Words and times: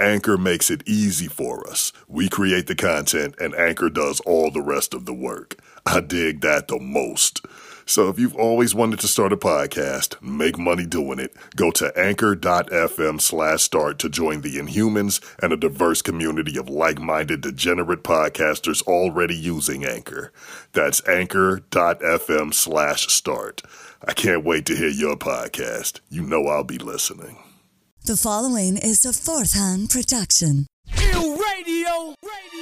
Anchor 0.00 0.36
makes 0.36 0.70
it 0.70 0.86
easy 0.86 1.26
for 1.26 1.68
us. 1.68 1.92
We 2.06 2.28
create 2.28 2.68
the 2.68 2.76
content 2.76 3.34
and 3.40 3.54
Anchor 3.54 3.90
does 3.90 4.20
all 4.20 4.50
the 4.50 4.62
rest 4.62 4.94
of 4.94 5.06
the 5.06 5.14
work. 5.14 5.56
I 5.84 6.00
dig 6.00 6.40
that 6.42 6.68
the 6.68 6.78
most. 6.78 7.44
So 7.84 8.10
if 8.10 8.18
you've 8.18 8.36
always 8.36 8.74
wanted 8.74 9.00
to 9.00 9.08
start 9.08 9.32
a 9.32 9.36
podcast, 9.36 10.20
make 10.20 10.58
money 10.58 10.84
doing 10.84 11.18
it, 11.18 11.34
go 11.56 11.70
to 11.70 11.90
anchor.fm 11.98 13.18
slash 13.18 13.62
start 13.62 13.98
to 14.00 14.10
join 14.10 14.42
the 14.42 14.56
Inhumans 14.56 15.20
and 15.42 15.54
a 15.54 15.56
diverse 15.56 16.02
community 16.02 16.58
of 16.58 16.68
like-minded 16.68 17.40
degenerate 17.40 18.02
podcasters 18.04 18.82
already 18.82 19.34
using 19.34 19.86
Anchor. 19.86 20.32
That's 20.74 21.06
anchor.fm 21.08 22.52
slash 22.52 23.06
start. 23.08 23.62
I 24.06 24.12
can't 24.12 24.44
wait 24.44 24.66
to 24.66 24.76
hear 24.76 24.88
your 24.88 25.16
podcast. 25.16 26.00
You 26.10 26.22
know 26.22 26.46
I'll 26.46 26.64
be 26.64 26.78
listening. 26.78 27.38
The 28.08 28.16
following 28.16 28.78
is 28.78 29.04
a 29.04 29.12
fourth 29.12 29.52
hand 29.52 29.90
production. 29.90 30.66
Ill 31.12 31.36
radio, 31.36 32.14
radio. 32.24 32.57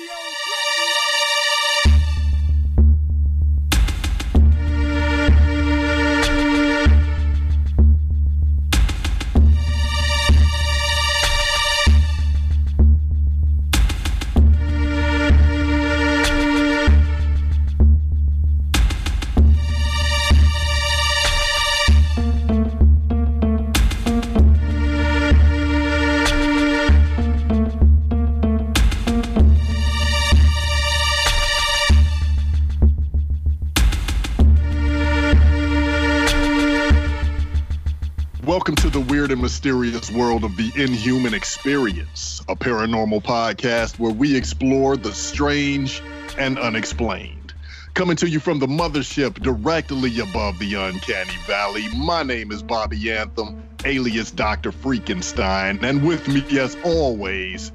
Weird 39.27 39.33
and 39.33 39.43
mysterious 39.43 40.09
world 40.13 40.45
of 40.45 40.57
the 40.57 40.71
Inhuman 40.77 41.35
Experience, 41.35 42.41
a 42.49 42.55
paranormal 42.55 43.21
podcast 43.25 43.99
where 43.99 44.13
we 44.13 44.37
explore 44.37 44.97
the 44.97 45.13
strange 45.13 46.01
and 46.39 46.57
unexplained. 46.61 47.53
Coming 47.95 48.15
to 48.19 48.29
you 48.29 48.39
from 48.39 48.61
the 48.61 48.69
mothership 48.69 49.43
directly 49.43 50.21
above 50.21 50.61
the 50.61 50.75
uncanny 50.75 51.37
valley, 51.45 51.89
my 51.97 52.23
name 52.23 52.53
is 52.53 52.63
Bobby 52.63 53.11
Anthem, 53.11 53.61
alias 53.85 54.31
Dr. 54.31 54.71
Freakenstein, 54.71 55.83
and 55.83 56.07
with 56.07 56.29
me, 56.29 56.45
as 56.61 56.77
always, 56.85 57.73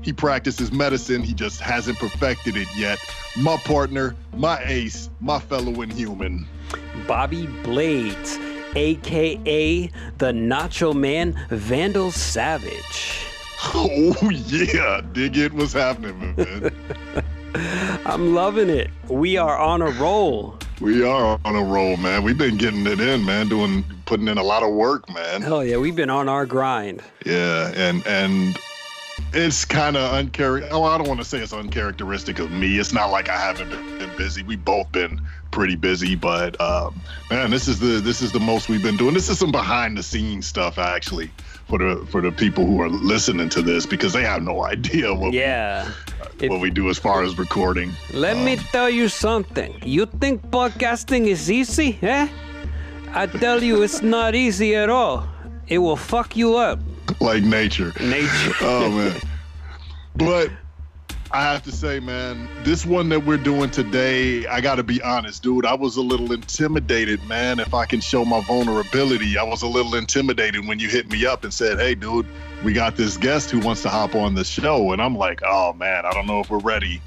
he 0.00 0.14
practices 0.14 0.72
medicine, 0.72 1.22
he 1.22 1.34
just 1.34 1.60
hasn't 1.60 1.98
perfected 1.98 2.56
it 2.56 2.68
yet. 2.78 2.98
My 3.36 3.58
partner, 3.58 4.16
my 4.34 4.58
ace, 4.64 5.10
my 5.20 5.38
fellow 5.38 5.82
inhuman. 5.82 6.46
Bobby 7.06 7.46
Blades, 7.62 8.38
aka 8.74 9.90
the 10.18 10.32
Nacho 10.32 10.94
Man 10.94 11.38
Vandal 11.50 12.10
Savage. 12.10 13.20
Oh, 13.74 14.30
yeah, 14.30 15.00
dig 15.12 15.38
it, 15.38 15.52
what's 15.52 15.72
happening, 15.72 16.18
man? 16.36 16.74
I'm 18.04 18.34
loving 18.34 18.68
it. 18.68 18.90
We 19.08 19.36
are 19.36 19.56
on 19.56 19.80
a 19.80 19.90
roll. 19.92 20.58
We 20.80 21.04
are 21.04 21.38
on 21.44 21.56
a 21.56 21.62
roll, 21.62 21.96
man. 21.96 22.24
We've 22.24 22.36
been 22.36 22.56
getting 22.56 22.86
it 22.86 23.00
in, 23.00 23.24
man. 23.24 23.48
Doing, 23.48 23.84
putting 24.06 24.28
in 24.28 24.38
a 24.38 24.42
lot 24.42 24.62
of 24.62 24.72
work, 24.72 25.08
man. 25.12 25.40
Hell 25.40 25.64
yeah, 25.64 25.76
we've 25.76 25.94
been 25.94 26.10
on 26.10 26.28
our 26.28 26.46
grind. 26.46 27.02
Yeah, 27.24 27.72
and 27.76 28.04
and 28.06 28.58
it's 29.32 29.64
kind 29.64 29.96
of 29.96 30.12
uncharacteristic. 30.12 30.74
Oh, 30.74 30.84
I 30.84 30.98
don't 30.98 31.08
want 31.08 31.20
to 31.20 31.24
say 31.24 31.38
it's 31.38 31.52
uncharacteristic 31.52 32.40
of 32.40 32.50
me. 32.50 32.78
It's 32.78 32.92
not 32.92 33.10
like 33.10 33.28
I 33.28 33.36
haven't 33.36 33.70
been 33.70 34.16
busy. 34.16 34.42
We 34.42 34.56
both 34.56 34.90
been 34.90 35.20
pretty 35.54 35.76
busy, 35.76 36.16
but 36.16 36.60
um, 36.60 37.00
man, 37.30 37.50
this 37.50 37.68
is 37.68 37.78
the 37.78 38.00
this 38.00 38.20
is 38.22 38.32
the 38.32 38.40
most 38.40 38.68
we've 38.68 38.82
been 38.82 38.96
doing. 38.96 39.14
This 39.14 39.28
is 39.28 39.38
some 39.38 39.52
behind 39.52 39.96
the 39.96 40.02
scenes 40.02 40.46
stuff, 40.46 40.78
actually, 40.78 41.30
for 41.68 41.78
the 41.78 42.04
for 42.10 42.20
the 42.20 42.32
people 42.32 42.66
who 42.66 42.80
are 42.82 42.88
listening 42.90 43.48
to 43.50 43.62
this 43.62 43.86
because 43.86 44.12
they 44.12 44.22
have 44.24 44.42
no 44.42 44.64
idea 44.74 45.14
what 45.14 45.32
Yeah. 45.32 45.88
we, 46.40 46.48
what 46.48 46.60
we 46.60 46.70
do 46.70 46.90
as 46.90 46.98
far 46.98 47.22
as 47.22 47.38
recording. 47.38 47.92
Let 48.12 48.36
me 48.36 48.56
tell 48.56 48.90
you 48.90 49.08
something. 49.08 49.72
You 49.84 50.06
think 50.06 50.42
podcasting 50.50 51.28
is 51.28 51.48
easy, 51.50 51.98
eh? 52.02 52.28
I 53.12 53.26
tell 53.26 53.62
you, 53.62 53.82
it's 53.84 54.02
not 54.02 54.34
easy 54.34 54.74
at 54.74 54.90
all. 54.90 55.24
It 55.68 55.78
will 55.78 55.96
fuck 55.96 56.36
you 56.36 56.56
up. 56.56 56.80
like 57.20 57.44
nature. 57.44 57.92
Nature. 58.00 58.54
oh 58.60 58.90
man. 58.90 59.20
But 60.16 60.50
I 61.34 61.42
have 61.42 61.64
to 61.64 61.72
say, 61.72 61.98
man, 61.98 62.48
this 62.62 62.86
one 62.86 63.08
that 63.08 63.26
we're 63.26 63.38
doing 63.38 63.68
today, 63.68 64.46
I 64.46 64.60
got 64.60 64.76
to 64.76 64.84
be 64.84 65.02
honest, 65.02 65.42
dude. 65.42 65.66
I 65.66 65.74
was 65.74 65.96
a 65.96 66.00
little 66.00 66.32
intimidated, 66.32 67.24
man. 67.24 67.58
If 67.58 67.74
I 67.74 67.86
can 67.86 68.00
show 68.00 68.24
my 68.24 68.40
vulnerability, 68.42 69.36
I 69.36 69.42
was 69.42 69.62
a 69.62 69.66
little 69.66 69.96
intimidated 69.96 70.68
when 70.68 70.78
you 70.78 70.88
hit 70.88 71.10
me 71.10 71.26
up 71.26 71.42
and 71.42 71.52
said, 71.52 71.80
"Hey, 71.80 71.96
dude, 71.96 72.28
we 72.62 72.72
got 72.72 72.94
this 72.94 73.16
guest 73.16 73.50
who 73.50 73.58
wants 73.58 73.82
to 73.82 73.88
hop 73.88 74.14
on 74.14 74.36
the 74.36 74.44
show," 74.44 74.92
and 74.92 75.02
I'm 75.02 75.16
like, 75.16 75.40
"Oh 75.44 75.72
man, 75.72 76.06
I 76.06 76.12
don't 76.12 76.28
know 76.28 76.38
if 76.38 76.50
we're 76.50 76.58
ready," 76.58 77.02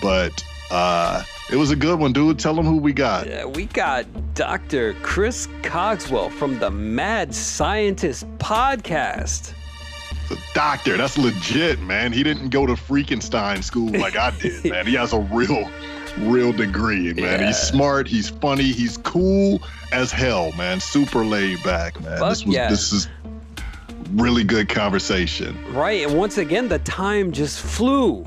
but 0.00 0.42
uh, 0.70 1.22
it 1.50 1.56
was 1.56 1.70
a 1.70 1.76
good 1.76 1.98
one, 1.98 2.14
dude. 2.14 2.38
Tell 2.38 2.54
them 2.54 2.64
who 2.64 2.78
we 2.78 2.94
got. 2.94 3.26
Yeah, 3.26 3.44
we 3.44 3.66
got 3.66 4.06
Dr. 4.32 4.94
Chris 5.02 5.48
Cogswell 5.62 6.30
from 6.30 6.58
the 6.60 6.70
Mad 6.70 7.34
Scientist 7.34 8.26
podcast. 8.38 9.52
The 10.28 10.38
doctor, 10.54 10.96
that's 10.96 11.16
legit, 11.16 11.80
man. 11.80 12.12
He 12.12 12.22
didn't 12.22 12.48
go 12.48 12.66
to 12.66 12.72
Freakenstein 12.72 13.62
school 13.62 13.90
like 13.90 14.16
I 14.16 14.30
did, 14.30 14.64
man. 14.70 14.86
He 14.86 14.94
has 14.94 15.12
a 15.12 15.20
real, 15.20 15.70
real 16.18 16.52
degree, 16.52 17.12
man. 17.14 17.40
Yeah. 17.40 17.46
He's 17.46 17.58
smart, 17.58 18.08
he's 18.08 18.30
funny, 18.30 18.72
he's 18.72 18.96
cool 18.98 19.62
as 19.92 20.10
hell, 20.10 20.52
man. 20.52 20.80
Super 20.80 21.24
laid 21.24 21.62
back, 21.62 22.00
man. 22.00 22.18
Fuck 22.18 22.30
this 22.30 22.44
was 22.44 22.54
yeah. 22.54 22.68
this 22.68 22.92
is 22.92 23.08
really 24.12 24.44
good 24.44 24.68
conversation. 24.68 25.56
Right, 25.72 26.06
and 26.06 26.16
once 26.16 26.38
again, 26.38 26.68
the 26.68 26.78
time 26.80 27.32
just 27.32 27.60
flew. 27.60 28.24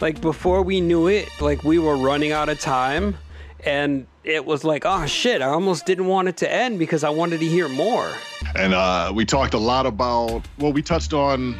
Like 0.00 0.20
before 0.20 0.62
we 0.62 0.80
knew 0.80 1.06
it, 1.06 1.28
like 1.40 1.64
we 1.64 1.78
were 1.78 1.96
running 1.96 2.32
out 2.32 2.48
of 2.48 2.58
time, 2.58 3.16
and 3.64 4.06
it 4.24 4.44
was 4.44 4.64
like, 4.64 4.84
oh 4.84 5.06
shit, 5.06 5.42
I 5.42 5.46
almost 5.46 5.86
didn't 5.86 6.06
want 6.06 6.28
it 6.28 6.36
to 6.38 6.50
end 6.50 6.78
because 6.78 7.04
I 7.04 7.10
wanted 7.10 7.40
to 7.40 7.46
hear 7.46 7.68
more. 7.68 8.12
And 8.54 8.74
uh, 8.74 9.12
we 9.14 9.24
talked 9.24 9.54
a 9.54 9.58
lot 9.58 9.86
about 9.86 10.42
well, 10.58 10.72
we 10.72 10.82
touched 10.82 11.12
on 11.12 11.58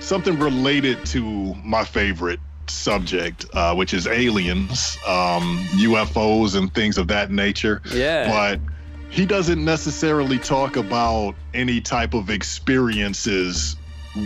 something 0.00 0.38
related 0.38 1.04
to 1.06 1.54
my 1.64 1.84
favorite 1.84 2.40
subject, 2.66 3.46
uh, 3.52 3.74
which 3.74 3.94
is 3.94 4.06
aliens, 4.06 4.98
um, 5.06 5.58
UFOs, 5.76 6.56
and 6.56 6.72
things 6.72 6.98
of 6.98 7.08
that 7.08 7.30
nature. 7.30 7.82
Yeah. 7.90 8.30
But 8.30 8.60
he 9.10 9.26
doesn't 9.26 9.64
necessarily 9.64 10.38
talk 10.38 10.76
about 10.76 11.34
any 11.52 11.80
type 11.80 12.14
of 12.14 12.30
experiences 12.30 13.76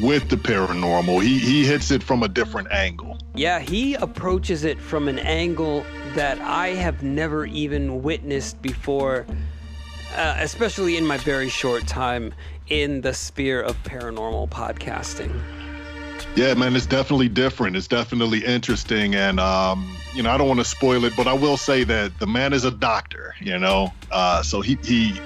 with 0.02 0.29
the 0.29 0.37
paranormal. 0.37 1.23
He 1.23 1.38
he 1.38 1.64
hits 1.64 1.90
it 1.90 2.02
from 2.02 2.23
a 2.23 2.29
different 2.29 2.70
angle. 2.70 3.19
Yeah, 3.35 3.61
he 3.61 3.94
approaches 3.94 4.64
it 4.64 4.81
from 4.81 5.08
an 5.08 5.19
angle 5.19 5.85
that 6.14 6.40
I 6.40 6.69
have 6.69 7.02
never 7.02 7.46
even 7.46 8.02
witnessed 8.02 8.61
before, 8.62 9.26
uh, 10.14 10.37
especially 10.38 10.96
in 10.96 11.06
my 11.06 11.19
very 11.19 11.49
short 11.49 11.87
time 11.87 12.34
in 12.69 13.00
the 13.00 13.14
sphere 13.14 13.62
of 13.62 13.82
paranormal 13.84 14.49
podcasting. 14.50 15.40
Yeah, 16.37 16.55
man, 16.55 16.76
it's 16.76 16.87
definitely 16.87 17.28
different. 17.28 17.76
It's 17.76 17.88
definitely 17.88 18.44
interesting, 18.44 19.14
and 19.14 19.40
um, 19.40 19.96
you 20.14 20.22
know, 20.22 20.31
I 20.31 20.37
don't 20.37 20.49
want 20.49 20.60
to 20.60 20.64
spoil 20.64 21.05
it, 21.05 21.14
but 21.16 21.26
I 21.26 21.32
will 21.32 21.56
say 21.56 21.84
that 21.84 22.19
the 22.19 22.26
man 22.26 22.52
is 22.52 22.64
a 22.64 22.70
doctor. 22.70 23.34
You 23.40 23.58
know, 23.58 23.93
uh, 24.10 24.43
so 24.43 24.60
he 24.60 24.78
he 24.82 25.20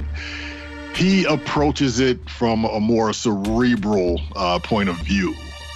he 0.95 1.25
approaches 1.25 2.01
it 2.01 2.29
from 2.29 2.65
a 2.65 2.81
more 2.81 3.13
cerebral 3.13 4.21
uh, 4.37 4.59
point 4.61 4.89
of 4.89 4.97
view. 4.99 5.35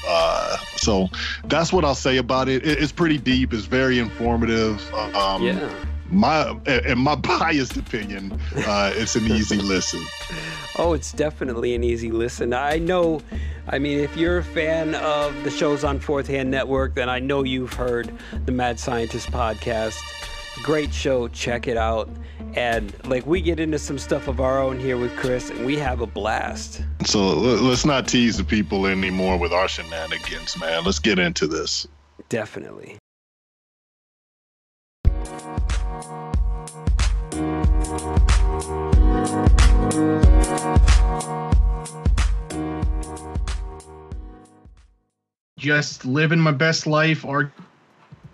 Uh, 0.08 0.56
so 0.76 1.08
that's 1.44 1.72
what 1.72 1.84
I'll 1.84 1.94
say 1.94 2.18
about 2.18 2.48
it. 2.48 2.66
it. 2.66 2.80
It's 2.80 2.92
pretty 2.92 3.18
deep. 3.18 3.52
It's 3.52 3.66
very 3.66 3.98
informative. 3.98 4.92
Um, 4.94 5.42
Yeah. 5.42 5.85
My 6.10 6.56
in 6.66 6.98
my 6.98 7.14
biased 7.16 7.76
opinion, 7.76 8.38
uh, 8.56 8.92
it's 8.94 9.16
an 9.16 9.26
easy 9.26 9.56
listen. 9.56 10.04
Oh, 10.78 10.92
it's 10.92 11.12
definitely 11.12 11.74
an 11.74 11.82
easy 11.82 12.10
listen. 12.10 12.52
I 12.52 12.78
know, 12.78 13.20
I 13.68 13.78
mean, 13.78 13.98
if 13.98 14.16
you're 14.16 14.38
a 14.38 14.44
fan 14.44 14.94
of 14.96 15.42
the 15.42 15.50
shows 15.50 15.84
on 15.84 15.98
Fourth 15.98 16.26
Hand 16.26 16.50
Network, 16.50 16.94
then 16.94 17.08
I 17.08 17.18
know 17.18 17.44
you've 17.44 17.72
heard 17.72 18.12
the 18.44 18.52
Mad 18.52 18.78
Scientist 18.78 19.30
podcast. 19.30 19.98
Great 20.62 20.92
show, 20.92 21.28
check 21.28 21.66
it 21.66 21.76
out. 21.76 22.08
And 22.54 22.92
like, 23.06 23.26
we 23.26 23.40
get 23.40 23.58
into 23.58 23.78
some 23.78 23.98
stuff 23.98 24.28
of 24.28 24.40
our 24.40 24.60
own 24.62 24.78
here 24.78 24.96
with 24.96 25.14
Chris, 25.16 25.50
and 25.50 25.64
we 25.64 25.76
have 25.78 26.00
a 26.00 26.06
blast. 26.06 26.82
So 27.04 27.20
let's 27.34 27.84
not 27.84 28.06
tease 28.08 28.36
the 28.36 28.44
people 28.44 28.86
anymore 28.86 29.38
with 29.38 29.52
our 29.52 29.68
shenanigans, 29.68 30.58
man. 30.58 30.84
Let's 30.84 30.98
get 30.98 31.18
into 31.18 31.46
this. 31.46 31.86
Definitely. 32.28 32.98
Just 45.58 46.04
living 46.04 46.38
my 46.38 46.50
best 46.50 46.86
life 46.86 47.24
or 47.24 47.50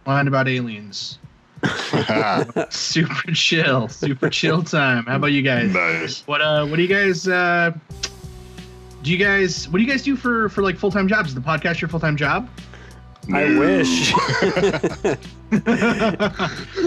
mind 0.04 0.26
about 0.26 0.48
aliens. 0.48 1.20
Super 2.70 3.30
chill, 3.32 3.86
super 3.88 4.28
chill 4.28 4.64
time. 4.64 5.04
How 5.04 5.16
about 5.16 5.28
you 5.28 5.42
guys? 5.42 5.72
nice. 5.72 6.26
What 6.26 6.42
uh 6.42 6.66
what 6.66 6.76
do 6.76 6.82
you 6.82 6.88
guys 6.88 7.28
uh 7.28 7.70
do 9.04 9.12
you 9.12 9.19
guys 9.19 9.69
what 9.69 9.78
do 9.78 9.84
you 9.84 9.88
guys 9.88 10.02
do 10.02 10.16
for 10.16 10.48
for 10.48 10.62
like 10.62 10.76
full-time 10.76 11.06
jobs? 11.06 11.28
Is 11.28 11.36
the 11.36 11.40
podcast 11.40 11.80
your 11.80 11.88
full-time 11.88 12.16
job? 12.16 12.48
I 13.32 13.56
wish. 13.56 14.12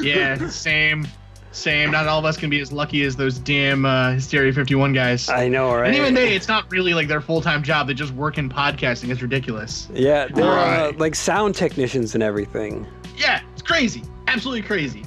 yeah, 0.03 0.49
same. 0.49 1.07
Same. 1.55 1.91
Not 1.91 2.07
all 2.07 2.19
of 2.19 2.25
us 2.25 2.35
can 2.37 2.49
be 2.49 2.59
as 2.59 2.71
lucky 2.71 3.03
as 3.03 3.15
those 3.15 3.39
damn 3.39 3.85
uh, 3.85 4.11
Hysteria 4.11 4.51
51 4.53 4.93
guys. 4.93 5.29
I 5.29 5.47
know, 5.47 5.73
right? 5.73 5.87
And 5.87 5.95
even 5.95 6.13
they, 6.13 6.35
it's 6.35 6.47
not 6.47 6.69
really 6.69 6.93
like 6.93 7.07
their 7.07 7.21
full-time 7.21 7.63
job. 7.63 7.87
They 7.87 7.93
just 7.93 8.13
work 8.13 8.37
in 8.37 8.49
podcasting. 8.49 9.09
It's 9.09 9.21
ridiculous. 9.21 9.87
yeah, 9.93 10.27
they're 10.27 10.45
uh, 10.45 10.91
like 10.97 11.15
sound 11.15 11.55
technicians 11.55 12.13
and 12.13 12.21
everything. 12.21 12.85
Yeah, 13.17 13.41
it's 13.53 13.61
crazy. 13.61 14.03
Absolutely 14.27 14.63
crazy. 14.63 15.05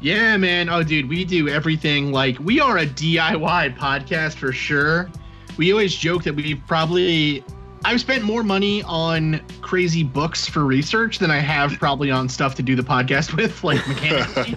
Yeah, 0.00 0.38
man. 0.38 0.70
Oh, 0.70 0.82
dude, 0.82 1.08
we 1.08 1.24
do 1.26 1.48
everything. 1.48 2.10
Like, 2.12 2.38
we 2.38 2.58
are 2.60 2.78
a 2.78 2.86
DIY 2.86 3.76
podcast 3.76 4.36
for 4.36 4.52
sure. 4.52 5.10
We 5.58 5.70
always 5.72 5.94
joke 5.94 6.24
that 6.24 6.34
we've 6.34 6.60
probably. 6.66 7.44
I've 7.84 8.00
spent 8.00 8.22
more 8.24 8.42
money 8.42 8.82
on 8.82 9.40
crazy 9.62 10.02
books 10.02 10.46
for 10.46 10.64
research 10.64 11.18
than 11.18 11.30
I 11.30 11.38
have 11.38 11.72
probably 11.78 12.10
on 12.10 12.28
stuff 12.28 12.54
to 12.56 12.62
do 12.62 12.76
the 12.76 12.82
podcast 12.82 13.34
with, 13.36 13.64
like 13.64 13.86
mechanically, 13.88 14.56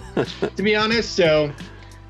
to 0.56 0.62
be 0.62 0.76
honest. 0.76 1.16
So, 1.16 1.52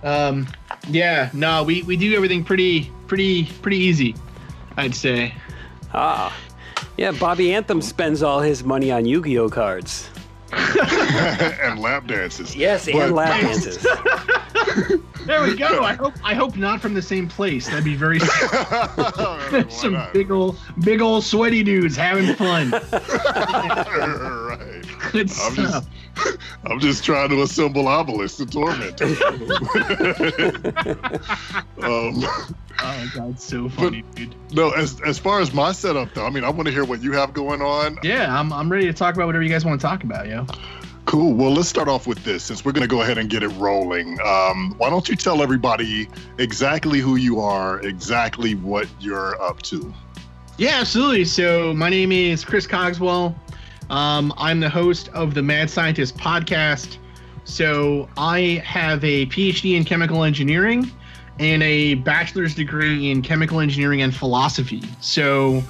um, 0.03 0.47
yeah, 0.89 1.31
no, 1.33 1.63
we, 1.63 1.83
we 1.83 1.97
do 1.97 2.15
everything 2.15 2.43
pretty, 2.45 2.91
pretty, 3.07 3.45
pretty 3.63 3.79
easy, 3.79 4.15
I'd 4.77 4.95
say. 4.95 5.35
Ah. 5.93 6.37
Yeah, 6.97 7.13
Bobby 7.13 7.55
Anthem 7.55 7.81
spends 7.83 8.23
all 8.23 8.41
his 8.41 8.63
money 8.65 8.91
on 8.91 9.05
Yu 9.07 9.23
Gi 9.23 9.39
Oh 9.39 9.49
cards. 9.49 10.11
and 10.53 11.81
lap 11.81 12.07
dances. 12.07 12.55
Yes, 12.55 12.87
But- 12.87 12.95
and 12.97 13.15
lap 13.15 13.41
dances. 13.41 13.87
There 15.27 15.43
we 15.43 15.57
go. 15.57 15.83
I 15.83 15.95
hope 16.01 16.15
I 16.25 16.35
hope 16.35 16.57
not 16.57 16.81
from 16.81 16.95
the 16.95 17.03
same 17.03 17.29
place. 17.29 17.67
That'd 17.69 17.85
be 17.85 17.95
very 17.97 18.19
Why 18.21 19.65
some 19.69 19.93
not? 19.95 20.13
big 20.13 20.31
old 20.31 20.59
big 20.81 21.01
old 21.01 21.25
sweaty 21.25 21.63
dudes 21.63 21.97
having 21.97 22.35
fun. 22.35 22.71
right. 22.73 22.83
Good 25.13 25.23
I'm 25.23 25.29
stuff. 25.29 25.57
just, 25.57 25.89
I'm 26.65 26.81
just 26.81 27.05
trying 27.05 27.29
to 27.31 27.43
assemble 27.43 27.89
obelisks 27.89 28.39
to 28.39 28.47
torment 28.47 29.01
him. 29.01 29.17
um, 31.83 32.25
Oh 32.83 33.11
god, 33.15 33.41
so 33.41 33.69
funny, 33.69 34.03
dude. 34.15 34.35
no, 34.53 34.71
as 34.71 35.01
as 35.03 35.19
far 35.19 35.41
as 35.41 35.55
my 35.55 35.73
setup 35.73 36.13
though, 36.13 36.27
I 36.27 36.31
mean, 36.31 36.45
I 36.45 36.51
want 36.51 36.67
to 36.67 36.73
hear 36.73 36.85
what 36.85 37.03
you 37.03 37.13
have 37.13 37.33
going 37.33 37.63
on. 37.63 37.99
Yeah, 38.03 38.39
I'm 38.39 38.53
I'm 38.53 38.71
ready 38.71 38.87
to 38.87 38.93
talk 38.93 39.15
about 39.15 39.27
whatever 39.27 39.43
you 39.45 39.51
guys 39.51 39.65
want 39.65 39.81
to 39.81 39.87
talk 39.87 40.03
about, 40.05 40.27
yo. 40.27 40.47
Cool. 41.07 41.35
Well, 41.35 41.53
let's 41.53 41.69
start 41.69 41.89
off 41.89 42.07
with 42.07 42.25
this 42.25 42.45
since 42.45 42.65
we're 42.65 42.73
going 42.73 42.83
to 42.83 42.89
go 42.89 43.03
ahead 43.03 43.19
and 43.19 43.29
get 43.29 43.43
it 43.43 43.49
rolling. 43.49 44.19
Um, 44.25 44.75
why 44.79 44.89
don't 44.91 45.09
you 45.09 45.17
tell 45.17 45.43
everybody 45.43 46.09
exactly 46.39 46.99
who 46.99 47.17
you 47.17 47.41
are, 47.41 47.81
exactly 47.81 48.55
what 48.55 48.89
you're 49.01 49.41
up 49.41 49.61
to? 49.63 49.93
Yeah, 50.57 50.81
absolutely. 50.81 51.25
So 51.25 51.75
my 51.75 51.91
name 51.91 52.11
is 52.11 52.45
Chris 52.45 52.67
Cogswell. 52.67 53.35
Um, 53.91 54.33
I'm 54.39 54.61
the 54.61 54.71
host 54.71 55.09
of 55.09 55.35
the 55.35 55.43
Mad 55.43 55.69
Scientist 55.69 56.17
podcast. 56.17 56.97
So 57.45 58.09
I 58.17 58.63
have 58.65 59.05
a 59.05 59.27
PhD 59.27 59.77
in 59.77 59.85
chemical 59.85 60.25
engineering 60.25 60.91
and 61.39 61.63
a 61.63 61.95
bachelor's 61.95 62.55
degree 62.55 63.11
in 63.11 63.21
chemical 63.21 63.61
engineering 63.61 64.01
and 64.03 64.15
philosophy. 64.15 64.83
So 65.01 65.63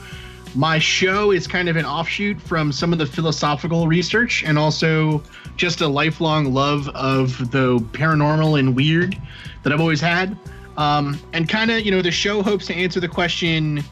my 0.54 0.78
show 0.78 1.32
is 1.32 1.46
kind 1.46 1.68
of 1.68 1.76
an 1.76 1.84
offshoot 1.84 2.40
from 2.40 2.70
some 2.70 2.92
of 2.92 2.98
the 2.98 3.06
philosophical 3.06 3.88
research 3.88 4.44
and 4.44 4.58
also 4.58 5.22
just 5.56 5.80
a 5.80 5.88
lifelong 5.88 6.52
love 6.52 6.88
of 6.90 7.50
the 7.50 7.78
paranormal 7.92 8.58
and 8.58 8.74
weird 8.74 9.20
that 9.62 9.72
I've 9.72 9.80
always 9.80 10.00
had. 10.00 10.38
Um, 10.76 11.18
and 11.32 11.48
kind 11.48 11.70
of, 11.70 11.80
you 11.80 11.90
know, 11.90 12.02
the 12.02 12.10
show 12.10 12.42
hopes 12.42 12.66
to 12.66 12.74
answer 12.74 13.00
the 13.00 13.08
question 13.08 13.82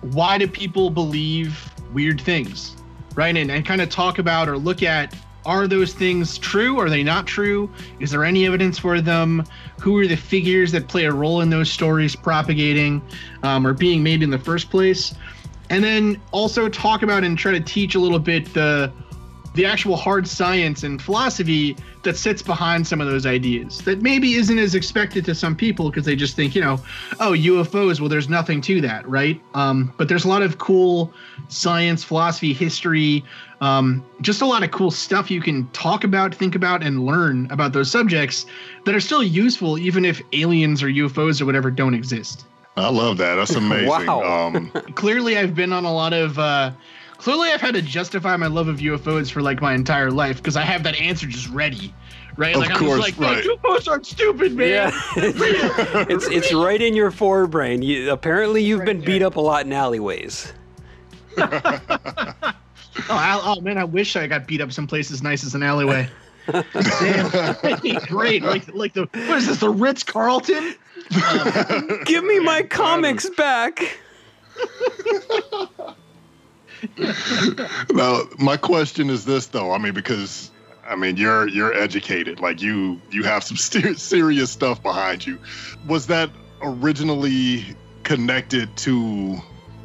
why 0.00 0.38
do 0.38 0.48
people 0.48 0.90
believe 0.90 1.70
weird 1.92 2.20
things 2.20 2.76
right 3.14 3.36
and, 3.36 3.50
and 3.50 3.66
kind 3.66 3.80
of 3.80 3.90
talk 3.90 4.18
about 4.18 4.48
or 4.48 4.56
look 4.56 4.82
at 4.82 5.14
are 5.46 5.66
those 5.66 5.94
things 5.94 6.38
true? 6.38 6.78
Are 6.78 6.90
they 6.90 7.02
not 7.02 7.26
true? 7.26 7.70
Is 7.98 8.10
there 8.10 8.24
any 8.24 8.46
evidence 8.46 8.78
for 8.78 9.00
them? 9.00 9.44
Who 9.80 9.98
are 9.98 10.06
the 10.06 10.16
figures 10.16 10.72
that 10.72 10.88
play 10.88 11.04
a 11.04 11.12
role 11.12 11.40
in 11.40 11.50
those 11.50 11.70
stories 11.70 12.14
propagating 12.14 13.02
um, 13.42 13.66
or 13.66 13.72
being 13.72 14.02
made 14.02 14.22
in 14.22 14.30
the 14.30 14.38
first 14.38 14.70
place? 14.70 15.14
And 15.70 15.84
then 15.84 16.20
also 16.32 16.68
talk 16.68 17.02
about 17.02 17.24
and 17.24 17.38
try 17.38 17.52
to 17.52 17.60
teach 17.60 17.94
a 17.94 17.98
little 17.98 18.18
bit 18.18 18.52
the 18.54 18.92
the 19.54 19.66
actual 19.66 19.96
hard 19.96 20.28
science 20.28 20.84
and 20.84 21.02
philosophy 21.02 21.76
that 22.02 22.16
sits 22.16 22.40
behind 22.40 22.86
some 22.86 23.00
of 23.00 23.08
those 23.08 23.26
ideas 23.26 23.78
that 23.78 24.00
maybe 24.00 24.34
isn't 24.34 24.58
as 24.58 24.74
expected 24.74 25.24
to 25.24 25.34
some 25.34 25.56
people 25.56 25.90
because 25.90 26.04
they 26.04 26.16
just 26.16 26.36
think 26.36 26.54
you 26.54 26.60
know 26.60 26.80
oh 27.18 27.32
ufos 27.32 28.00
well 28.00 28.08
there's 28.08 28.28
nothing 28.28 28.60
to 28.60 28.80
that 28.80 29.06
right 29.08 29.40
um, 29.54 29.92
but 29.96 30.08
there's 30.08 30.24
a 30.24 30.28
lot 30.28 30.42
of 30.42 30.58
cool 30.58 31.12
science 31.48 32.04
philosophy 32.04 32.52
history 32.52 33.24
um, 33.60 34.04
just 34.20 34.40
a 34.40 34.46
lot 34.46 34.62
of 34.62 34.70
cool 34.70 34.90
stuff 34.90 35.30
you 35.30 35.40
can 35.40 35.68
talk 35.68 36.04
about 36.04 36.34
think 36.34 36.54
about 36.54 36.82
and 36.82 37.04
learn 37.04 37.50
about 37.50 37.72
those 37.72 37.90
subjects 37.90 38.46
that 38.84 38.94
are 38.94 39.00
still 39.00 39.22
useful 39.22 39.78
even 39.78 40.04
if 40.04 40.22
aliens 40.32 40.82
or 40.82 40.88
ufos 40.88 41.40
or 41.40 41.46
whatever 41.46 41.70
don't 41.70 41.94
exist 41.94 42.46
I 42.76 42.88
love 42.88 43.18
that. 43.18 43.34
That's 43.34 43.54
amazing. 43.56 43.88
Wow. 43.88 44.22
Um, 44.22 44.70
clearly 44.94 45.36
I've 45.36 45.54
been 45.56 45.72
on 45.72 45.84
a 45.84 45.92
lot 45.92 46.12
of 46.12 46.38
uh 46.38 46.70
clearly 47.20 47.50
I've 47.50 47.60
had 47.60 47.74
to 47.74 47.82
justify 47.82 48.36
my 48.36 48.46
love 48.46 48.68
of 48.68 48.78
UFOs 48.78 49.30
for 49.30 49.42
like 49.42 49.60
my 49.60 49.74
entire 49.74 50.10
life 50.10 50.38
because 50.38 50.56
I 50.56 50.62
have 50.62 50.82
that 50.84 50.96
answer 50.96 51.26
just 51.26 51.48
ready. 51.50 51.94
Right? 52.36 52.54
Of 52.54 52.62
like 52.62 52.70
I'm 52.70 52.76
course, 52.78 53.04
just 53.04 53.18
like, 53.18 53.36
right. 53.36 53.44
no, 53.44 53.56
UFOs 53.56 53.88
aren't 53.88 54.06
stupid, 54.06 54.54
man. 54.54 54.68
Yeah, 54.68 54.90
it's 56.08 56.26
it's 56.28 56.54
right 56.54 56.80
in 56.80 56.94
your 56.94 57.10
forebrain. 57.10 57.84
You, 57.84 58.10
apparently, 58.10 58.62
you've 58.62 58.84
been 58.84 59.02
beat 59.02 59.22
up 59.22 59.36
a 59.36 59.40
lot 59.40 59.66
in 59.66 59.72
alleyways. 59.72 60.52
Oh, 63.08 63.14
I, 63.14 63.40
oh 63.42 63.60
man, 63.60 63.78
I 63.78 63.84
wish 63.84 64.16
I 64.16 64.26
got 64.26 64.46
beat 64.46 64.60
up 64.60 64.72
someplace 64.72 65.10
as 65.10 65.22
nice 65.22 65.44
as 65.44 65.54
an 65.54 65.62
alleyway. 65.62 66.08
Damn, 66.50 68.04
great. 68.06 68.42
Like 68.42 68.72
like 68.74 68.92
the 68.92 69.08
what 69.12 69.38
is 69.38 69.46
this, 69.46 69.58
the 69.58 69.70
Ritz 69.70 70.02
Carlton? 70.02 70.74
Give 72.04 72.24
me 72.24 72.40
my 72.40 72.62
comics 72.62 73.30
back. 73.30 73.98
now, 77.92 78.22
my 78.38 78.56
question 78.56 79.10
is 79.10 79.24
this, 79.24 79.46
though. 79.46 79.72
I 79.72 79.78
mean, 79.78 79.94
because 79.94 80.50
I 80.88 80.96
mean, 80.96 81.16
you're 81.16 81.48
you're 81.48 81.72
educated. 81.72 82.40
Like 82.40 82.60
you 82.60 83.00
you 83.10 83.22
have 83.22 83.44
some 83.44 83.56
ser- 83.56 83.94
serious 83.94 84.50
stuff 84.50 84.82
behind 84.82 85.26
you. 85.26 85.38
Was 85.86 86.06
that 86.08 86.30
originally 86.62 87.64
connected 88.02 88.76
to 88.78 89.38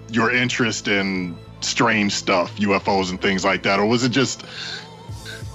your 0.09 0.31
interest 0.31 0.87
in 0.87 1.37
strange 1.61 2.13
stuff, 2.13 2.55
UFOs 2.57 3.09
and 3.09 3.21
things 3.21 3.45
like 3.45 3.63
that, 3.63 3.79
or 3.79 3.85
was 3.85 4.03
it 4.03 4.09
just 4.09 4.45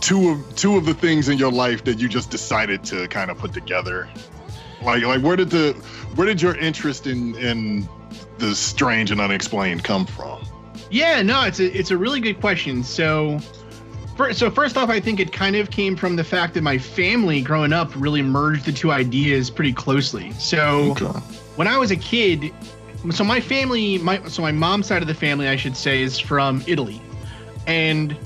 two 0.00 0.30
of 0.30 0.56
two 0.56 0.76
of 0.76 0.86
the 0.86 0.94
things 0.94 1.28
in 1.28 1.38
your 1.38 1.52
life 1.52 1.84
that 1.84 1.98
you 1.98 2.08
just 2.08 2.30
decided 2.30 2.84
to 2.84 3.08
kind 3.08 3.30
of 3.30 3.38
put 3.38 3.52
together? 3.52 4.08
Like 4.82 5.02
like 5.02 5.22
where 5.22 5.36
did 5.36 5.50
the 5.50 5.72
where 6.14 6.26
did 6.26 6.40
your 6.40 6.56
interest 6.56 7.06
in 7.06 7.34
in 7.36 7.88
the 8.38 8.54
strange 8.54 9.10
and 9.10 9.20
unexplained 9.20 9.84
come 9.84 10.06
from? 10.06 10.40
Yeah, 10.90 11.22
no, 11.22 11.44
it's 11.44 11.60
a 11.60 11.66
it's 11.78 11.90
a 11.90 11.96
really 11.96 12.20
good 12.20 12.40
question. 12.40 12.82
So, 12.82 13.38
first, 14.16 14.38
so 14.38 14.50
first 14.50 14.76
off, 14.76 14.88
I 14.90 14.98
think 15.00 15.20
it 15.20 15.32
kind 15.32 15.56
of 15.56 15.70
came 15.70 15.96
from 15.96 16.16
the 16.16 16.24
fact 16.24 16.54
that 16.54 16.62
my 16.62 16.78
family 16.78 17.40
growing 17.40 17.72
up 17.72 17.90
really 17.94 18.22
merged 18.22 18.64
the 18.64 18.72
two 18.72 18.90
ideas 18.90 19.50
pretty 19.50 19.72
closely. 19.72 20.32
So, 20.32 20.90
Okay. 20.92 21.06
when 21.56 21.68
I 21.68 21.78
was 21.78 21.90
a 21.90 21.96
kid, 21.96 22.52
so 23.10 23.22
my 23.24 23.40
family, 23.40 23.98
my 23.98 24.22
so 24.28 24.42
my 24.42 24.52
mom's 24.52 24.86
side 24.86 25.00
of 25.02 25.08
the 25.08 25.14
family, 25.14 25.48
I 25.48 25.56
should 25.56 25.76
say, 25.76 26.02
is 26.02 26.18
from 26.18 26.62
Italy, 26.66 27.00
and 27.66 28.16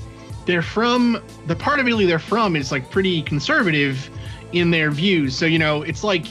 they're 0.45 0.61
from 0.61 1.21
the 1.47 1.55
part 1.55 1.79
of 1.79 1.87
Italy 1.87 2.05
they're 2.05 2.19
from 2.19 2.55
is 2.55 2.71
like 2.71 2.91
pretty 2.91 3.21
conservative 3.23 4.09
in 4.53 4.71
their 4.71 4.91
views. 4.91 5.35
So 5.37 5.45
you 5.45 5.59
know, 5.59 5.83
it's 5.83 6.03
like 6.03 6.25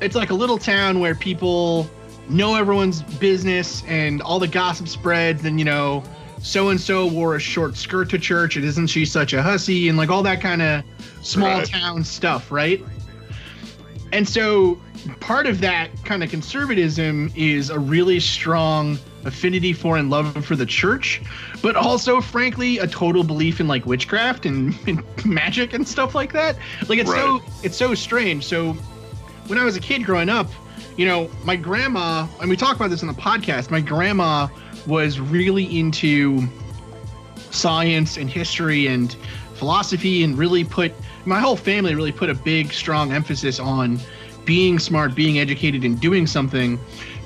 it's 0.00 0.16
like 0.16 0.30
a 0.30 0.34
little 0.34 0.58
town 0.58 0.98
where 0.98 1.14
people 1.14 1.88
know 2.28 2.54
everyone's 2.54 3.02
business 3.02 3.82
and 3.86 4.22
all 4.22 4.38
the 4.38 4.48
gossip 4.48 4.88
spreads 4.88 5.44
and 5.44 5.58
you 5.58 5.64
know 5.64 6.02
so 6.40 6.68
and 6.70 6.80
so 6.80 7.06
wore 7.06 7.36
a 7.36 7.40
short 7.40 7.76
skirt 7.76 8.10
to 8.10 8.18
church 8.18 8.56
and 8.56 8.64
isn't 8.64 8.86
she 8.88 9.04
such 9.04 9.32
a 9.32 9.42
hussy 9.42 9.88
and 9.88 9.96
like 9.98 10.10
all 10.10 10.22
that 10.22 10.40
kind 10.40 10.60
of 10.62 10.82
small 11.22 11.58
Right. 11.58 11.66
town 11.66 12.04
stuff 12.04 12.50
right? 12.52 12.82
And 14.12 14.28
so 14.28 14.78
part 15.20 15.46
of 15.46 15.60
that 15.60 15.90
kind 16.04 16.22
of 16.22 16.30
conservatism 16.30 17.32
is 17.34 17.68
a 17.70 17.78
really 17.78 18.20
strong 18.20 18.98
affinity 19.24 19.72
for 19.72 19.96
and 19.96 20.10
love 20.10 20.44
for 20.44 20.54
the 20.54 20.66
church 20.66 21.22
but 21.62 21.76
also 21.76 22.20
frankly 22.20 22.78
a 22.78 22.86
total 22.86 23.24
belief 23.24 23.58
in 23.58 23.66
like 23.66 23.86
witchcraft 23.86 24.44
and, 24.46 24.76
and 24.86 25.02
magic 25.26 25.72
and 25.72 25.86
stuff 25.88 26.14
like 26.14 26.32
that. 26.32 26.56
Like 26.88 26.98
it's 26.98 27.10
so 27.10 27.42
it's 27.62 27.76
so 27.76 27.94
strange. 27.94 28.44
So 28.44 28.74
when 29.46 29.58
I 29.58 29.64
was 29.64 29.76
a 29.76 29.80
kid 29.80 30.04
growing 30.04 30.28
up, 30.28 30.48
you 30.96 31.06
know, 31.06 31.30
my 31.44 31.56
grandma, 31.56 32.26
and 32.40 32.48
we 32.48 32.56
talk 32.56 32.76
about 32.76 32.90
this 32.90 33.02
in 33.02 33.08
the 33.08 33.14
podcast, 33.14 33.70
my 33.70 33.80
grandma 33.80 34.48
was 34.86 35.18
really 35.20 35.78
into 35.78 36.46
science 37.50 38.16
and 38.16 38.28
history 38.28 38.86
and 38.86 39.16
philosophy 39.54 40.24
and 40.24 40.36
really 40.36 40.64
put 40.64 40.92
my 41.24 41.38
whole 41.40 41.56
family 41.56 41.94
really 41.94 42.12
put 42.12 42.28
a 42.28 42.34
big 42.34 42.72
strong 42.72 43.12
emphasis 43.12 43.58
on 43.58 43.98
being 44.44 44.78
smart, 44.78 45.14
being 45.14 45.38
educated 45.38 45.84
and 45.84 46.00
doing 46.00 46.26
something. 46.26 46.78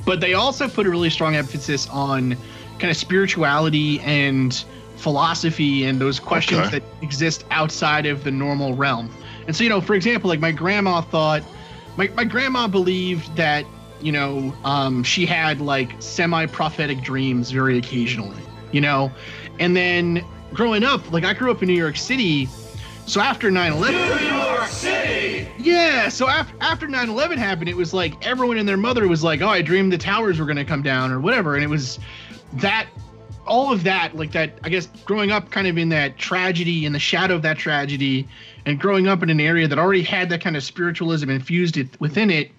But 0.05 0.21
they 0.21 0.35
also 0.35 0.69
put 0.69 0.87
a 0.87 0.90
really 0.90 1.11
strong 1.11 1.35
emphasis 1.35 1.88
on 1.88 2.37
kind 2.78 2.90
of 2.90 2.97
spirituality 2.97 3.99
and 4.00 4.55
philosophy 4.97 5.85
and 5.85 6.00
those 6.00 6.21
questions 6.21 6.67
Okay. 6.69 6.78
that 6.78 6.83
exist 7.02 7.45
outside 7.50 8.07
of 8.07 8.23
the 8.25 8.31
normal 8.31 8.75
realm. 8.75 9.11
And 9.47 9.57
so, 9.57 9.64
you 9.64 9.71
know, 9.71 9.81
for 9.81 9.95
example, 9.95 10.28
like 10.28 10.40
my 10.40 10.52
grandma 10.52 11.00
thought 11.00 11.43
my, 11.99 12.09
my 12.14 12.25
grandma 12.25 12.67
believed 12.67 13.35
that 13.37 13.67
you 14.00 14.12
know 14.12 14.55
um, 14.64 15.02
she 15.02 15.26
had 15.26 15.61
like 15.61 16.00
semi-prophetic 16.00 17.02
dreams 17.02 17.50
very 17.50 17.76
occasionally 17.76 18.40
you 18.73 18.81
know? 18.81 19.11
And 19.59 19.76
then 19.76 20.25
growing 20.52 20.83
up 20.83 21.11
like 21.12 21.25
i 21.25 21.35
grew 21.35 21.50
up 21.50 21.61
in 21.62 21.69
new 21.69 21.75
york 21.75 21.97
city 21.97 22.49
so 23.07 23.21
after 23.21 23.50
9-11 23.50 24.21
new 24.21 24.26
york 24.26 24.67
city! 24.69 25.47
Yeah 25.59 26.09
so 26.09 26.26
after, 26.26 26.57
after 26.62 26.87
9-11 26.87 27.37
happened 27.37 27.69
it 27.69 27.76
was 27.76 27.93
like 27.93 28.26
everyone 28.26 28.57
and 28.57 28.67
their 28.67 28.78
mother 28.78 29.07
was 29.09 29.23
like 29.23 29.43
oh 29.43 29.49
i 29.49 29.61
dreamed 29.61 29.93
the 29.93 29.99
towers 29.99 30.40
were 30.40 30.47
going 30.47 30.57
to 30.57 30.64
come 30.64 30.81
down 30.83 31.12
or 31.12 31.21
whatever 31.21 31.55
and 31.55 31.62
it 31.62 31.67
was 31.67 31.99
that 32.55 32.87
all 33.49 33.73
of 33.73 33.83
that 33.85 34.14
like 34.14 34.33
that 34.33 34.52
i 34.62 34.69
guess 34.69 34.87
growing 35.05 35.31
up 35.31 35.50
kind 35.50 35.67
of 35.67 35.76
in 35.78 35.88
that 35.88 36.17
tragedy 36.19 36.85
in 36.87 36.93
the 36.93 36.99
shadow 36.99 37.35
of 37.35 37.43
that 37.43 37.57
tragedy 37.59 38.26
and 38.67 38.78
growing 38.78 39.09
up 39.09 39.23
in 39.23 39.31
an 39.31 39.40
area 39.40 39.67
that 39.67 39.78
already 39.78 40.02
had 40.02 40.28
that 40.28 40.40
kind 40.40 40.57
of 40.57 40.62
spiritualism 40.62 41.28
infused 41.31 41.76
it 41.76 41.88
within 42.00 42.31
it 42.31 42.50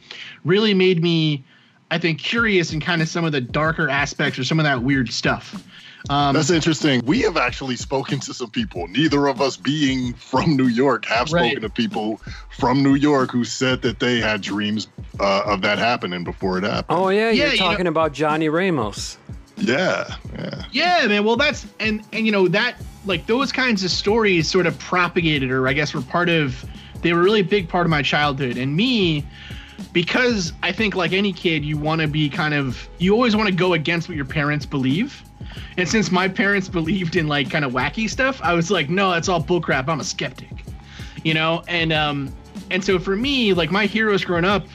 really 0.43 0.74
made 0.74 1.01
me 1.01 1.43
i 1.91 1.98
think 1.98 2.19
curious 2.19 2.74
in 2.74 2.79
kind 2.79 3.01
of 3.01 3.08
some 3.08 3.24
of 3.24 3.31
the 3.31 3.41
darker 3.41 3.88
aspects 3.89 4.38
or 4.39 4.43
some 4.43 4.60
of 4.60 4.63
that 4.65 4.81
weird 4.81 5.12
stuff 5.12 5.63
um, 6.10 6.34
That's 6.34 6.50
interesting. 6.50 7.01
We 7.05 7.19
have 7.24 7.36
actually 7.36 7.75
spoken 7.75 8.22
to 8.22 8.34
some 8.34 8.50
people, 8.50 8.88
neither 8.88 9.27
of 9.27 9.41
us 9.41 9.58
being 9.58 10.13
from 10.13 10.55
New 10.55 10.67
York, 10.69 11.03
have 11.08 11.29
Right. 11.34 11.48
spoken 11.51 11.62
to 11.63 11.69
people 11.69 12.22
from 12.58 12.81
New 12.81 12.96
York 12.96 13.31
who 13.31 13.43
said 13.43 13.81
that 13.81 14.00
they 14.00 14.22
had 14.22 14.39
dreams 14.39 14.88
uh, 15.19 15.41
of 15.46 15.62
that 15.63 15.77
happening 15.77 16.24
before 16.24 16.58
it 16.58 16.63
happened. 16.63 16.98
Oh 16.98 17.10
yeah, 17.10 17.31
Yeah, 17.31 17.31
you're 17.31 17.53
you 17.55 17.60
know- 17.60 17.65
talking 17.72 17.88
about 17.88 18.13
Johnny 18.13 18.48
Ramos. 18.48 19.17
Yeah, 19.59 20.15
yeah. 20.33 20.63
Yeah, 20.71 21.07
man. 21.07 21.23
Well, 21.23 21.35
that's 21.35 21.65
and 21.79 22.03
and 22.13 22.25
you 22.25 22.31
know 22.31 22.47
that 22.47 22.75
like 23.05 23.25
those 23.25 23.51
kinds 23.51 23.83
of 23.83 23.91
stories 23.91 24.49
sort 24.49 24.65
of 24.65 24.77
propagated, 24.79 25.51
or 25.51 25.67
I 25.67 25.73
guess 25.73 25.93
were 25.93 26.01
part 26.01 26.29
of. 26.29 26.63
They 27.01 27.13
were 27.13 27.21
a 27.21 27.23
really 27.23 27.43
big 27.43 27.69
part 27.69 27.85
of 27.85 27.89
my 27.89 28.01
childhood, 28.01 28.57
and 28.57 28.75
me, 28.75 29.25
because 29.93 30.51
I 30.63 30.71
think 30.71 30.95
like 30.95 31.13
any 31.13 31.31
kid, 31.31 31.63
you 31.63 31.77
want 31.77 32.01
to 32.01 32.07
be 32.07 32.29
kind 32.29 32.53
of 32.53 32.87
you 32.97 33.13
always 33.13 33.35
want 33.35 33.47
to 33.47 33.55
go 33.55 33.73
against 33.73 34.09
what 34.09 34.15
your 34.15 34.25
parents 34.25 34.65
believe. 34.65 35.23
And 35.77 35.87
since 35.87 36.11
my 36.11 36.27
parents 36.27 36.67
believed 36.67 37.15
in 37.15 37.27
like 37.27 37.49
kind 37.49 37.63
of 37.63 37.71
wacky 37.71 38.09
stuff, 38.09 38.41
I 38.43 38.53
was 38.53 38.69
like, 38.69 38.89
no, 38.89 39.11
that's 39.11 39.29
all 39.29 39.41
bullcrap. 39.41 39.87
I'm 39.87 39.99
a 39.99 40.03
skeptic, 40.03 40.51
you 41.23 41.33
know. 41.33 41.63
And 41.67 41.93
um, 41.93 42.33
and 42.69 42.83
so 42.83 42.99
for 42.99 43.15
me, 43.15 43.53
like 43.53 43.71
my 43.71 43.85
heroes 43.85 44.23
growing 44.23 44.45
up 44.45 44.67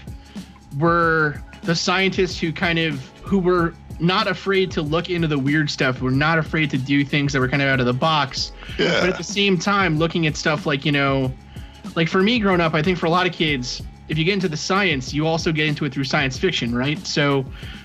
were 0.79 1.43
the 1.63 1.75
scientists 1.75 2.39
who 2.39 2.53
kind 2.53 2.79
of 2.79 3.07
who 3.23 3.39
were 3.39 3.75
not 4.01 4.27
afraid 4.27 4.71
to 4.73 4.83
look 4.83 5.11
into 5.11 5.29
the 5.29 5.39
weird 5.39 5.71
stuff 5.71 6.01
We're 6.01 6.11
not 6.11 6.39
afraid 6.39 6.71
to 6.71 6.79
do 6.79 7.05
things 7.05 7.33
that 7.33 7.41
were 7.41 7.49
kind 7.49 7.63
of 7.63 7.69
out 7.69 7.81
of 7.81 7.87
the 7.87 7.93
box 7.93 8.53
but 8.77 9.09
at 9.09 9.17
the 9.17 9.25
same 9.25 9.59
time 9.59 9.99
looking 9.99 10.27
at 10.27 10.37
stuff 10.37 10.67
like 10.67 10.85
you 10.85 10.93
know 10.93 11.33
like 11.95 12.09
for 12.09 12.23
me 12.23 12.39
growing 12.39 12.61
up 12.61 12.75
i 12.75 12.83
think 12.83 12.99
for 12.99 13.07
a 13.07 13.11
lot 13.11 13.27
of 13.27 13.33
kids 13.33 13.83
if 14.09 14.19
you 14.19 14.25
get 14.25 14.35
into 14.35 14.49
the 14.49 14.57
science 14.57 15.15
you 15.15 15.27
also 15.27 15.53
get 15.53 15.67
into 15.67 15.85
it 15.85 15.93
through 15.93 16.05
science 16.05 16.37
fiction 16.37 16.75
right 16.75 17.07
so 17.07 17.45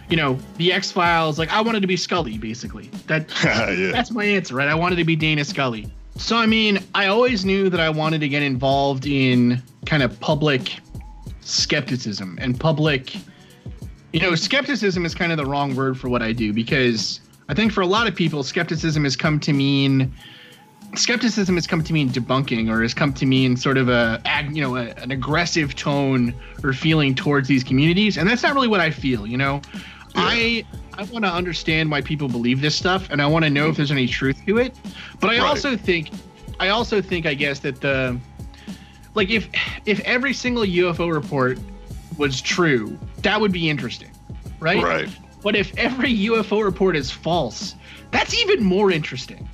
you 0.09 0.17
know 0.17 0.37
the 0.57 0.73
x 0.73 0.91
files 0.91 1.37
like 1.37 1.51
i 1.51 1.61
wanted 1.61 1.81
to 1.81 1.87
be 1.87 1.95
scully 1.95 2.37
basically 2.37 2.89
that 3.07 3.29
yeah. 3.43 3.91
that's 3.91 4.11
my 4.11 4.23
answer, 4.23 4.55
right? 4.55 4.67
I 4.67 4.75
wanted 4.75 4.95
to 4.97 5.03
be 5.03 5.15
Dana 5.15 5.43
Scully. 5.43 5.87
So, 6.15 6.37
I 6.37 6.45
mean, 6.45 6.79
I 6.95 7.07
always 7.07 7.45
knew 7.45 7.69
that 7.69 7.79
I 7.79 7.89
wanted 7.89 8.21
to 8.21 8.29
get 8.29 8.43
involved 8.43 9.05
in 9.05 9.61
kind 9.85 10.03
of 10.03 10.17
public 10.19 10.79
skepticism 11.41 12.37
and 12.41 12.59
public, 12.59 13.15
you 14.13 14.19
know, 14.19 14.35
skepticism 14.35 15.05
is 15.05 15.13
kind 15.13 15.31
of 15.31 15.37
the 15.37 15.45
wrong 15.45 15.75
word 15.75 15.99
for 15.99 16.09
what 16.09 16.21
I 16.21 16.31
do 16.31 16.51
because 16.53 17.21
I 17.47 17.53
think 17.53 17.71
for 17.71 17.81
a 17.81 17.85
lot 17.85 18.07
of 18.07 18.15
people, 18.15 18.43
skepticism 18.43 19.03
has 19.03 19.15
come 19.15 19.39
to 19.41 19.53
mean. 19.53 20.13
Skepticism 20.95 21.53
has 21.53 21.67
come 21.67 21.83
to 21.83 21.93
mean 21.93 22.09
debunking, 22.09 22.67
or 22.71 22.81
has 22.81 22.95
come 22.95 23.13
to 23.13 23.25
mean 23.27 23.55
sort 23.55 23.77
of 23.77 23.89
a, 23.89 24.19
ag- 24.25 24.55
you 24.55 24.61
know, 24.63 24.75
a, 24.75 24.87
an 24.95 25.11
aggressive 25.11 25.75
tone 25.75 26.33
or 26.63 26.73
feeling 26.73 27.13
towards 27.13 27.47
these 27.47 27.63
communities, 27.63 28.17
and 28.17 28.27
that's 28.27 28.41
not 28.41 28.55
really 28.55 28.67
what 28.67 28.79
I 28.79 28.89
feel. 28.89 29.27
You 29.27 29.37
know, 29.37 29.61
I 30.15 30.65
I 30.97 31.03
want 31.03 31.25
to 31.25 31.31
understand 31.31 31.91
why 31.91 32.01
people 32.01 32.27
believe 32.27 32.61
this 32.61 32.75
stuff, 32.75 33.07
and 33.11 33.21
I 33.21 33.27
want 33.27 33.45
to 33.45 33.51
know 33.51 33.69
if 33.69 33.77
there's 33.77 33.91
any 33.91 34.07
truth 34.07 34.41
to 34.47 34.57
it. 34.57 34.75
But 35.19 35.29
I 35.29 35.37
Right. 35.37 35.47
also 35.49 35.77
think, 35.77 36.09
I 36.59 36.69
also 36.69 37.01
think, 37.03 37.27
I 37.27 37.35
guess 37.35 37.59
that 37.59 37.81
the, 37.81 38.19
like 39.13 39.29
if 39.29 39.47
if 39.85 39.99
every 40.01 40.33
single 40.33 40.63
UFO 40.63 41.13
report 41.13 41.59
was 42.19 42.41
true, 42.41 42.99
that 43.23 43.41
would 43.41 43.51
be 43.51 43.69
interesting, 43.69 44.11
right? 44.59 44.83
Right. 44.83 45.09
But 45.41 45.55
if 45.55 45.75
every 45.77 46.13
UFO 46.27 46.63
report 46.63 46.95
is 46.95 47.09
false, 47.09 47.75
that's 48.11 48.35
even 48.35 48.63
more 48.63 48.91
interesting. 48.91 49.49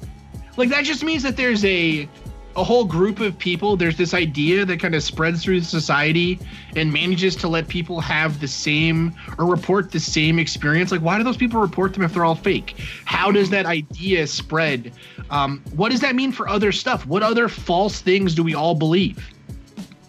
Like 0.58 0.70
that 0.70 0.84
just 0.84 1.04
means 1.04 1.24
that 1.24 1.38
there's 1.38 1.64
a 1.64 2.10
a 2.56 2.64
whole 2.64 2.86
group 2.86 3.20
of 3.20 3.38
people, 3.38 3.76
there's 3.76 3.98
this 3.98 4.14
idea 4.14 4.66
that 4.66 4.80
kind 4.80 4.96
of 4.96 5.04
spreads 5.04 5.44
through 5.44 5.62
society 5.62 6.40
and 6.76 6.92
manages 6.92 7.36
to 7.36 7.48
let 7.48 7.68
people 7.68 8.00
have 8.00 8.40
the 8.40 8.48
same 8.48 9.14
or 9.38 9.46
report 9.46 9.92
the 9.92 10.00
same 10.00 10.40
experience. 10.40 10.92
Like, 10.92 11.02
why 11.02 11.18
do 11.18 11.24
those 11.24 11.38
people 11.38 11.60
report 11.60 11.94
them 11.94 12.04
if 12.04 12.14
they're 12.14 12.24
all 12.24 12.36
fake? 12.36 12.76
How 13.04 13.32
does 13.32 13.50
that 13.50 13.66
idea 13.66 14.26
spread? 14.26 14.94
Um, 15.30 15.64
what 15.76 15.92
does 15.92 16.00
that 16.02 16.16
mean 16.16 16.32
for 16.32 16.48
other 16.48 16.72
stuff? 16.72 17.06
What 17.06 17.24
other 17.24 17.50
false 17.50 18.00
things 18.00 18.34
do 18.34 18.44
we 18.44 18.56
all 18.56 18.76
believe? 18.76 19.35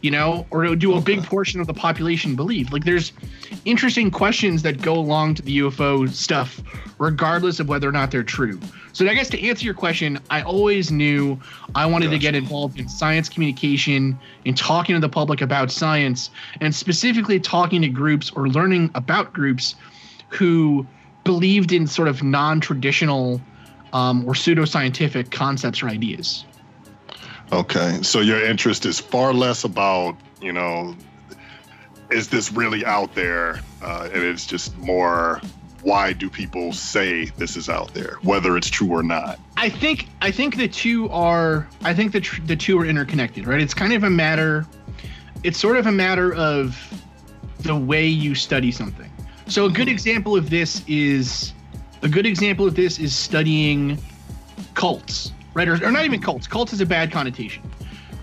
You 0.02 0.10
know, 0.10 0.46
or 0.50 0.74
do 0.76 0.94
a 0.94 1.00
big 1.00 1.22
portion 1.22 1.60
of 1.60 1.66
the 1.66 1.74
population 1.74 2.36
believe? 2.36 2.72
Like, 2.72 2.84
there's 2.84 3.12
interesting 3.64 4.10
questions 4.10 4.62
that 4.62 4.82
go 4.82 4.94
along 4.94 5.34
to 5.36 5.42
the 5.42 5.58
UFO 5.58 6.08
stuff, 6.08 6.60
regardless 6.98 7.60
of 7.60 7.68
whether 7.68 7.88
or 7.88 7.92
not 7.92 8.10
they're 8.10 8.22
true. 8.22 8.60
So, 8.92 9.06
I 9.06 9.14
guess 9.14 9.28
to 9.30 9.48
answer 9.48 9.64
your 9.64 9.74
question, 9.74 10.18
I 10.30 10.42
always 10.42 10.90
knew 10.90 11.38
I 11.74 11.86
wanted 11.86 12.10
to 12.10 12.18
get 12.18 12.34
involved 12.34 12.78
in 12.78 12.88
science 12.88 13.28
communication, 13.28 14.18
and 14.44 14.56
talking 14.56 14.94
to 14.94 15.00
the 15.00 15.08
public 15.08 15.40
about 15.40 15.70
science, 15.70 16.30
and 16.60 16.74
specifically 16.74 17.40
talking 17.40 17.82
to 17.82 17.88
groups 17.88 18.30
or 18.30 18.48
learning 18.48 18.90
about 18.94 19.32
groups 19.32 19.74
who 20.28 20.86
believed 21.24 21.72
in 21.72 21.86
sort 21.86 22.08
of 22.08 22.22
non-traditional 22.22 23.40
um, 23.92 24.24
or 24.26 24.34
pseudoscientific 24.34 25.30
concepts 25.30 25.82
or 25.82 25.88
ideas. 25.88 26.44
Okay. 27.52 28.02
So 28.02 28.20
your 28.20 28.44
interest 28.44 28.86
is 28.86 28.98
far 28.98 29.32
less 29.32 29.64
about, 29.64 30.16
you 30.40 30.52
know, 30.52 30.96
is 32.10 32.28
this 32.28 32.52
really 32.52 32.84
out 32.84 33.14
there? 33.14 33.60
Uh, 33.82 34.08
and 34.12 34.22
it's 34.22 34.46
just 34.46 34.76
more, 34.78 35.40
why 35.82 36.12
do 36.12 36.28
people 36.28 36.72
say 36.72 37.26
this 37.36 37.56
is 37.56 37.68
out 37.68 37.94
there, 37.94 38.18
whether 38.22 38.56
it's 38.56 38.68
true 38.68 38.90
or 38.90 39.02
not? 39.02 39.38
I 39.56 39.68
think 39.68 40.08
I 40.20 40.30
think 40.30 40.56
the 40.56 40.68
two 40.68 41.08
are 41.10 41.68
I 41.82 41.94
think 41.94 42.12
the 42.12 42.20
tr- 42.20 42.42
the 42.42 42.56
two 42.56 42.78
are 42.80 42.84
interconnected, 42.84 43.46
right? 43.46 43.60
It's 43.60 43.74
kind 43.74 43.92
of 43.92 44.04
a 44.04 44.10
matter 44.10 44.66
it's 45.46 45.58
sort 45.58 45.76
of 45.76 45.86
a 45.86 45.92
matter 45.92 46.34
of 46.34 46.76
the 47.60 47.76
way 47.76 48.06
you 48.06 48.34
study 48.34 48.72
something. 48.72 49.10
So 49.46 49.66
a 49.66 49.70
good 49.70 49.88
example 49.88 50.36
of 50.36 50.50
this 50.50 50.82
is 50.88 51.52
a 52.02 52.08
good 52.08 52.26
example 52.26 52.66
of 52.66 52.74
this 52.74 52.98
is 52.98 53.14
studying 53.14 53.98
cults, 54.74 55.32
right? 55.56 55.66
Or, 55.66 55.90
not 55.90 56.04
even 56.04 56.20
cults. 56.20 56.46
Cults 56.46 56.72
is 56.75 56.82
a 56.82 56.86
bad 56.86 57.10
connotation. 57.10 57.62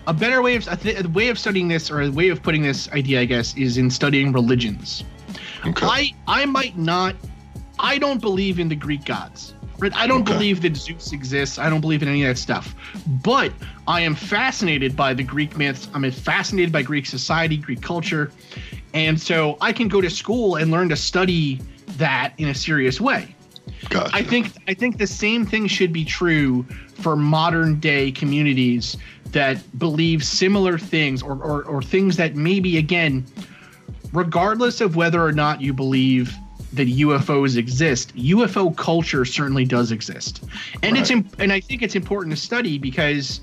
A 0.05 0.13
better 0.13 0.41
way 0.41 0.55
of 0.55 0.67
a 0.85 1.07
way 1.09 1.29
of 1.29 1.39
studying 1.39 1.67
this, 1.67 1.89
or 1.89 2.01
a 2.01 2.09
way 2.09 2.29
of 2.29 2.43
putting 2.43 2.61
this 2.61 2.89
idea, 2.91 3.21
I 3.21 3.25
guess, 3.25 3.55
is 3.57 3.77
in 3.77 3.89
studying 3.89 4.31
religions. 4.31 5.03
Okay. 5.65 5.85
I 5.85 6.11
I 6.27 6.45
might 6.45 6.77
not. 6.77 7.15
I 7.79 7.97
don't 7.97 8.21
believe 8.21 8.59
in 8.59 8.69
the 8.69 8.75
Greek 8.75 9.03
gods. 9.05 9.55
Right? 9.79 9.93
I 9.95 10.05
don't 10.05 10.21
Okay. 10.21 10.33
believe 10.33 10.61
that 10.61 10.77
Zeus 10.77 11.11
exists. 11.13 11.57
I 11.57 11.69
don't 11.69 11.81
believe 11.81 12.03
in 12.03 12.07
any 12.07 12.23
of 12.23 12.27
that 12.29 12.37
stuff. 12.37 12.75
But 13.23 13.51
I 13.87 14.01
am 14.01 14.13
fascinated 14.13 14.95
by 14.95 15.13
the 15.13 15.23
Greek 15.23 15.57
myths. 15.57 15.87
I'm 15.93 16.09
fascinated 16.11 16.71
by 16.71 16.83
Greek 16.83 17.05
society, 17.05 17.57
Greek 17.57 17.81
culture, 17.81 18.31
and 18.93 19.19
so 19.19 19.57
I 19.61 19.73
can 19.73 19.87
go 19.87 19.99
to 20.01 20.09
school 20.09 20.57
and 20.57 20.69
learn 20.69 20.89
to 20.89 20.95
study 20.95 21.59
that 21.97 22.33
in 22.37 22.49
a 22.49 22.53
serious 22.53 23.01
way. 23.01 23.35
Gotcha. 23.89 24.15
I 24.15 24.23
think 24.23 24.51
I 24.67 24.73
think 24.73 24.97
the 24.97 25.07
same 25.07 25.45
thing 25.45 25.67
should 25.67 25.93
be 25.93 26.05
true 26.05 26.63
for 26.95 27.15
modern 27.15 27.79
day 27.79 28.11
communities 28.11 28.97
that 29.31 29.57
believe 29.79 30.23
similar 30.23 30.77
things 30.77 31.23
or, 31.23 31.33
or, 31.41 31.63
or 31.63 31.81
things 31.81 32.17
that 32.17 32.35
maybe 32.35 32.77
again, 32.77 33.25
regardless 34.13 34.79
of 34.79 34.95
whether 34.95 35.23
or 35.23 35.31
not 35.31 35.61
you 35.61 35.73
believe 35.73 36.35
that 36.73 36.87
UFOs 36.87 37.57
exist, 37.57 38.15
UFO 38.15 38.75
culture 38.75 39.25
certainly 39.25 39.65
does 39.65 39.91
exist, 39.91 40.43
and 40.81 40.97
it's 40.97 41.11
imp- 41.11 41.39
and 41.39 41.51
I 41.51 41.59
think 41.59 41.81
it's 41.81 41.95
important 41.95 42.35
to 42.35 42.41
study 42.41 42.77
because 42.77 43.41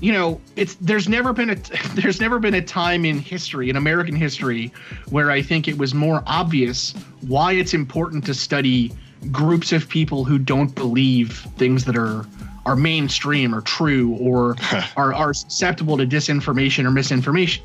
you 0.00 0.12
know 0.12 0.40
it's 0.56 0.74
there's 0.76 1.08
never 1.08 1.32
been 1.32 1.50
a 1.50 1.54
there's 1.94 2.20
never 2.20 2.38
been 2.38 2.54
a 2.54 2.62
time 2.62 3.04
in 3.04 3.18
history 3.18 3.70
in 3.70 3.76
american 3.76 4.14
history 4.14 4.72
where 5.10 5.30
i 5.30 5.40
think 5.40 5.68
it 5.68 5.78
was 5.78 5.94
more 5.94 6.22
obvious 6.26 6.94
why 7.22 7.52
it's 7.52 7.74
important 7.74 8.24
to 8.24 8.34
study 8.34 8.92
groups 9.30 9.72
of 9.72 9.88
people 9.88 10.24
who 10.24 10.38
don't 10.38 10.74
believe 10.74 11.38
things 11.56 11.84
that 11.84 11.96
are 11.96 12.26
are 12.66 12.76
mainstream 12.76 13.54
or 13.54 13.60
true 13.60 14.16
or 14.20 14.56
are, 14.96 15.12
are 15.12 15.34
susceptible 15.34 15.98
to 15.98 16.06
disinformation 16.06 16.84
or 16.84 16.90
misinformation. 16.90 17.62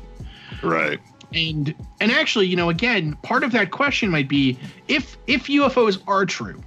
Right. 0.62 1.00
and 1.32 1.74
and 2.00 2.10
actually 2.10 2.46
you 2.46 2.56
know 2.56 2.68
again 2.68 3.16
part 3.22 3.44
of 3.44 3.52
that 3.52 3.70
question 3.70 4.10
might 4.10 4.28
be 4.28 4.58
if 4.88 5.16
if 5.26 5.46
ufos 5.46 6.02
are 6.06 6.26
true 6.26 6.60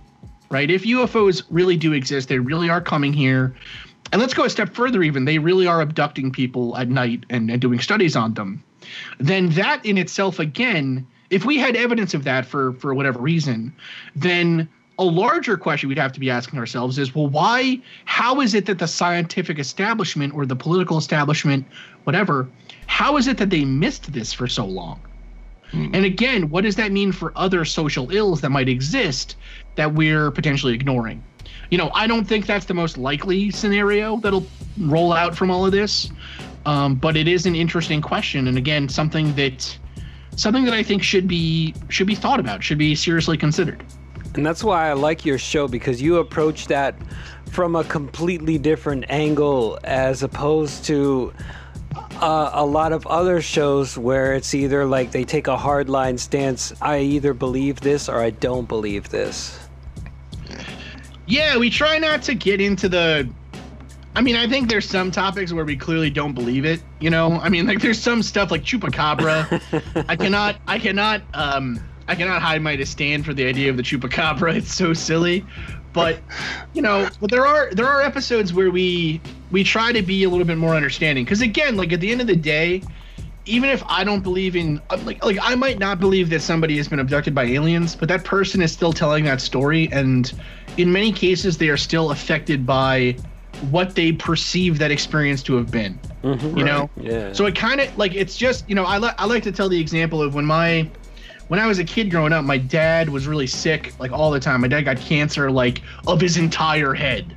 right? 0.50 0.70
If 0.70 0.84
ufos 0.84 1.44
really 1.50 1.76
do 1.76 1.94
exist 1.94 2.30
they 2.30 2.40
really 2.40 2.70
are 2.70 2.82
coming 2.82 3.12
here. 3.12 3.56
And 4.12 4.22
let's 4.22 4.36
go 4.36 4.44
a 4.44 4.50
step 4.50 4.76
further 4.76 5.02
even. 5.02 5.26
They 5.26 5.40
really 5.40 5.66
are 5.66 5.82
abducting 5.82 6.32
people 6.32 6.78
at 6.78 6.88
night 6.88 7.26
and, 7.32 7.50
and 7.50 7.60
doing 7.60 7.80
studies 7.80 8.16
on 8.16 8.36
them. 8.36 8.64
Then 9.18 9.50
that 9.52 9.84
in 9.84 9.98
itself 9.98 10.40
again 10.40 11.08
if 11.32 11.46
we 11.46 11.58
had 11.58 11.76
evidence 11.76 12.14
of 12.14 12.24
that 12.26 12.46
for 12.46 12.74
for 12.74 12.94
whatever 12.94 13.20
reason 13.20 13.74
then 14.16 14.70
a 15.00 15.04
larger 15.04 15.58
question 15.58 15.90
we'd 15.90 15.98
have 15.98 16.12
to 16.14 16.20
be 16.20 16.30
asking 16.30 16.60
ourselves 16.60 17.00
is 17.00 17.16
well 17.16 17.28
why 17.28 17.80
how 18.06 18.42
is 18.42 18.54
it 18.54 18.66
that 18.66 18.78
the 18.80 18.88
scientific 18.88 19.58
establishment 19.58 20.34
or 20.34 20.46
the 20.46 20.56
political 20.56 20.98
establishment 20.98 21.66
whatever 22.04 22.48
how 22.86 23.18
is 23.18 23.28
it 23.28 23.38
that 23.38 23.50
they 23.50 23.66
missed 23.66 24.14
this 24.14 24.34
for 24.34 24.48
so 24.48 24.66
long? 24.66 25.00
And 25.72 26.06
again 26.06 26.50
what 26.50 26.64
does 26.64 26.76
that 26.76 26.92
mean 26.92 27.12
for 27.12 27.34
other 27.36 27.66
social 27.66 28.12
ills 28.12 28.42
that 28.42 28.52
might 28.52 28.70
exist 28.70 29.36
that 29.76 29.94
we're 29.94 30.30
potentially 30.30 30.74
ignoring? 30.74 31.24
You 31.72 31.80
know 31.80 31.90
i 31.96 32.06
don't 32.06 32.26
think 32.26 32.46
that's 32.46 32.66
the 32.66 32.76
most 32.76 32.98
likely 32.98 33.50
scenario 33.50 34.18
that'll 34.18 34.46
roll 34.78 35.12
out 35.12 35.36
from 35.36 35.50
all 35.50 35.66
of 35.66 35.72
this 35.72 36.12
um, 36.66 36.96
but 36.96 37.18
it 37.18 37.28
is 37.28 37.46
an 37.46 37.56
interesting 37.56 38.02
question. 38.02 38.48
And 38.48 38.58
again 38.58 38.88
something 38.88 39.34
that 39.36 39.78
something 40.36 40.66
that 40.66 40.74
i 40.74 40.84
think 40.84 41.02
should 41.02 41.28
be 41.28 41.74
should 41.90 42.08
be 42.08 42.16
thought 42.16 42.40
about 42.40 42.64
should 42.64 42.78
be 42.78 42.94
seriously 42.94 43.38
considered 43.38 43.84
And 44.36 44.46
that's 44.46 44.64
why 44.64 44.90
I 44.90 44.94
like 44.94 45.26
your 45.26 45.38
show 45.38 45.68
because 45.68 46.02
you 46.02 46.18
approach 46.18 46.68
that 46.68 46.96
from 47.52 47.76
a 47.76 47.84
completely 47.84 48.58
different 48.58 49.06
angle 49.10 49.78
as 49.84 50.24
opposed 50.24 50.86
to 50.86 51.32
uh, 52.20 52.50
a 52.54 52.66
lot 52.66 52.94
of 52.94 53.06
other 53.08 53.42
shows 53.42 53.98
where 53.98 54.34
it's 54.34 54.54
either 54.56 54.86
like 54.86 55.12
they 55.12 55.24
take 55.24 55.48
a 55.48 55.58
hard 55.58 55.90
line 55.90 56.18
stance 56.18 56.74
I 56.82 57.00
either 57.00 57.34
believe 57.34 57.82
this 57.82 58.10
or 58.10 58.20
I 58.22 58.32
don't 58.32 58.68
believe 58.68 59.10
this. 59.10 59.60
yeah 61.28 61.58
we 61.58 61.70
try 61.70 61.98
not 61.98 62.22
to 62.24 62.34
get 62.34 62.60
into 62.60 62.90
the 62.90 63.28
i 64.16 64.22
mean 64.22 64.36
i 64.36 64.46
think 64.48 64.70
there's 64.70 64.88
some 64.88 65.10
topics 65.10 65.54
where 65.54 65.64
we 65.64 65.76
clearly 65.78 66.10
don't 66.10 66.34
believe 66.34 66.66
it 66.66 66.82
you 67.00 67.10
know 67.10 67.40
i 67.40 67.48
mean 67.50 67.66
like 67.66 67.80
there's 67.80 68.00
some 68.02 68.22
stuff 68.22 68.52
like 68.52 68.62
chupacabra 68.64 69.62
i 70.10 70.16
cannot 70.16 70.58
i 70.68 70.78
cannot 70.78 71.22
um 71.34 71.80
i 72.08 72.16
cannot 72.16 72.42
hide 72.42 72.62
my 72.62 72.76
disdain 72.76 73.24
for 73.24 73.34
the 73.34 73.46
idea 73.46 73.70
of 73.70 73.78
the 73.78 73.84
chupacabra 73.84 74.56
it's 74.56 74.74
so 74.74 74.94
silly 74.94 75.46
but 75.94 76.20
you 76.74 76.82
know 76.82 77.08
but 77.22 77.30
there 77.30 77.46
are 77.46 77.72
there 77.74 77.88
are 77.88 78.02
episodes 78.02 78.54
where 78.54 78.72
we 78.72 79.22
we 79.52 79.64
try 79.64 79.92
to 79.92 80.02
be 80.02 80.24
a 80.24 80.30
little 80.30 80.46
bit 80.46 80.58
more 80.58 80.76
understanding 80.76 81.24
because 81.24 81.42
again 81.42 81.76
like 81.78 81.94
at 81.94 82.00
the 82.00 82.12
end 82.12 82.22
of 82.22 82.28
the 82.28 82.36
day 82.36 82.82
even 83.46 83.70
if 83.70 83.84
I 83.88 84.04
don't 84.04 84.22
believe 84.22 84.56
in 84.56 84.82
like 85.04 85.24
like 85.24 85.38
I 85.42 85.56
might 85.56 85.80
not 85.80 86.00
believe 86.00 86.30
that 86.30 86.42
somebody 86.42 86.78
has 86.78 86.88
been 86.88 87.00
abducted 87.00 87.36
by 87.36 87.44
aliens, 87.44 87.96
but 87.96 88.08
that 88.10 88.24
person 88.24 88.62
is 88.62 88.72
still 88.72 88.94
telling 88.94 89.26
that 89.26 89.42
story 89.42 89.90
and 89.92 90.32
in 90.78 90.92
many 90.92 91.12
cases 91.12 91.58
they 91.58 91.70
are 91.70 91.78
still 91.78 92.12
affected 92.12 92.66
by 92.66 93.16
what 93.70 93.96
they 93.96 94.12
perceive 94.12 94.80
that 94.80 94.92
experience 94.92 95.44
to 95.44 95.56
have 95.56 95.70
been. 95.72 96.00
Mm-hmm, 96.24 96.58
you 96.58 96.64
know? 96.64 96.90
Yeah. 96.96 97.34
So 97.34 97.46
it 97.46 97.56
kind 97.56 97.82
of 97.82 97.96
like 97.98 98.16
it's 98.16 98.38
just, 98.38 98.68
you 98.68 98.76
know, 98.76 98.86
I 98.86 98.98
like 98.98 99.16
I 99.20 99.26
like 99.26 99.44
to 99.44 99.52
tell 99.52 99.70
the 99.70 99.80
example 99.80 100.22
of 100.22 100.36
when 100.36 100.46
my 100.46 100.90
when 101.48 101.60
I 101.60 101.68
was 101.68 101.80
a 101.80 101.84
kid 101.84 102.10
growing 102.10 102.34
up, 102.34 102.46
my 102.46 102.58
dad 102.58 103.10
was 103.10 103.28
really 103.28 103.48
sick 103.48 103.94
like 104.00 104.12
all 104.12 104.32
the 104.32 104.40
time. 104.40 104.62
My 104.62 104.68
dad 104.68 104.82
got 104.82 104.98
cancer 104.98 105.52
like 105.52 105.82
of 106.08 106.22
his 106.22 106.38
entire 106.38 106.94
head. 106.94 107.36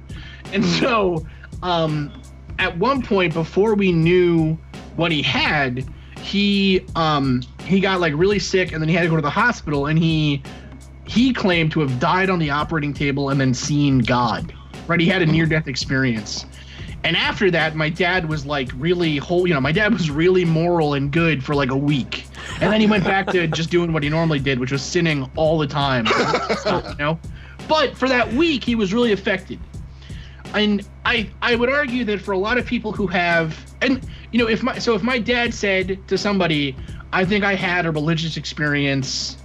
And 0.53 0.65
so 0.81 1.27
um 1.63 2.13
at 2.59 2.77
one 2.79 3.03
point 3.03 3.35
before 3.35 3.75
we 3.75 3.93
knew 3.93 4.59
what 4.97 5.13
he 5.13 5.23
had, 5.23 5.85
he 6.21 6.85
um 6.95 7.43
he 7.65 7.81
got 7.81 8.01
like 8.01 8.15
really 8.17 8.39
sick 8.39 8.73
and 8.73 8.81
then 8.81 8.89
he 8.89 8.95
had 8.95 9.03
to 9.03 9.09
go 9.09 9.17
to 9.17 9.23
the 9.23 9.31
hospital 9.31 9.87
and 9.87 9.99
he 9.99 10.43
he 11.07 11.33
claimed 11.33 11.71
to 11.73 11.81
have 11.81 12.01
died 12.01 12.31
on 12.31 12.39
the 12.39 12.51
operating 12.51 12.93
table 12.93 13.31
and 13.31 13.41
then 13.41 13.55
seen 13.55 13.99
God. 13.99 14.53
Right? 14.89 15.01
He 15.01 15.07
had 15.07 15.23
a 15.23 15.27
near 15.27 15.47
death 15.47 15.69
experience. 15.69 16.47
And 17.05 17.17
after 17.17 17.51
that, 17.53 17.77
my 17.77 17.89
dad 17.89 18.29
was 18.29 18.45
like 18.45 18.71
really 18.75 19.17
whole, 19.17 19.47
you 19.47 19.55
know, 19.55 19.61
my 19.61 19.73
dad 19.73 19.93
was 19.93 20.11
really 20.11 20.45
moral 20.45 20.95
and 20.95 21.11
good 21.11 21.45
for 21.45 21.55
like 21.55 21.71
a 21.71 21.77
week. 21.77 22.27
And 22.61 22.73
then 22.73 22.81
he 22.81 22.87
went 22.87 23.05
back 23.05 23.29
to 23.29 23.47
just 23.47 23.71
doing 23.71 23.93
what 23.93 24.03
he 24.03 24.09
normally 24.09 24.41
did, 24.41 24.59
which 24.59 24.73
was 24.73 24.83
sinning 24.83 25.31
all 25.37 25.59
the 25.59 25.67
time. 25.67 26.07
you 26.67 26.97
know? 26.97 27.19
But 27.69 27.97
for 27.97 28.09
that 28.09 28.33
week, 28.33 28.65
he 28.65 28.75
was 28.75 28.93
really 28.93 29.13
affected. 29.13 29.59
And 30.55 30.87
I 31.05 31.29
I 31.43 31.57
would 31.57 31.69
argue 31.69 32.05
that 32.05 32.21
for 32.21 32.33
a 32.33 32.39
lot 32.39 32.57
of 32.57 32.67
people 32.67 32.93
who 32.93 33.07
have 33.09 33.59
and 33.83 34.07
you 34.33 34.39
know, 34.39 34.49
if 34.49 34.63
my 34.63 34.79
so 34.79 34.95
if 34.95 35.03
my 35.03 35.19
dad 35.19 35.53
said 35.53 36.07
to 36.09 36.17
somebody, 36.17 36.77
I 37.13 37.25
think 37.25 37.45
I 37.45 37.55
had 37.55 37.87
a 37.87 37.91
religious 37.91 38.37
experience 38.37 39.37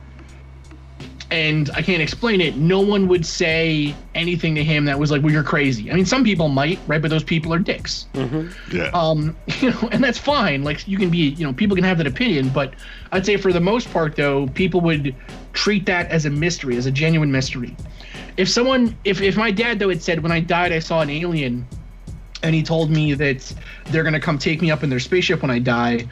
and 1.31 1.69
I 1.73 1.81
can't 1.81 2.01
explain 2.01 2.41
it, 2.41 2.57
no 2.57 2.81
one 2.81 3.07
would 3.07 3.25
say 3.25 3.95
anything 4.13 4.53
to 4.55 4.63
him 4.63 4.83
that 4.85 4.99
was 4.99 5.11
like, 5.11 5.23
well, 5.23 5.31
you're 5.31 5.43
crazy. 5.43 5.89
I 5.89 5.95
mean, 5.95 6.05
some 6.05 6.25
people 6.25 6.49
might, 6.49 6.77
right? 6.87 7.01
But 7.01 7.09
those 7.09 7.23
people 7.23 7.53
are 7.53 7.59
dicks. 7.59 8.07
Yeah. 8.71 8.89
Um, 8.93 9.35
you 9.61 9.71
know, 9.71 9.89
and 9.93 10.03
that's 10.03 10.17
fine. 10.17 10.63
Like 10.63 10.85
you 10.87 10.97
can 10.97 11.09
be, 11.09 11.29
you 11.29 11.45
know, 11.47 11.53
people 11.53 11.75
can 11.75 11.85
have 11.85 11.97
that 11.99 12.07
opinion, 12.07 12.49
but 12.49 12.73
I'd 13.13 13.25
say 13.25 13.37
for 13.37 13.53
the 13.53 13.61
most 13.61 13.91
part, 13.91 14.17
though, 14.17 14.47
people 14.47 14.81
would 14.81 15.15
treat 15.53 15.85
that 15.85 16.07
as 16.11 16.25
a 16.25 16.29
mystery, 16.29 16.75
as 16.75 16.85
a 16.85 16.91
genuine 16.91 17.31
mystery. 17.31 17.75
If 18.35 18.49
someone, 18.49 18.97
if 19.05 19.21
if 19.21 19.37
my 19.37 19.51
dad 19.51 19.79
though 19.79 19.89
had 19.89 20.01
said 20.01 20.23
when 20.23 20.31
I 20.31 20.39
died 20.39 20.71
I 20.71 20.79
saw 20.79 21.01
an 21.01 21.09
alien, 21.09 21.65
and 22.43 22.55
he 22.55 22.63
told 22.63 22.89
me 22.89 23.13
that 23.13 23.53
they're 23.85 24.03
gonna 24.03 24.19
come 24.19 24.37
take 24.37 24.61
me 24.61 24.71
up 24.71 24.83
in 24.83 24.89
their 24.89 24.99
spaceship 24.99 25.41
when 25.41 25.51
I 25.51 25.59
die, 25.59 26.07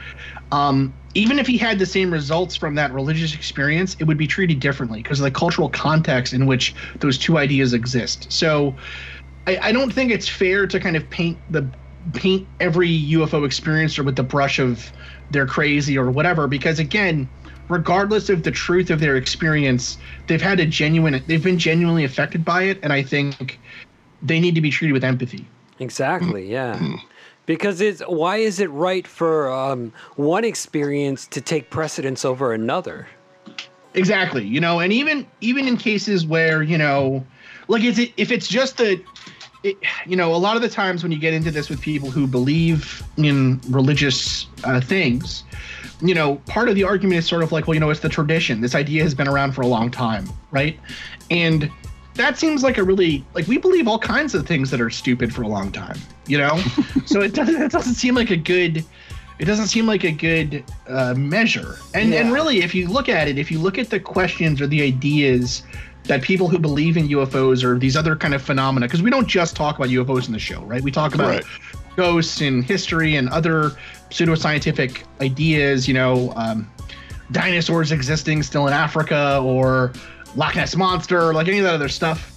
um, 0.51 0.93
even 1.13 1.39
if 1.39 1.47
he 1.47 1.57
had 1.57 1.79
the 1.79 1.85
same 1.85 2.11
results 2.11 2.55
from 2.55 2.75
that 2.75 2.93
religious 2.93 3.33
experience, 3.33 3.95
it 3.99 4.03
would 4.03 4.17
be 4.17 4.27
treated 4.27 4.59
differently 4.59 5.01
because 5.01 5.19
of 5.19 5.23
the 5.23 5.31
cultural 5.31 5.69
context 5.69 6.33
in 6.33 6.45
which 6.45 6.75
those 6.99 7.17
two 7.17 7.37
ideas 7.37 7.73
exist. 7.73 8.31
So, 8.31 8.75
I, 9.47 9.57
I 9.69 9.71
don't 9.71 9.91
think 9.91 10.11
it's 10.11 10.29
fair 10.29 10.67
to 10.67 10.79
kind 10.79 10.95
of 10.95 11.09
paint 11.09 11.39
the 11.49 11.67
paint 12.13 12.47
every 12.59 12.89
UFO 12.89 13.45
experiencer 13.45 14.05
with 14.05 14.15
the 14.15 14.23
brush 14.23 14.59
of 14.59 14.91
they're 15.31 15.45
crazy 15.45 15.97
or 15.97 16.09
whatever 16.09 16.47
because 16.47 16.79
again, 16.79 17.29
regardless 17.67 18.29
of 18.29 18.43
the 18.43 18.51
truth 18.51 18.89
of 18.89 18.99
their 18.99 19.15
experience, 19.15 19.97
they've 20.27 20.41
had 20.41 20.59
a 20.59 20.65
genuine 20.65 21.21
they've 21.27 21.43
been 21.43 21.59
genuinely 21.59 22.03
affected 22.03 22.45
by 22.45 22.63
it 22.63 22.79
and 22.83 22.93
I 22.93 23.03
think 23.03 23.59
they 24.21 24.39
need 24.39 24.55
to 24.55 24.61
be 24.61 24.69
treated 24.69 24.93
with 24.93 25.03
empathy. 25.03 25.45
Exactly. 25.79 26.49
Yeah. 26.49 26.79
Because 27.49 27.81
it's 27.81 28.01
why 28.01 28.37
is 28.37 28.59
it 28.59 28.69
right 28.69 29.07
for 29.07 29.51
um, 29.51 29.91
one 30.17 30.45
experience 30.45 31.25
to 31.25 31.41
take 31.41 31.71
precedence 31.71 32.23
over 32.23 32.53
another? 32.53 33.07
Exactly. 33.95 34.45
You 34.45 34.59
know, 34.59 34.79
and 34.79 34.93
even 34.93 35.25
even 35.41 35.67
in 35.67 35.75
cases 35.75 36.27
where 36.27 36.61
you 36.61 36.77
know, 36.77 37.25
like 37.67 37.83
is 37.83 37.97
it 37.97 38.13
if 38.17 38.31
it's 38.31 38.47
just 38.47 38.77
the, 38.77 39.03
you 39.63 40.15
know, 40.15 40.35
a 40.35 40.37
lot 40.37 40.57
of 40.57 40.61
the 40.61 40.69
times 40.69 41.01
when 41.01 41.11
you 41.11 41.17
get 41.17 41.33
into 41.33 41.49
this 41.49 41.71
with 41.71 41.81
people 41.81 42.11
who 42.11 42.27
believe 42.27 43.01
in 43.17 43.59
religious 43.69 44.45
uh, 44.63 44.79
things, 44.79 45.43
you 46.01 46.13
know, 46.13 46.35
part 46.45 46.69
of 46.69 46.75
the 46.75 46.83
argument 46.83 47.17
is 47.17 47.25
sort 47.25 47.41
of 47.41 47.51
like, 47.51 47.65
well, 47.65 47.73
you 47.73 47.79
know, 47.79 47.89
it's 47.89 48.01
the 48.01 48.09
tradition. 48.09 48.61
This 48.61 48.75
idea 48.75 49.01
has 49.01 49.15
been 49.15 49.27
around 49.27 49.53
for 49.53 49.61
a 49.61 49.67
long 49.67 49.89
time, 49.89 50.29
right? 50.51 50.79
And 51.31 51.71
that 52.15 52.37
seems 52.37 52.63
like 52.63 52.77
a 52.77 52.83
really 52.83 53.23
like 53.33 53.47
we 53.47 53.57
believe 53.57 53.87
all 53.87 53.99
kinds 53.99 54.35
of 54.35 54.45
things 54.45 54.69
that 54.71 54.81
are 54.81 54.89
stupid 54.89 55.33
for 55.33 55.43
a 55.43 55.47
long 55.47 55.71
time, 55.71 55.97
you 56.27 56.37
know. 56.37 56.61
so 57.05 57.21
it 57.21 57.33
doesn't 57.33 57.61
it 57.61 57.71
doesn't 57.71 57.95
seem 57.95 58.15
like 58.15 58.29
a 58.29 58.37
good 58.37 58.83
it 59.39 59.45
doesn't 59.45 59.67
seem 59.67 59.87
like 59.87 60.03
a 60.03 60.11
good 60.11 60.63
uh, 60.87 61.13
measure. 61.15 61.77
And 61.93 62.13
and 62.13 62.33
really, 62.33 62.59
if 62.59 62.75
you 62.75 62.87
look 62.87 63.07
at 63.07 63.27
it, 63.27 63.37
if 63.37 63.49
you 63.49 63.59
look 63.59 63.77
at 63.77 63.89
the 63.89 63.99
questions 63.99 64.59
or 64.61 64.67
the 64.67 64.81
ideas 64.81 65.63
that 66.03 66.21
people 66.21 66.47
who 66.49 66.59
believe 66.59 66.97
in 66.97 67.07
UFOs 67.07 67.63
or 67.63 67.77
these 67.77 67.95
other 67.95 68.15
kind 68.15 68.33
of 68.33 68.41
phenomena, 68.41 68.85
because 68.85 69.01
we 69.01 69.09
don't 69.09 69.27
just 69.27 69.55
talk 69.55 69.77
about 69.77 69.89
UFOs 69.89 70.27
in 70.27 70.33
the 70.33 70.39
show, 70.39 70.61
right? 70.63 70.81
We 70.81 70.91
talk 70.91 71.15
about 71.15 71.27
Right. 71.29 71.45
ghosts 71.95 72.41
and 72.41 72.65
history 72.65 73.15
and 73.15 73.29
other 73.29 73.71
pseudoscientific 74.09 75.03
ideas, 75.21 75.87
you 75.87 75.93
know, 75.93 76.33
um, 76.35 76.69
dinosaurs 77.31 77.91
existing 77.91 78.43
still 78.43 78.67
in 78.67 78.73
Africa 78.73 79.39
or 79.43 79.93
Loch 80.35 80.55
Ness 80.55 80.75
Monster, 80.75 81.33
like 81.33 81.47
any 81.47 81.59
of 81.59 81.63
that 81.65 81.73
other 81.73 81.89
stuff. 81.89 82.35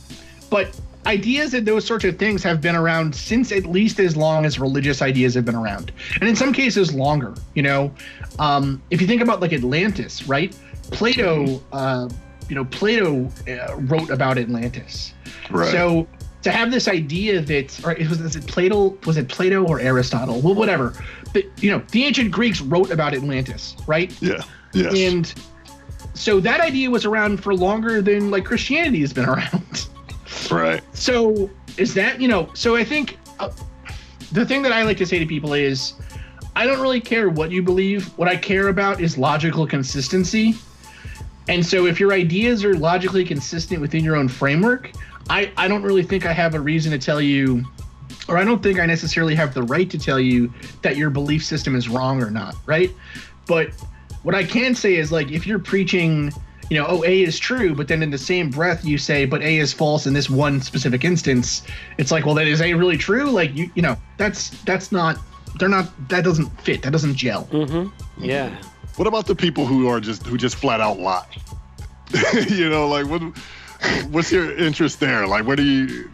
But 0.51 0.79
ideas 1.07 1.55
and 1.55 1.67
those 1.67 1.85
sorts 1.87 2.05
of 2.05 2.19
things 2.19 2.43
have 2.43 2.61
been 2.61 2.77
around 2.77 3.15
since 3.15 3.53
at 3.53 3.67
least 3.67 3.99
as 3.99 4.17
long 4.17 4.45
as 4.45 4.59
religious 4.59 5.03
ideas 5.03 5.35
have 5.35 5.45
been 5.45 5.55
around. 5.55 5.93
And 6.21 6.29
in 6.29 6.37
some 6.37 6.53
cases, 6.53 6.95
longer, 6.95 7.35
you 7.55 7.63
know. 7.63 7.93
Um, 8.39 8.83
if 8.91 9.01
you 9.01 9.07
think 9.07 9.23
about 9.23 9.41
like 9.41 9.53
Atlantis, 9.53 10.29
right? 10.29 10.57
Plato, 10.91 11.63
uh, 11.73 12.09
you 12.49 12.55
know, 12.55 12.65
Plato 12.67 13.31
uh, 13.49 13.77
wrote 13.77 14.11
about 14.11 14.39
Atlantis. 14.39 15.15
Right. 15.51 15.71
So 15.71 16.07
to 16.43 16.51
have 16.51 16.71
this 16.71 16.89
idea 16.89 17.41
that, 17.41 17.85
or 17.85 17.93
it 17.93 18.09
was, 18.09 18.21
was 18.21 18.37
it 18.37 18.47
Plato? 18.47 18.97
Was 19.07 19.17
it 19.17 19.29
Plato 19.29 19.67
or 19.67 19.81
Aristotle? 19.81 20.41
Well, 20.41 20.55
whatever. 20.55 20.95
But 21.33 21.45
you 21.63 21.71
know, 21.71 21.83
the 21.91 22.05
ancient 22.05 22.31
Greeks 22.31 22.61
wrote 22.61 22.91
about 22.91 23.15
Atlantis, 23.15 23.77
right? 23.87 24.15
yeah. 24.21 24.43
Yes. 24.75 24.95
And 24.95 25.35
so 26.15 26.41
that 26.41 26.61
idea 26.61 26.91
was 26.91 27.05
around 27.05 27.43
for 27.43 27.55
longer 27.55 28.03
than 28.03 28.31
like 28.31 28.45
Christianity 28.45 29.01
has 29.01 29.13
been 29.13 29.29
around. 29.29 29.89
right. 30.51 30.83
So 30.95 31.51
is 31.77 31.95
that 31.95 32.21
you 32.21 32.29
know? 32.29 32.51
So 32.55 32.77
I 32.77 32.85
think 32.85 33.19
uh, 33.39 33.51
the 34.33 34.45
thing 34.45 34.63
that 34.63 34.73
I 34.73 34.83
like 34.83 34.99
to 34.99 35.07
say 35.07 35.19
to 35.19 35.27
people 35.27 35.55
is, 35.55 35.95
I 36.55 36.67
don't 36.67 36.81
really 36.81 37.01
care 37.01 37.31
what 37.31 37.51
you 37.51 37.63
believe. 37.63 38.07
What 38.19 38.29
I 38.29 38.37
care 38.37 38.69
about 38.69 39.01
is 39.01 39.17
logical 39.17 39.67
consistency. 39.67 40.55
And 41.49 41.65
so 41.65 41.87
if 41.87 41.99
your 41.99 42.13
ideas 42.13 42.65
are 42.65 42.75
logically 42.75 43.25
consistent 43.25 43.81
within 43.81 44.05
your 44.05 44.17
own 44.17 44.29
framework, 44.29 44.93
I 45.31 45.51
I 45.57 45.69
don't 45.69 45.83
really 45.83 46.03
think 46.03 46.27
I 46.27 46.33
have 46.33 46.55
a 46.55 46.61
reason 46.61 46.93
to 46.93 46.99
tell 46.99 47.21
you. 47.21 47.65
Or 48.29 48.39
I 48.39 48.45
don't 48.45 48.63
think 48.63 48.79
I 48.79 48.87
necessarily 48.87 49.35
have 49.35 49.53
the 49.53 49.65
right 49.65 49.91
to 49.91 49.99
tell 49.99 50.21
you 50.21 50.53
that 50.83 50.97
your 50.97 51.11
belief 51.11 51.45
system 51.45 51.75
is 51.75 51.89
wrong 51.89 52.23
or 52.23 52.31
not, 52.31 52.55
right? 52.67 52.93
But 53.49 53.71
what 54.23 54.35
I 54.35 54.45
can 54.45 54.75
say 54.75 54.97
is 54.97 55.13
like 55.13 55.31
if 55.31 55.47
you're 55.47 55.59
preaching, 55.59 56.33
you 56.71 56.79
know, 56.79 56.87
oh 56.89 57.05
A 57.05 57.23
is 57.23 57.39
true, 57.39 57.75
but 57.75 57.89
then 57.89 58.03
in 58.03 58.11
the 58.11 58.19
same 58.19 58.51
breath 58.51 58.85
you 58.85 58.99
say, 58.99 59.25
but 59.25 59.43
A 59.43 59.59
is 59.59 59.73
false 59.73 60.07
in 60.07 60.15
this 60.15 60.31
one 60.31 60.61
specific 60.61 61.05
instance, 61.05 61.63
it's 61.99 62.11
like, 62.11 62.25
well, 62.25 62.35
then 62.35 62.47
is 62.47 62.63
A 62.63 62.75
really 62.75 62.97
true? 62.97 63.31
Like 63.31 63.55
you, 63.55 63.71
you 63.75 63.83
know, 63.83 63.97
that's 64.17 64.51
that's 64.63 64.93
not. 64.93 65.19
They're 65.59 65.69
not. 65.69 65.91
That 66.09 66.25
doesn't 66.25 66.49
fit. 66.63 66.83
That 66.83 66.93
doesn't 66.93 67.15
gel. 67.15 67.45
Mm-hmm. 67.47 68.25
Yeah. 68.25 68.57
What 68.97 69.07
about 69.07 69.27
the 69.27 69.35
people 69.35 69.67
who 69.67 69.89
are 69.89 70.01
just 70.01 70.27
who 70.27 70.37
just 70.37 70.57
flat 70.57 70.81
out 70.81 70.99
lie? 70.99 71.27
you 72.49 72.69
know, 72.69 72.89
like 72.89 73.07
what 73.07 73.23
what's 74.11 74.31
your 74.31 74.57
interest 74.57 75.01
there? 75.01 75.27
Like 75.27 75.47
what 75.47 75.57
do 75.57 75.65
you 75.65 76.11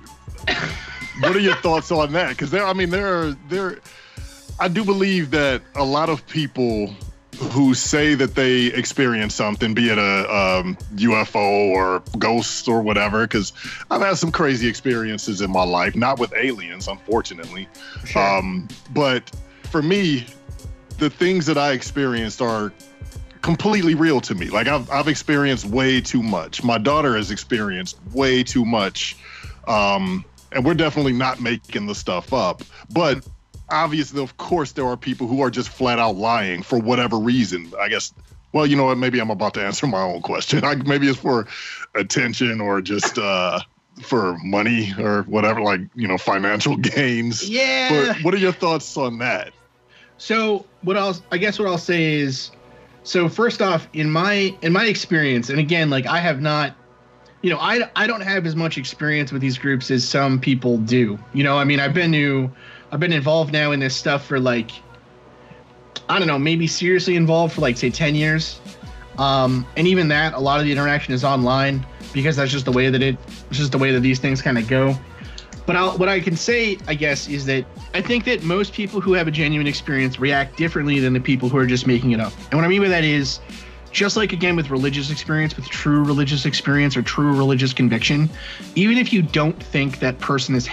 what 1.21 1.37
are 1.37 1.41
your 1.41 1.57
thoughts 1.57 1.91
on 1.91 2.13
that? 2.13 2.31
Because 2.31 2.51
there 2.51 2.65
I 2.65 2.73
mean 2.73 2.91
there 2.91 3.23
are 3.23 3.37
there 3.49 3.79
I 4.61 4.69
do 4.69 4.85
believe 4.85 5.31
that 5.33 5.63
a 5.75 5.85
lot 5.85 6.09
of 6.09 6.27
people 6.27 6.95
who 7.39 7.75
say 7.75 8.15
that 8.15 8.35
they 8.35 8.67
experience 8.67 9.35
something, 9.35 9.75
be 9.75 9.91
it 9.91 9.99
a 9.99 10.35
um, 10.35 10.77
UFO 10.97 11.71
or 11.71 12.03
ghosts 12.19 12.67
or 12.67 12.83
whatever, 12.83 13.23
because 13.27 13.53
I've 13.91 14.01
had 14.01 14.19
some 14.19 14.33
crazy 14.33 14.69
experiences 14.69 15.41
in 15.41 15.51
my 15.51 15.63
life, 15.63 15.95
not 15.95 16.19
with 16.19 16.33
aliens, 16.35 16.89
unfortunately. 16.89 17.69
Um, 18.17 18.69
but 18.91 19.31
for 19.65 19.83
me, 19.83 20.27
the 20.99 21.11
things 21.11 21.47
that 21.47 21.57
I 21.57 21.73
experienced 21.73 22.43
are 22.43 22.73
completely 23.43 23.95
real 23.95 24.21
to 24.23 24.35
me. 24.35 24.51
Like 24.51 24.67
I've 24.67 24.91
I've 24.91 25.09
experienced 25.09 25.65
way 25.67 26.01
too 26.01 26.23
much. 26.23 26.65
My 26.65 26.79
daughter 26.79 27.17
has 27.17 27.31
experienced 27.31 27.99
way 28.13 28.43
too 28.43 28.65
much. 28.65 29.17
Um, 29.67 30.25
and 30.53 30.65
we're 30.65 30.75
definitely 30.75 31.13
not 31.13 31.41
making 31.41 31.87
the 31.87 31.95
stuff 31.95 32.33
up. 32.33 32.63
But 32.91 33.27
obviously, 33.71 34.23
of 34.23 34.37
course, 34.37 34.73
there 34.73 34.87
are 34.87 34.97
people 34.97 35.27
who 35.27 35.41
are 35.41 35.51
just 35.51 35.69
flat 35.69 35.99
out 35.99 36.17
lying 36.17 36.63
for 36.63 36.79
whatever 36.79 37.19
reason. 37.19 37.73
I 37.79 37.89
guess. 37.89 38.13
Well, 38.53 38.67
you 38.67 38.77
know 38.77 38.85
what? 38.85 38.99
Maybe 38.99 39.21
I'm 39.21 39.31
about 39.31 39.55
to 39.55 39.63
answer 39.65 39.87
my 39.87 40.01
own 40.01 40.23
question. 40.23 40.65
I, 40.65 40.75
maybe 40.77 41.09
it's 41.09 41.19
for 41.19 41.47
attention 41.95 42.61
or 42.61 42.81
just 42.81 43.19
uh, 43.19 43.61
for 44.03 44.39
money 44.43 44.95
or 44.99 45.23
whatever, 45.25 45.61
like 45.61 45.81
you 45.95 46.09
know, 46.09 46.19
financial 46.19 46.77
gains. 46.79 47.49
Yeah. 47.49 48.13
But 48.15 48.25
what 48.25 48.35
are 48.35 48.39
your 48.39 48.53
thoughts 48.53 48.97
on 48.97 49.19
that? 49.19 49.53
So 50.19 50.67
what 50.83 50.97
I'll 50.97 51.17
I 51.31 51.39
guess 51.39 51.59
what 51.59 51.69
I'll 51.69 51.79
say 51.79 52.15
is, 52.15 52.51
so 53.05 53.29
first 53.29 53.63
off, 53.63 53.89
in 53.93 54.11
my 54.11 54.55
in 54.63 54.73
my 54.73 54.87
experience, 54.87 55.49
and 55.49 55.59
again, 55.59 55.91
like 55.91 56.07
I 56.07 56.19
have 56.19 56.41
not, 56.41 56.75
you 57.43 57.51
know, 57.51 57.59
I 57.59 57.89
I 57.95 58.07
don't 58.07 58.21
have 58.21 58.45
as 58.45 58.57
much 58.57 58.79
experience 58.79 59.33
with 59.33 59.41
these 59.41 59.59
groups 59.59 59.91
as 59.91 60.07
some 60.07 60.41
people 60.41 60.79
do. 60.79 61.19
You 61.33 61.45
know, 61.45 61.57
I 61.57 61.65
mean, 61.65 61.81
I've 61.81 61.95
been 61.95 62.13
to, 62.13 62.51
I've 62.91 63.01
been 63.01 63.13
involved 63.13 63.53
now 63.53 63.73
in 63.73 63.81
this 63.81 63.95
stuff 63.95 64.25
for 64.27 64.41
like, 64.41 64.71
I 66.09 66.19
don't 66.19 66.29
know, 66.29 66.39
maybe 66.39 66.67
seriously 66.67 67.17
involved 67.17 67.55
for 67.55 67.61
like 67.61 67.77
say 67.77 67.91
ten 67.91 68.15
years, 68.15 68.61
um, 69.19 69.67
and 69.77 69.87
even 69.87 70.09
that, 70.09 70.33
a 70.35 70.39
lot 70.39 70.59
of 70.59 70.65
the 70.65 70.73
interaction 70.73 71.13
is 71.13 71.25
online 71.25 71.85
because 72.13 72.37
that's 72.37 72.51
just 72.51 72.65
the 72.65 72.73
way 72.73 72.89
that 72.89 73.03
it, 73.03 73.19
it's 73.51 73.59
just 73.59 73.73
the 73.73 73.79
way 73.79 73.93
that 73.93 74.01
these 74.01 74.19
things 74.19 74.41
kind 74.41 74.57
of 74.57 74.67
go. 74.67 74.97
But 75.67 75.77
I'll, 75.77 75.99
what 75.99 76.09
I 76.09 76.19
can 76.21 76.35
say, 76.35 76.79
I 76.87 76.95
guess, 76.95 77.29
is 77.29 77.45
that 77.45 77.67
I 77.93 78.01
think 78.01 78.25
that 78.25 78.43
most 78.43 78.73
people 78.73 79.03
who 79.03 79.13
have 79.13 79.29
a 79.29 79.31
genuine 79.31 79.67
experience 79.67 80.19
react 80.19 80.57
differently 80.57 80.99
than 80.99 81.13
the 81.13 81.21
people 81.21 81.51
who 81.51 81.59
are 81.59 81.67
just 81.67 81.87
making 81.87 82.13
it 82.13 82.21
up. 82.21 82.33
And 82.51 82.55
what 82.55 82.65
I 82.65 82.69
mean 82.69 82.81
by 82.81 82.89
that 82.89 83.05
is, 83.05 83.41
just 83.91 84.17
like 84.17 84.33
again 84.33 84.57
with 84.57 84.71
religious 84.71 85.11
experience, 85.11 85.57
with 85.57 85.69
true 85.69 86.05
religious 86.05 86.47
experience 86.47 86.97
or 86.97 87.03
true 87.03 87.37
religious 87.37 87.75
conviction, 87.75 88.31
even 88.77 88.97
if 88.97 89.13
you 89.13 89.21
don't 89.21 89.63
think 89.63 89.99
that 89.99 90.19
person 90.21 90.55
is, 90.55 90.69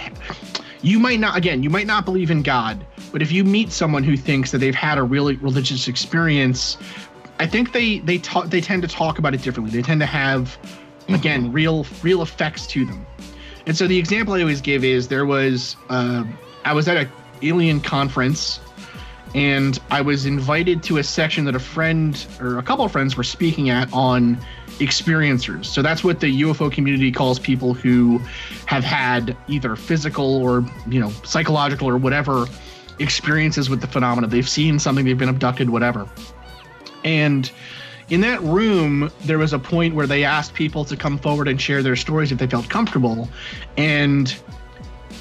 you 0.85 0.99
might 0.99 1.19
not, 1.19 1.35
again, 1.35 1.63
you 1.63 1.69
might 1.71 1.87
not 1.87 2.05
believe 2.05 2.29
in 2.29 2.43
God, 2.43 2.85
but 3.11 3.23
if 3.23 3.31
you 3.31 3.43
meet 3.43 3.71
someone 3.71 4.03
who 4.03 4.15
thinks 4.15 4.51
that 4.51 4.59
they've 4.59 4.75
had 4.75 4.99
a 4.99 5.03
really 5.03 5.35
religious 5.37 5.87
experience, 5.87 6.77
I 7.39 7.47
think 7.47 7.71
they 7.71 7.99
they 7.99 8.19
talk 8.19 8.49
they 8.51 8.61
tend 8.61 8.83
to 8.83 8.87
talk 8.87 9.17
about 9.17 9.33
it 9.33 9.41
differently. 9.41 9.75
They 9.75 9.81
tend 9.81 9.99
to 10.01 10.05
have, 10.05 10.57
again, 11.09 11.51
real 11.51 11.87
real 12.03 12.21
effects 12.21 12.67
to 12.67 12.85
them. 12.85 13.05
And 13.65 13.75
so 13.75 13.87
the 13.87 13.97
example 13.97 14.35
I 14.35 14.41
always 14.41 14.61
give 14.61 14.83
is 14.83 15.07
there 15.07 15.25
was 15.25 15.75
uh, 15.89 16.23
I 16.65 16.73
was 16.73 16.87
at 16.87 16.97
a 16.97 17.09
alien 17.41 17.81
conference, 17.81 18.59
and 19.33 19.79
I 19.89 20.01
was 20.01 20.27
invited 20.27 20.83
to 20.83 20.99
a 20.99 21.03
section 21.03 21.45
that 21.45 21.55
a 21.55 21.59
friend 21.59 22.23
or 22.39 22.59
a 22.59 22.63
couple 22.63 22.85
of 22.85 22.91
friends 22.91 23.17
were 23.17 23.23
speaking 23.23 23.71
at 23.71 23.91
on 23.91 24.37
experiencers. 24.79 25.65
So 25.65 25.81
that's 25.81 26.03
what 26.03 26.19
the 26.19 26.41
UFO 26.41 26.71
community 26.71 27.11
calls 27.11 27.39
people 27.39 27.73
who 27.73 28.19
have 28.65 28.83
had 28.83 29.35
either 29.47 29.75
physical 29.75 30.41
or 30.43 30.65
you 30.87 30.99
know 30.99 31.11
psychological 31.23 31.87
or 31.87 31.97
whatever 31.97 32.45
experiences 32.99 33.69
with 33.69 33.81
the 33.81 33.87
phenomena. 33.87 34.27
They've 34.27 34.47
seen 34.47 34.79
something, 34.79 35.05
they've 35.05 35.17
been 35.17 35.29
abducted, 35.29 35.69
whatever. 35.69 36.07
And 37.03 37.51
in 38.09 38.21
that 38.21 38.41
room, 38.41 39.11
there 39.21 39.37
was 39.37 39.53
a 39.53 39.59
point 39.59 39.95
where 39.95 40.07
they 40.07 40.23
asked 40.23 40.53
people 40.53 40.85
to 40.85 40.95
come 40.95 41.17
forward 41.17 41.47
and 41.47 41.59
share 41.59 41.81
their 41.81 41.95
stories 41.95 42.31
if 42.31 42.37
they 42.37 42.47
felt 42.47 42.69
comfortable. 42.69 43.29
And, 43.77 44.35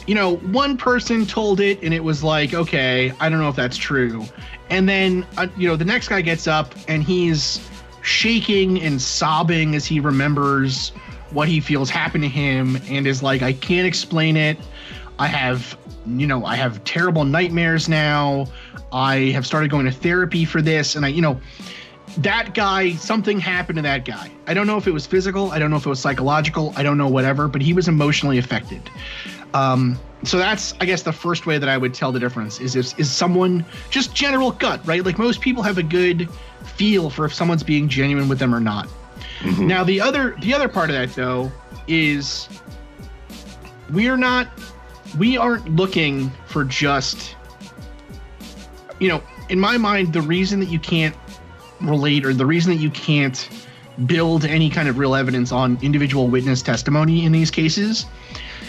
you 0.06 0.14
know, 0.14 0.36
one 0.36 0.76
person 0.76 1.24
told 1.26 1.60
it 1.60 1.82
and 1.82 1.94
it 1.94 2.04
was 2.04 2.22
like, 2.22 2.54
okay, 2.54 3.12
I 3.20 3.28
don't 3.28 3.40
know 3.40 3.48
if 3.48 3.56
that's 3.56 3.76
true. 3.76 4.24
And 4.70 4.88
then, 4.88 5.26
uh, 5.36 5.46
you 5.56 5.68
know, 5.68 5.76
the 5.76 5.84
next 5.84 6.08
guy 6.08 6.20
gets 6.20 6.46
up 6.46 6.74
and 6.88 7.02
he's 7.02 7.58
shaking 8.04 8.80
and 8.82 9.00
sobbing 9.00 9.74
as 9.74 9.86
he 9.86 9.98
remembers 9.98 10.90
what 11.30 11.48
he 11.48 11.58
feels 11.58 11.88
happened 11.88 12.22
to 12.22 12.28
him 12.28 12.76
and 12.88 13.06
is 13.06 13.22
like, 13.22 13.42
I 13.42 13.54
can't 13.54 13.86
explain 13.86 14.36
it. 14.36 14.58
I 15.18 15.26
have, 15.26 15.76
you 16.06 16.26
know, 16.26 16.44
I 16.44 16.54
have 16.56 16.84
terrible 16.84 17.24
nightmares 17.24 17.88
now. 17.88 18.46
I 18.92 19.30
have 19.30 19.46
started 19.46 19.70
going 19.70 19.86
to 19.86 19.92
therapy 19.92 20.44
for 20.44 20.60
this. 20.60 20.96
And 20.96 21.06
I, 21.06 21.08
you 21.08 21.22
know, 21.22 21.40
that 22.18 22.54
guy, 22.54 22.92
something 22.92 23.40
happened 23.40 23.76
to 23.76 23.82
that 23.82 24.04
guy. 24.04 24.30
I 24.46 24.54
don't 24.54 24.66
know 24.66 24.76
if 24.76 24.86
it 24.86 24.92
was 24.92 25.06
physical. 25.06 25.50
I 25.50 25.58
don't 25.58 25.70
know 25.70 25.76
if 25.76 25.86
it 25.86 25.88
was 25.88 26.00
psychological. 26.00 26.74
I 26.76 26.82
don't 26.82 26.98
know 26.98 27.08
whatever, 27.08 27.48
but 27.48 27.62
he 27.62 27.72
was 27.72 27.88
emotionally 27.88 28.38
affected. 28.38 28.82
Um, 29.54 29.98
so 30.26 30.38
that's, 30.38 30.74
I 30.80 30.84
guess, 30.84 31.02
the 31.02 31.12
first 31.12 31.46
way 31.46 31.58
that 31.58 31.68
I 31.68 31.76
would 31.76 31.94
tell 31.94 32.12
the 32.12 32.20
difference 32.20 32.60
is 32.60 32.76
if, 32.76 32.98
is 32.98 33.10
someone 33.10 33.64
just 33.90 34.14
general 34.14 34.52
gut, 34.52 34.80
right? 34.86 35.04
Like 35.04 35.18
most 35.18 35.40
people 35.40 35.62
have 35.62 35.78
a 35.78 35.82
good 35.82 36.28
feel 36.64 37.10
for 37.10 37.24
if 37.24 37.34
someone's 37.34 37.62
being 37.62 37.88
genuine 37.88 38.28
with 38.28 38.38
them 38.38 38.54
or 38.54 38.60
not. 38.60 38.88
Mm-hmm. 39.40 39.66
Now 39.66 39.84
the 39.84 40.00
other 40.00 40.36
the 40.40 40.54
other 40.54 40.68
part 40.68 40.90
of 40.90 40.96
that 40.96 41.14
though 41.14 41.52
is 41.86 42.48
we're 43.90 44.16
not 44.16 44.48
we 45.18 45.36
aren't 45.36 45.68
looking 45.68 46.30
for 46.46 46.64
just 46.64 47.36
you 48.98 49.08
know 49.08 49.22
in 49.48 49.60
my 49.60 49.76
mind 49.76 50.12
the 50.12 50.22
reason 50.22 50.60
that 50.60 50.68
you 50.68 50.78
can't 50.78 51.14
relate 51.80 52.24
or 52.24 52.32
the 52.32 52.46
reason 52.46 52.72
that 52.72 52.80
you 52.80 52.90
can't 52.90 53.48
build 54.06 54.44
any 54.44 54.70
kind 54.70 54.88
of 54.88 54.98
real 54.98 55.14
evidence 55.14 55.52
on 55.52 55.78
individual 55.82 56.28
witness 56.28 56.62
testimony 56.62 57.24
in 57.24 57.32
these 57.32 57.50
cases 57.50 58.06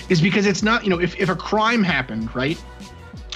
is 0.10 0.22
because 0.22 0.46
it's 0.46 0.64
not, 0.64 0.84
you 0.84 0.90
know, 0.90 1.00
if, 1.00 1.20
if 1.20 1.30
a 1.30 1.36
crime 1.36 1.84
happened, 1.84 2.34
right? 2.36 2.62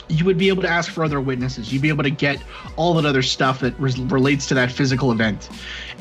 You 0.07 0.25
would 0.25 0.37
be 0.37 0.49
able 0.49 0.63
to 0.63 0.69
ask 0.69 0.91
for 0.91 1.03
other 1.03 1.21
witnesses. 1.21 1.71
You'd 1.71 1.83
be 1.83 1.89
able 1.89 2.03
to 2.03 2.09
get 2.09 2.41
all 2.75 2.95
that 2.95 3.05
other 3.05 3.21
stuff 3.21 3.59
that 3.59 3.79
res- 3.79 3.99
relates 3.99 4.47
to 4.47 4.55
that 4.55 4.71
physical 4.71 5.11
event. 5.11 5.49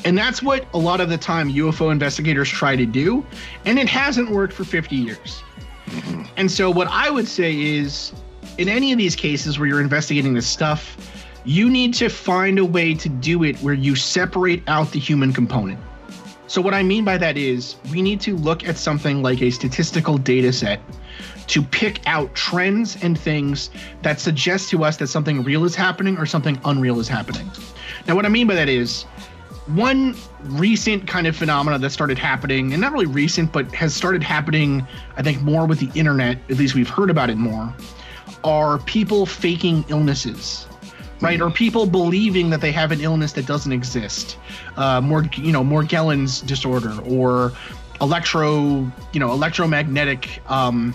And 0.05 0.17
that's 0.17 0.43
what 0.43 0.67
a 0.73 0.79
lot 0.79 1.01
of 1.01 1.11
the 1.11 1.19
time 1.19 1.51
UFO 1.51 1.93
investigators 1.93 2.49
try 2.49 2.75
to 2.75 2.87
do. 2.87 3.25
And 3.67 3.79
it 3.79 3.89
hasn't 3.89 4.31
worked 4.31 4.55
for 4.55 4.65
50 4.65 4.97
years. 4.97 5.43
Mm-hmm. 5.87 6.23
And 6.37 6.51
so, 6.51 6.71
what 6.71 6.89
I 6.89 7.11
would 7.11 7.29
say 7.29 7.59
is 7.59 8.13
in 8.59 8.69
any 8.69 8.93
of 8.93 8.99
these 8.99 9.17
cases 9.17 9.59
where 9.59 9.69
you're 9.69 9.81
investigating 9.81 10.35
this 10.35 10.47
stuff, 10.47 10.97
you 11.45 11.71
need 11.71 11.95
to 11.95 12.09
find 12.09 12.59
a 12.59 12.65
way 12.65 12.95
to 12.95 13.09
do 13.09 13.43
it 13.43 13.57
where 13.59 13.75
you 13.75 13.97
separate 13.97 14.63
out 14.69 14.93
the 14.93 14.99
human 14.99 15.33
component. 15.33 15.79
So, 16.49 16.63
what 16.63 16.73
I 16.73 16.83
mean 16.83 17.05
by 17.05 17.19
that 17.19 17.37
is 17.37 17.77
we 17.93 18.01
need 18.01 18.23
to 18.23 18.35
look 18.35 18.67
at 18.67 18.79
something 18.79 19.23
like 19.23 19.43
a 19.43 19.51
statistical 19.51 20.17
data 20.17 20.51
set 20.51 20.81
to 21.49 21.63
pick 21.63 22.01
out 22.07 22.35
trends 22.35 22.97
and 23.03 23.19
things 23.19 23.69
that 24.01 24.19
suggest 24.19 24.71
to 24.71 24.83
us 24.83 24.97
that 24.97 25.09
something 25.09 25.43
real 25.43 25.67
is 25.67 25.75
happening 25.75 26.17
or 26.17 26.25
something 26.25 26.59
unreal 26.65 27.01
is 27.01 27.09
happening. 27.09 27.51
Now, 28.07 28.17
what 28.17 28.25
I 28.25 28.31
mean 28.31 28.47
by 28.47 28.55
that 28.55 28.71
is 28.71 29.03
one 29.67 30.17
recent 30.45 31.07
kind 31.07 31.27
of 31.27 31.37
phenomena 31.37 31.79
that 31.79 31.91
started 31.91 32.19
happening, 32.19 32.73
and 32.73 32.81
not 32.81 32.93
really 32.93 33.05
recent, 33.05 33.53
but 33.53 33.71
has 33.75 33.95
started 33.95 34.23
happening, 34.23 34.87
I 35.19 35.23
think, 35.23 35.43
more 35.43 35.67
with 35.67 35.81
the 35.81 35.91
internet, 35.99 36.39
at 36.49 36.57
least 36.57 36.75
we've 36.75 36.89
heard 36.89 37.11
about 37.11 37.29
it 37.29 37.37
more, 37.37 37.75
are 38.43 38.79
people 38.79 39.27
faking 39.27 39.85
illnesses. 39.89 40.67
Right, 41.21 41.41
or 41.41 41.51
people 41.51 41.85
believing 41.85 42.51
that 42.51 42.61
they 42.61 42.71
have 42.71 42.93
an 42.93 43.01
illness 43.01 43.33
that 43.33 43.45
doesn't 43.45 43.73
exist, 43.73 44.39
uh, 44.77 45.01
more 45.01 45.25
you 45.35 45.51
know 45.51 45.65
more 45.65 45.83
Morgellons 45.83 46.47
disorder 46.47 46.97
or 47.03 47.53
electro 48.01 48.91
you 49.13 49.19
know 49.19 49.33
electromagnetic 49.33 50.41
um, 50.49 50.95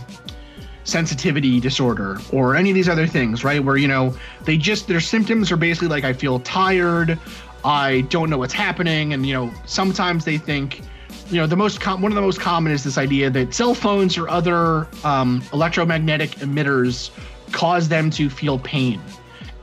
sensitivity 0.86 1.60
disorder 1.60 2.20
or 2.32 2.56
any 2.56 2.70
of 2.70 2.76
these 2.76 2.90
other 2.90 3.08
things, 3.08 3.44
right? 3.44 3.64
Where 3.64 3.78
you 3.78 3.88
know 3.88 4.16
they 4.46 4.58
just 4.58 4.88
their 4.88 5.02
symptoms 5.02 5.52
are 5.52 5.58
basically 5.58 5.90
like 5.90 6.04
I 6.04 6.14
feel 6.14 6.40
tired, 6.40 7.20
I 7.64 8.02
don't 8.10 8.30
know 8.30 8.38
what's 8.38 8.54
happening, 8.54 9.14
and 9.14 9.26
you 9.26 9.34
know 9.34 9.52
sometimes 9.66 10.26
they 10.26 10.38
think, 10.38 10.82
you 11.30 11.38
know, 11.38 11.48
the 11.48 11.56
most 11.56 11.80
com- 11.80 12.02
one 12.02 12.12
of 12.12 12.16
the 12.16 12.22
most 12.22 12.40
common 12.40 12.72
is 12.72 12.84
this 12.84 12.98
idea 12.98 13.30
that 13.30 13.54
cell 13.54 13.74
phones 13.74 14.18
or 14.18 14.28
other 14.30 14.88
um, 15.04 15.44
electromagnetic 15.54 16.32
emitters 16.38 17.12
cause 17.52 17.88
them 17.88 18.10
to 18.10 18.30
feel 18.30 18.60
pain. 18.60 19.02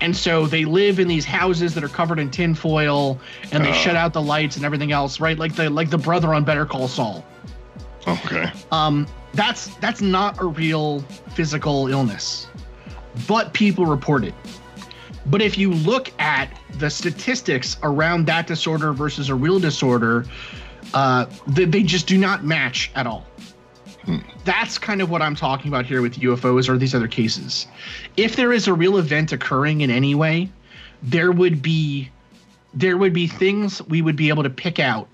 And 0.01 0.17
so 0.17 0.47
they 0.47 0.65
live 0.65 0.99
in 0.99 1.09
these 1.09 1.25
houses 1.25 1.75
that 1.75 1.85
are 1.85 1.89
covered 1.89 2.19
in 2.19 2.31
tinfoil, 2.31 3.21
and 3.53 3.65
they 3.65 3.73
shut 3.73 3.97
out 3.97 4.13
the 4.13 4.23
lights 4.23 4.57
and 4.57 4.65
everything 4.65 4.93
else, 4.93 5.21
right? 5.21 5.39
Like 5.39 5.55
the 5.55 5.69
like 5.69 5.91
the 5.91 5.99
brother 5.99 6.33
on 6.35 6.45
Better 6.45 6.65
Call 6.65 6.89
Saul. 6.89 7.25
Okay. 8.07 8.51
Um, 8.73 9.07
that's 9.35 9.75
that's 9.77 10.01
not 10.01 10.41
a 10.41 10.47
real 10.47 11.01
physical 11.35 11.89
illness, 11.89 12.47
but 13.29 13.53
people 13.53 13.87
report 13.87 14.25
it. 14.25 14.35
But 15.27 15.43
if 15.43 15.59
you 15.59 15.73
look 15.73 16.11
at 16.19 16.51
the 16.79 16.89
statistics 16.89 17.77
around 17.83 18.27
that 18.27 18.47
disorder 18.47 18.93
versus 18.93 19.29
a 19.29 19.35
real 19.35 19.61
disorder, 19.61 20.25
uh, 20.95 21.27
they, 21.47 21.67
they 21.67 21.83
just 21.83 22.07
do 22.07 22.17
not 22.17 22.45
match 22.45 22.91
at 22.95 23.07
all. 23.07 23.27
That's 24.45 24.79
kind 24.79 25.03
of 25.03 25.11
what 25.11 25.23
I'm 25.23 25.37
talking 25.37 25.69
about 25.69 25.87
here 25.87 26.03
with 26.03 26.15
UFOs 26.17 26.69
or 26.69 26.79
these 26.79 26.95
other 26.95 27.09
cases. 27.09 27.67
If 28.17 28.37
there 28.37 28.53
is 28.53 28.67
a 28.67 28.75
real 28.75 28.97
event 28.97 29.33
occurring 29.33 29.83
in 29.83 29.91
any 29.91 30.15
way, 30.15 30.49
there 31.03 31.33
would 31.33 31.63
be 31.63 32.11
there 32.73 32.97
would 32.97 33.13
be 33.13 33.27
things 33.27 33.83
we 33.83 34.01
would 34.01 34.17
be 34.17 34.29
able 34.29 34.43
to 34.45 34.51
pick 34.51 34.79
out 34.79 35.09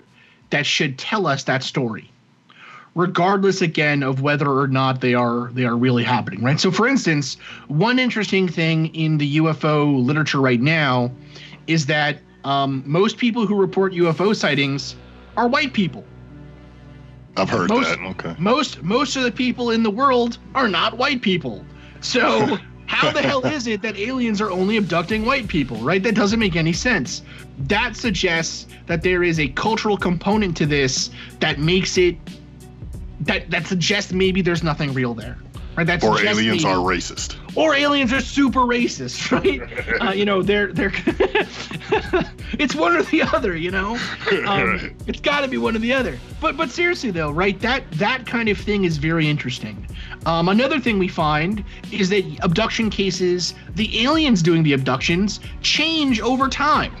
that 0.51 0.65
should 0.65 0.97
tell 0.97 1.27
us 1.27 1.43
that 1.45 1.63
story 1.63 2.09
regardless 2.97 3.61
again 3.61 4.01
of 4.01 4.21
whether 4.21 4.49
or 4.49 4.67
not 4.67 5.01
they 5.01 5.13
are 5.13 5.51
they 5.53 5.65
are 5.65 5.77
really 5.77 6.03
happening 6.03 6.43
right 6.43 6.59
so 6.59 6.71
for 6.71 6.87
instance 6.87 7.35
one 7.67 7.99
interesting 7.99 8.47
thing 8.47 8.93
in 8.95 9.17
the 9.17 9.37
ufo 9.37 10.03
literature 10.03 10.41
right 10.41 10.61
now 10.61 11.11
is 11.67 11.85
that 11.85 12.19
um, 12.43 12.83
most 12.85 13.17
people 13.17 13.45
who 13.45 13.55
report 13.55 13.93
ufo 13.93 14.35
sightings 14.35 14.95
are 15.35 15.47
white 15.47 15.73
people 15.73 16.03
I've 17.37 17.49
heard 17.49 17.69
most, 17.69 17.89
that. 17.89 17.99
Okay. 17.99 18.35
most 18.39 18.81
most 18.81 19.15
of 19.15 19.23
the 19.23 19.31
people 19.31 19.71
in 19.71 19.83
the 19.83 19.91
world 19.91 20.37
are 20.55 20.67
not 20.67 20.97
white 20.97 21.21
people 21.21 21.63
so 22.01 22.57
how 22.87 23.11
the 23.11 23.21
hell 23.21 23.45
is 23.45 23.67
it 23.67 23.81
that 23.81 23.97
aliens 23.97 24.41
are 24.41 24.49
only 24.49 24.77
abducting 24.77 25.25
white 25.25 25.47
people 25.47 25.77
right 25.77 26.01
that 26.03 26.15
doesn't 26.15 26.39
make 26.39 26.55
any 26.55 26.73
sense 26.73 27.21
that 27.59 27.95
suggests 27.95 28.67
that 28.87 29.03
there 29.03 29.23
is 29.23 29.39
a 29.39 29.47
cultural 29.49 29.97
component 29.97 30.55
to 30.57 30.65
this 30.65 31.09
that 31.39 31.59
makes 31.59 31.97
it 31.97 32.15
that 33.19 33.49
that 33.49 33.67
suggests 33.67 34.11
maybe 34.13 34.41
there's 34.41 34.63
nothing 34.63 34.93
real 34.93 35.13
there 35.13 35.37
right 35.77 35.85
that 35.87 36.03
Or 36.03 36.17
suggests 36.17 36.39
aliens 36.41 36.63
maybe- 36.65 36.73
are 36.75 36.79
racist. 36.79 37.35
or 37.55 37.75
aliens 37.75 38.11
are 38.11 38.19
super 38.19 38.61
racist, 38.61 39.31
right? 39.99 40.01
uh, 40.01 40.11
you 40.11 40.25
know, 40.25 40.41
they're 40.41 40.73
they're. 40.73 40.91
it's 42.59 42.75
one 42.75 42.95
or 42.95 43.03
the 43.03 43.21
other, 43.23 43.55
you 43.55 43.71
know. 43.71 43.97
Um, 44.45 44.95
it's 45.07 45.19
got 45.21 45.41
to 45.41 45.47
be 45.47 45.57
one 45.57 45.75
or 45.75 45.79
the 45.79 45.93
other. 45.93 46.17
But 46.41 46.57
but 46.57 46.69
seriously 46.71 47.11
though, 47.11 47.31
right? 47.31 47.59
That 47.59 47.89
that 47.93 48.25
kind 48.25 48.49
of 48.49 48.57
thing 48.57 48.83
is 48.85 48.97
very 48.97 49.27
interesting. 49.29 49.87
Um, 50.25 50.49
another 50.49 50.79
thing 50.79 50.99
we 50.99 51.07
find 51.07 51.63
is 51.91 52.09
that 52.09 52.23
abduction 52.43 52.89
cases, 52.89 53.53
the 53.75 54.03
aliens 54.03 54.41
doing 54.41 54.63
the 54.63 54.73
abductions, 54.73 55.39
change 55.61 56.19
over 56.19 56.49
time. 56.49 56.93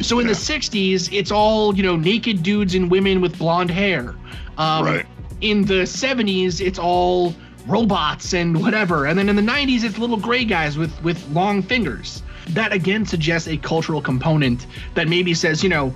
So 0.00 0.18
in 0.18 0.26
the 0.26 0.32
60s, 0.32 1.12
it's 1.12 1.30
all, 1.30 1.76
you 1.76 1.82
know, 1.84 1.94
naked 1.94 2.42
dudes 2.42 2.74
and 2.74 2.90
women 2.90 3.20
with 3.20 3.38
blonde 3.38 3.70
hair. 3.70 4.14
Um, 4.58 4.84
Right. 4.84 5.06
In 5.40 5.64
the 5.66 5.82
70s, 5.84 6.60
it's 6.60 6.78
all 6.80 7.34
robots 7.66 8.34
and 8.34 8.60
whatever. 8.60 9.06
And 9.06 9.18
then 9.18 9.28
in 9.28 9.36
the 9.36 9.42
90s, 9.42 9.84
it's 9.84 9.98
little 9.98 10.16
gray 10.16 10.44
guys 10.44 10.76
with, 10.76 11.02
with 11.02 11.26
long 11.30 11.62
fingers. 11.62 12.22
That 12.50 12.72
again 12.72 13.06
suggests 13.06 13.48
a 13.48 13.56
cultural 13.56 14.02
component 14.02 14.66
that 14.94 15.08
maybe 15.08 15.34
says, 15.34 15.62
you 15.62 15.68
know, 15.68 15.94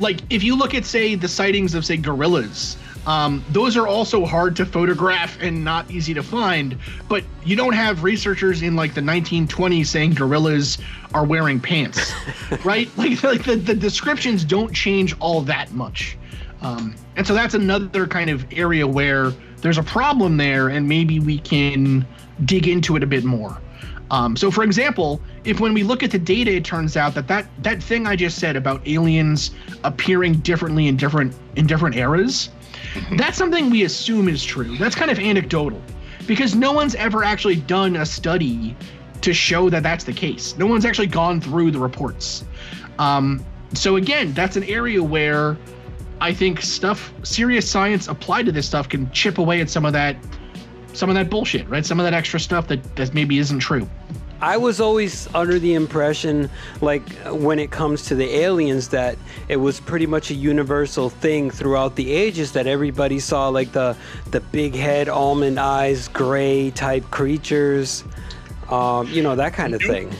like 0.00 0.20
if 0.30 0.42
you 0.42 0.56
look 0.56 0.74
at, 0.74 0.84
say, 0.84 1.14
the 1.14 1.28
sightings 1.28 1.74
of, 1.74 1.84
say, 1.84 1.96
gorillas, 1.96 2.76
um, 3.06 3.44
those 3.50 3.76
are 3.76 3.86
also 3.86 4.24
hard 4.24 4.56
to 4.56 4.64
photograph 4.64 5.36
and 5.40 5.62
not 5.62 5.90
easy 5.90 6.14
to 6.14 6.22
find. 6.22 6.78
But 7.08 7.24
you 7.44 7.54
don't 7.54 7.74
have 7.74 8.02
researchers 8.02 8.62
in 8.62 8.76
like 8.76 8.94
the 8.94 9.00
1920s 9.00 9.86
saying 9.86 10.14
gorillas 10.14 10.78
are 11.12 11.24
wearing 11.24 11.60
pants, 11.60 12.12
right? 12.64 12.88
Like, 12.96 13.22
like 13.22 13.44
the, 13.44 13.56
the 13.56 13.74
descriptions 13.74 14.44
don't 14.44 14.72
change 14.72 15.16
all 15.18 15.42
that 15.42 15.72
much. 15.72 16.16
Um, 16.62 16.94
and 17.16 17.26
so 17.26 17.34
that's 17.34 17.54
another 17.54 18.06
kind 18.06 18.30
of 18.30 18.46
area 18.52 18.86
where 18.86 19.32
there's 19.64 19.78
a 19.78 19.82
problem 19.82 20.36
there, 20.36 20.68
and 20.68 20.86
maybe 20.86 21.20
we 21.20 21.38
can 21.38 22.06
dig 22.44 22.68
into 22.68 22.96
it 22.96 23.02
a 23.02 23.06
bit 23.06 23.24
more. 23.24 23.58
Um, 24.10 24.36
so, 24.36 24.50
for 24.50 24.62
example, 24.62 25.22
if 25.44 25.58
when 25.58 25.72
we 25.72 25.82
look 25.82 26.02
at 26.02 26.10
the 26.10 26.18
data, 26.18 26.54
it 26.54 26.66
turns 26.66 26.98
out 26.98 27.14
that, 27.14 27.26
that 27.28 27.46
that 27.62 27.82
thing 27.82 28.06
I 28.06 28.14
just 28.14 28.38
said 28.38 28.56
about 28.56 28.86
aliens 28.86 29.52
appearing 29.82 30.34
differently 30.34 30.86
in 30.86 30.98
different 30.98 31.34
in 31.56 31.66
different 31.66 31.96
eras, 31.96 32.50
that's 33.16 33.38
something 33.38 33.70
we 33.70 33.84
assume 33.84 34.28
is 34.28 34.44
true. 34.44 34.76
That's 34.76 34.94
kind 34.94 35.10
of 35.10 35.18
anecdotal, 35.18 35.80
because 36.26 36.54
no 36.54 36.72
one's 36.72 36.94
ever 36.96 37.24
actually 37.24 37.56
done 37.56 37.96
a 37.96 38.04
study 38.04 38.76
to 39.22 39.32
show 39.32 39.70
that 39.70 39.82
that's 39.82 40.04
the 40.04 40.12
case. 40.12 40.58
No 40.58 40.66
one's 40.66 40.84
actually 40.84 41.06
gone 41.06 41.40
through 41.40 41.70
the 41.70 41.78
reports. 41.78 42.44
Um, 42.98 43.42
so 43.72 43.96
again, 43.96 44.34
that's 44.34 44.56
an 44.56 44.64
area 44.64 45.02
where 45.02 45.56
I 46.24 46.32
think 46.32 46.62
stuff, 46.62 47.12
serious 47.22 47.70
science 47.70 48.08
applied 48.08 48.46
to 48.46 48.52
this 48.52 48.66
stuff, 48.66 48.88
can 48.88 49.10
chip 49.10 49.36
away 49.36 49.60
at 49.60 49.68
some 49.68 49.84
of 49.84 49.92
that, 49.92 50.16
some 50.94 51.10
of 51.10 51.14
that 51.16 51.28
bullshit, 51.28 51.68
right? 51.68 51.84
Some 51.84 52.00
of 52.00 52.04
that 52.04 52.14
extra 52.14 52.40
stuff 52.40 52.66
that 52.68 52.96
that 52.96 53.12
maybe 53.12 53.36
isn't 53.36 53.58
true. 53.58 53.86
I 54.40 54.56
was 54.56 54.80
always 54.80 55.28
under 55.34 55.58
the 55.58 55.74
impression, 55.74 56.48
like 56.80 57.06
when 57.26 57.58
it 57.58 57.70
comes 57.70 58.06
to 58.06 58.14
the 58.14 58.24
aliens, 58.36 58.88
that 58.88 59.18
it 59.48 59.56
was 59.58 59.80
pretty 59.80 60.06
much 60.06 60.30
a 60.30 60.34
universal 60.34 61.10
thing 61.10 61.50
throughout 61.50 61.94
the 61.94 62.10
ages 62.10 62.52
that 62.52 62.66
everybody 62.66 63.20
saw, 63.20 63.50
like 63.50 63.72
the 63.72 63.94
the 64.30 64.40
big 64.40 64.74
head, 64.74 65.10
almond 65.10 65.60
eyes, 65.60 66.08
gray 66.08 66.70
type 66.70 67.04
creatures, 67.10 68.02
um, 68.70 69.06
you 69.08 69.22
know 69.22 69.36
that 69.36 69.52
kind 69.52 69.74
of 69.74 69.82
thing. 69.82 70.10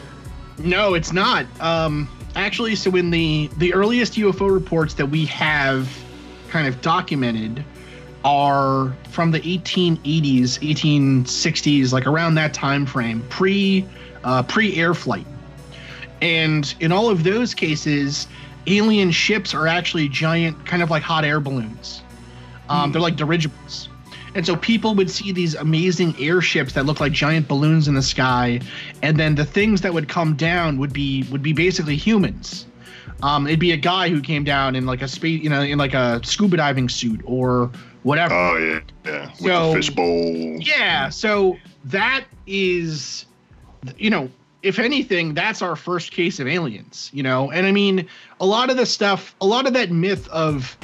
No, 0.58 0.92
it's 0.92 1.14
not. 1.14 1.46
Um, 1.62 2.10
actually, 2.36 2.74
so 2.76 2.94
in 2.96 3.10
the 3.10 3.48
the 3.58 3.74
earliest 3.74 4.14
UFO 4.14 4.52
reports 4.52 4.94
that 4.94 5.06
we 5.06 5.26
have 5.26 5.88
kind 6.48 6.66
of 6.66 6.80
documented 6.80 7.64
are 8.24 8.94
from 9.10 9.30
the 9.30 9.40
1880s, 9.40 10.58
1860s, 10.60 11.92
like 11.92 12.06
around 12.06 12.34
that 12.36 12.54
time 12.54 12.86
frame, 12.86 13.22
pre 13.28 13.86
uh, 14.24 14.42
pre 14.42 14.76
air 14.76 14.94
flight. 14.94 15.26
And 16.22 16.74
in 16.80 16.90
all 16.90 17.10
of 17.10 17.22
those 17.22 17.54
cases, 17.54 18.26
alien 18.66 19.10
ships 19.10 19.52
are 19.52 19.66
actually 19.66 20.08
giant, 20.08 20.64
kind 20.64 20.82
of 20.82 20.90
like 20.90 21.02
hot 21.02 21.24
air 21.24 21.40
balloons. 21.40 22.02
Um, 22.68 22.92
They're 22.92 23.02
like 23.02 23.16
dirigibles. 23.16 23.88
And 24.34 24.44
so 24.44 24.56
people 24.56 24.94
would 24.96 25.10
see 25.10 25.30
these 25.32 25.54
amazing 25.54 26.14
airships 26.18 26.72
that 26.74 26.86
look 26.86 26.98
like 27.00 27.12
giant 27.12 27.46
balloons 27.48 27.86
in 27.88 27.94
the 27.94 28.02
sky, 28.02 28.60
and 29.02 29.16
then 29.18 29.36
the 29.36 29.44
things 29.44 29.80
that 29.82 29.94
would 29.94 30.08
come 30.08 30.34
down 30.34 30.78
would 30.78 30.92
be 30.92 31.22
would 31.30 31.42
be 31.42 31.52
basically 31.52 31.96
humans. 31.96 32.66
um, 33.22 33.46
it'd 33.46 33.60
be 33.60 33.70
a 33.72 33.76
guy 33.76 34.08
who 34.08 34.20
came 34.20 34.42
down 34.44 34.74
in 34.74 34.86
like 34.86 35.00
a 35.02 35.08
space, 35.08 35.40
you 35.42 35.48
know, 35.48 35.62
in 35.62 35.78
like 35.78 35.94
a 35.94 36.20
scuba 36.24 36.56
diving 36.56 36.88
suit 36.88 37.20
or 37.24 37.70
whatever. 38.02 38.34
Oh 38.34 38.56
yeah, 38.58 38.80
yeah. 39.04 39.26
With 39.30 39.38
So- 39.40 39.68
the 39.70 39.74
fishbowl. 39.76 40.56
Yeah, 40.60 41.08
so 41.10 41.56
that 41.86 42.24
is, 42.46 43.24
you 43.96 44.10
know, 44.10 44.28
if 44.62 44.78
anything, 44.78 45.34
that's 45.34 45.62
our 45.62 45.76
first 45.76 46.10
case 46.10 46.40
of 46.40 46.46
aliens, 46.48 47.10
you 47.12 47.22
know? 47.22 47.50
And 47.50 47.66
I 47.66 47.72
mean, 47.72 48.08
a 48.40 48.46
lot 48.46 48.68
of 48.70 48.76
the 48.78 48.86
stuff, 48.86 49.34
a 49.40 49.46
lot 49.46 49.66
of 49.66 49.74
that 49.74 49.90
myth 49.90 50.26
of 50.28 50.76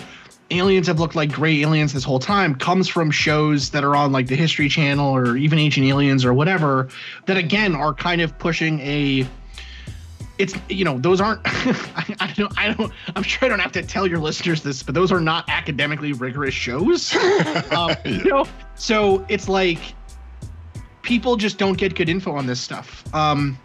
aliens 0.50 0.86
have 0.86 0.98
looked 0.98 1.14
like 1.14 1.32
gray 1.32 1.62
aliens 1.62 1.92
this 1.92 2.04
whole 2.04 2.18
time 2.18 2.54
comes 2.54 2.88
from 2.88 3.10
shows 3.10 3.70
that 3.70 3.84
are 3.84 3.96
on 3.96 4.12
like 4.12 4.26
the 4.26 4.36
History 4.36 4.68
Channel 4.68 5.14
or 5.14 5.36
even 5.36 5.58
Ancient 5.58 5.86
Aliens 5.86 6.24
or 6.24 6.34
whatever, 6.34 6.88
that 7.26 7.36
again 7.36 7.74
are 7.74 7.94
kind 7.94 8.20
of 8.20 8.36
pushing 8.38 8.80
a. 8.80 9.26
It's 10.38 10.54
you 10.70 10.86
know 10.86 10.98
those 10.98 11.20
aren't 11.20 11.40
I, 11.44 12.16
I 12.18 12.32
don't 12.34 12.58
I 12.58 12.72
don't 12.72 12.90
I'm 13.14 13.22
sure 13.22 13.44
I 13.44 13.48
don't 13.50 13.58
have 13.58 13.72
to 13.72 13.82
tell 13.82 14.06
your 14.06 14.18
listeners 14.18 14.62
this 14.62 14.82
but 14.82 14.94
those 14.94 15.12
are 15.12 15.20
not 15.20 15.44
academically 15.48 16.14
rigorous 16.14 16.54
shows 16.54 17.14
um, 17.72 17.94
you 18.06 18.24
know 18.24 18.46
so 18.74 19.22
it's 19.28 19.50
like 19.50 19.94
people 21.02 21.36
just 21.36 21.58
don't 21.58 21.76
get 21.76 21.94
good 21.94 22.08
info 22.08 22.32
on 22.32 22.46
this 22.46 22.60
stuff. 22.60 23.04
Um, 23.14 23.58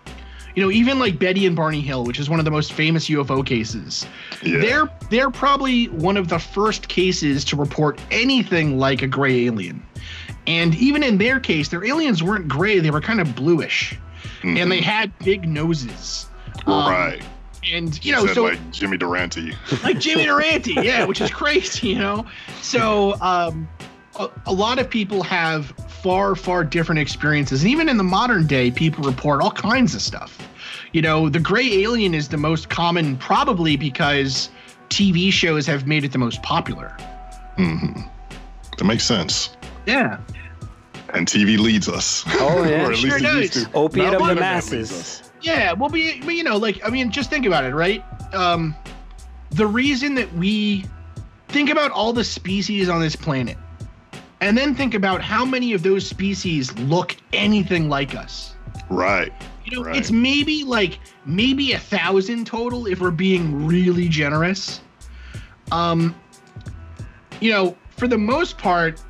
you 0.55 0.63
know, 0.63 0.71
even 0.71 0.99
like 0.99 1.19
Betty 1.19 1.45
and 1.45 1.55
Barney 1.55 1.81
Hill, 1.81 2.03
which 2.05 2.19
is 2.19 2.29
one 2.29 2.39
of 2.39 2.45
the 2.45 2.51
most 2.51 2.73
famous 2.73 3.09
UFO 3.09 3.45
cases, 3.45 4.05
Yeah. 4.43 4.59
they're 4.59 4.89
they're 5.09 5.29
probably 5.29 5.85
one 5.89 6.17
of 6.17 6.29
the 6.29 6.39
first 6.39 6.87
cases 6.87 7.43
to 7.45 7.55
report 7.55 7.99
anything 8.11 8.77
like 8.77 9.01
a 9.01 9.07
gray 9.07 9.45
alien. 9.45 9.85
And 10.47 10.75
even 10.75 11.01
in 11.03 11.17
their 11.17 11.39
case, 11.39 11.69
their 11.69 11.83
aliens 11.85 12.21
weren't 12.23 12.47
gray; 12.47 12.79
they 12.79 12.91
were 12.91 13.01
kind 13.01 13.19
of 13.19 13.35
bluish, 13.35 13.97
and 14.43 14.71
they 14.71 14.81
had 14.81 15.11
big 15.19 15.47
noses. 15.47 16.27
Um, 16.65 16.73
Mm-hmm. 16.73 16.89
right. 16.91 17.21
And 17.73 18.05
you 18.05 18.11
know, 18.11 18.25
Said 18.27 18.35
so 18.35 18.43
like 18.43 18.71
Jimmy 18.71 18.95
Durante. 18.97 19.53
like 19.83 19.97
Jimmy 19.99 20.25
Durante, 20.31 20.73
yeah, 20.73 21.03
which 21.05 21.19
is 21.19 21.31
crazy, 21.31 21.89
you 21.89 21.97
know. 21.99 22.23
So 22.61 23.19
um, 23.21 23.67
a, 24.19 24.29
a 24.45 24.53
lot 24.53 24.77
of 24.77 24.87
people 24.87 25.23
have 25.23 25.73
far, 26.05 26.35
far 26.35 26.63
different 26.63 26.99
experiences, 26.99 27.63
and 27.63 27.71
even 27.71 27.89
in 27.89 27.97
the 27.97 28.03
modern 28.03 28.45
day, 28.45 28.69
people 28.69 29.03
report 29.03 29.41
all 29.41 29.49
kinds 29.49 29.95
of 29.95 30.01
stuff. 30.03 30.37
You 30.91 31.01
know, 31.01 31.29
the 31.29 31.39
gray 31.39 31.81
alien 31.81 32.13
is 32.13 32.27
the 32.29 32.37
most 32.37 32.69
common, 32.69 33.17
probably 33.17 33.75
because 33.75 34.49
TV 34.89 35.31
shows 35.31 35.65
have 35.65 35.87
made 35.87 36.03
it 36.03 36.11
the 36.11 36.19
most 36.19 36.43
popular. 36.43 36.95
Mm-hmm. 37.57 38.01
That 38.77 38.83
makes 38.83 39.03
sense. 39.03 39.57
Yeah, 39.87 40.19
And 41.15 41.27
TV 41.27 41.57
leads 41.57 41.89
us. 41.89 42.23
Oh, 42.27 42.63
yeah. 42.63 42.85
or 42.87 42.91
at 42.91 42.97
Sure 42.99 43.19
least 43.19 43.53
does. 43.55 43.63
to. 43.65 43.71
Opiate 43.73 44.11
Now 44.11 44.19
of 44.19 44.27
the 44.27 44.35
masses. 44.35 45.31
yeah. 45.41 45.73
Well, 45.73 45.89
but, 45.89 45.99
but 46.23 46.35
you 46.35 46.43
know, 46.43 46.57
like 46.57 46.85
I 46.85 46.89
mean, 46.91 47.09
just 47.09 47.31
think 47.31 47.47
about 47.47 47.63
it, 47.63 47.73
right? 47.73 48.03
Um, 48.31 48.75
the 49.49 49.65
reason 49.65 50.13
that 50.15 50.31
we 50.35 50.85
think 51.47 51.71
about 51.71 51.89
all 51.89 52.13
the 52.13 52.23
species 52.23 52.89
on 52.89 53.01
this 53.01 53.15
planet, 53.15 53.57
and 54.45 54.55
then 54.55 54.75
think 54.75 54.93
about 54.93 55.23
how 55.23 55.43
many 55.43 55.73
of 55.73 55.81
those 55.81 56.05
species 56.07 56.71
look 56.77 57.15
anything 57.33 57.89
like 57.89 58.13
us. 58.15 58.55
Right. 58.91 59.33
You 59.65 59.75
know, 59.77 59.83
Right. 59.83 59.95
it's 59.95 60.11
maybe 60.11 60.63
like 60.63 60.99
maybe 61.25 61.71
a 61.71 61.79
thousand 61.79 62.45
total 62.45 62.85
if 62.85 63.01
we're 63.01 63.09
being 63.09 63.65
really 63.65 64.07
generous. 64.07 64.81
Um, 65.71 66.15
you 67.41 67.51
know, 67.51 67.75
for 67.97 68.07
the 68.07 68.19
most 68.19 68.59
part, 68.59 69.01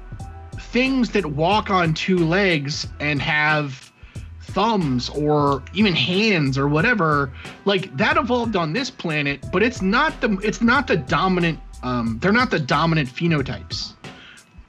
things 0.58 1.10
that 1.10 1.26
walk 1.26 1.70
on 1.70 1.94
two 1.94 2.20
legs 2.20 2.88
and 3.02 3.22
have 3.22 3.92
thumbs 4.40 5.10
or 5.10 5.62
even 5.74 5.94
hands 5.94 6.58
or 6.58 6.70
whatever, 6.70 7.34
like 7.66 7.96
that 7.98 8.16
evolved 8.16 8.56
on 8.56 8.72
this 8.72 8.90
planet, 8.90 9.44
but 9.52 9.62
it's 9.62 9.82
not 9.82 10.22
the 10.22 10.38
it's 10.42 10.62
not 10.62 10.88
the 10.88 10.96
dominant. 10.96 11.60
Um, 11.84 12.20
they're 12.22 12.32
not 12.32 12.52
the 12.52 12.60
dominant 12.60 13.10
phenotypes. 13.10 13.96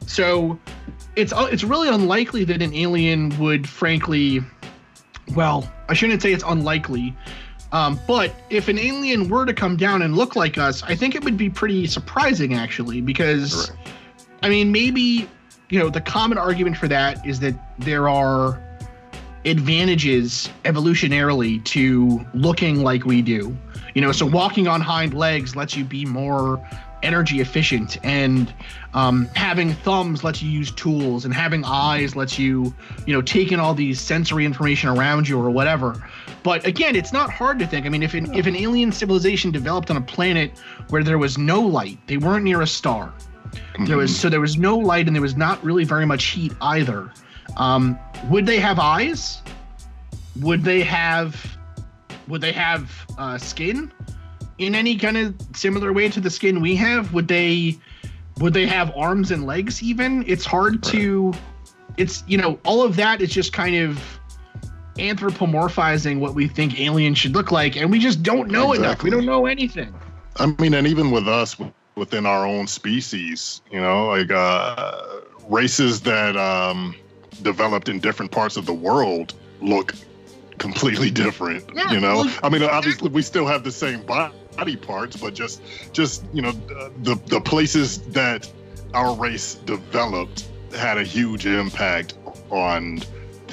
So 0.07 0.59
it's 1.16 1.33
it's 1.37 1.64
really 1.64 1.88
unlikely 1.88 2.45
that 2.45 2.62
an 2.62 2.75
alien 2.75 3.37
would, 3.38 3.69
frankly, 3.69 4.40
well, 5.35 5.71
I 5.88 5.95
shouldn't 5.95 6.23
say 6.23 6.33
it's 6.33 6.45
unlikely. 6.47 7.14
Um, 7.73 7.99
but 8.07 8.33
if 8.49 8.69
an 8.69 8.79
alien 8.79 9.29
were 9.29 9.45
to 9.45 9.53
come 9.53 9.77
down 9.77 10.03
and 10.03 10.16
look 10.16 10.37
like 10.37 10.57
us, 10.57 10.83
I 10.85 10.95
think 10.95 11.14
it 11.14 11.25
would 11.25 11.37
be 11.37 11.51
pretty 11.51 11.87
surprising, 11.88 12.55
actually, 12.55 13.01
because, 13.01 13.73
I 14.42 14.49
mean, 14.49 14.71
maybe, 14.71 15.29
you 15.69 15.79
know, 15.79 15.90
the 15.90 16.01
common 16.01 16.38
argument 16.38 16.77
for 16.77 16.87
that 16.88 17.27
is 17.27 17.40
that 17.40 17.55
there 17.79 18.09
are 18.09 18.62
advantages 19.45 20.49
evolutionarily 20.64 21.62
to 21.64 22.25
looking 22.35 22.83
like 22.83 23.05
we 23.05 23.21
do. 23.21 23.57
You 23.95 24.03
know, 24.03 24.12
so 24.12 24.27
walking 24.27 24.69
on 24.69 24.81
hind 24.81 25.14
legs 25.14 25.57
lets 25.57 25.77
you 25.77 25.85
be 25.85 26.05
more 26.05 26.64
energy 27.03 27.41
efficient, 27.41 27.99
and 28.05 28.53
um, 28.95 29.27
having 29.35 29.73
thumbs 29.73 30.25
lets 30.25 30.43
you 30.43 30.51
use 30.51 30.71
tools, 30.73 31.25
and 31.25 31.33
having 31.33 31.65
eyes 31.65 32.17
lets 32.17 32.39
you, 32.39 32.75
you 33.07 33.15
know, 33.15 33.23
take 33.23 33.53
in 33.53 33.61
all 33.61 33.75
these 33.75 34.01
sensory 34.01 34.45
information 34.45 34.89
around 34.89 35.29
you 35.29 35.39
or 35.39 35.51
whatever. 35.51 36.03
But 36.43 36.67
again, 36.67 36.95
it's 36.95 37.13
not 37.13 37.31
hard 37.31 37.59
to 37.59 37.67
think. 37.67 37.87
I 37.87 37.89
mean, 37.89 38.03
if 38.03 38.15
an, 38.15 38.33
if 38.35 38.47
an 38.47 38.57
alien 38.57 38.93
civilization 38.93 39.51
developed 39.51 39.91
on 39.91 39.97
a 39.97 40.01
planet 40.01 40.59
where 40.91 41.03
there 41.03 41.19
was 41.19 41.39
no 41.39 41.61
light, 41.61 41.99
they 42.07 42.17
weren't 42.17 42.45
near 42.45 42.63
a 42.63 42.67
star. 42.67 43.13
There 43.87 43.97
was 43.97 44.19
so 44.19 44.29
there 44.29 44.41
was 44.41 44.57
no 44.57 44.77
light 44.77 45.07
and 45.07 45.15
there 45.15 45.23
was 45.23 45.37
not 45.37 45.63
really 45.65 45.85
very 45.85 46.07
much 46.07 46.25
heat 46.25 46.53
either. 46.61 47.11
Um, 47.57 47.99
would 48.29 48.47
they 48.47 48.59
have 48.59 48.79
eyes? 48.79 49.43
Would 50.41 50.63
they 50.63 50.83
have 50.83 51.57
would 52.29 52.41
they 52.41 52.53
have 52.53 52.91
uh, 53.19 53.39
skin 53.39 53.93
in 54.59 54.75
any 54.75 54.97
kind 54.97 55.16
of 55.16 55.35
similar 55.55 55.92
way 55.92 56.09
to 56.09 56.21
the 56.21 56.31
skin 56.31 56.61
we 56.61 56.77
have? 56.77 57.12
Would 57.12 57.29
they 57.29 57.79
would 58.38 58.55
they 58.55 58.66
have 58.66 58.92
arms 58.97 59.31
and 59.31 59.47
legs 59.47 59.83
even? 59.83 60.25
It's 60.27 60.45
hard 60.45 60.83
to 60.85 61.33
it's 61.97 62.23
you 62.27 62.38
know 62.38 62.59
all 62.64 62.83
of 62.83 62.97
that 62.97 63.21
is 63.21 63.31
just 63.31 63.53
kind 63.53 63.77
of 63.77 64.01
anthropomorphizing 64.97 66.21
what 66.21 66.35
we 66.35 66.49
think 66.49 66.81
aliens 66.81 67.19
should 67.19 67.35
look 67.35 67.53
like 67.53 67.77
and 67.77 67.90
we 67.90 67.99
just 67.99 68.23
don't 68.23 68.51
know 68.51 68.73
enough. 68.73 69.03
We 69.03 69.11
don't 69.11 69.27
know 69.27 69.47
anything. 69.47 69.95
I 70.38 70.47
mean, 70.59 70.75
and 70.75 70.87
even 70.87 71.11
with 71.11 71.29
us 71.29 71.57
within 71.97 72.27
our 72.27 72.47
own 72.47 72.66
species, 72.66 73.62
you 73.71 73.81
know, 73.81 74.07
like 74.09 74.31
uh, 74.31 75.21
races 75.49 76.03
that 76.03 76.37
um, 76.37 76.95
developed 77.42 77.88
in 77.88 78.01
different 78.01 78.31
parts 78.31 78.57
of 78.57 78.66
the 78.66 78.75
world 78.75 79.35
look 79.61 79.95
completely 80.59 81.11
different. 81.11 81.64
Yeah, 81.75 81.92
you 81.92 82.01
know, 82.01 82.16
well, 82.16 82.38
I 82.42 82.49
mean, 82.49 82.62
obviously 82.62 83.09
we 83.09 83.23
still 83.23 83.47
have 83.47 83.64
the 83.64 83.73
same 83.73 84.03
bo- 84.03 84.33
body 84.57 84.77
parts, 84.77 85.16
but 85.16 85.35
just, 85.35 85.62
just 85.92 86.25
you 86.33 86.42
know, 86.42 86.53
the 87.03 87.19
the 87.27 87.40
places 87.40 88.01
that 88.09 88.51
our 88.95 89.14
race 89.14 89.55
developed 89.55 90.47
had 90.75 90.99
a 90.99 91.05
huge 91.05 91.47
impact 91.47 92.14
on 92.51 93.01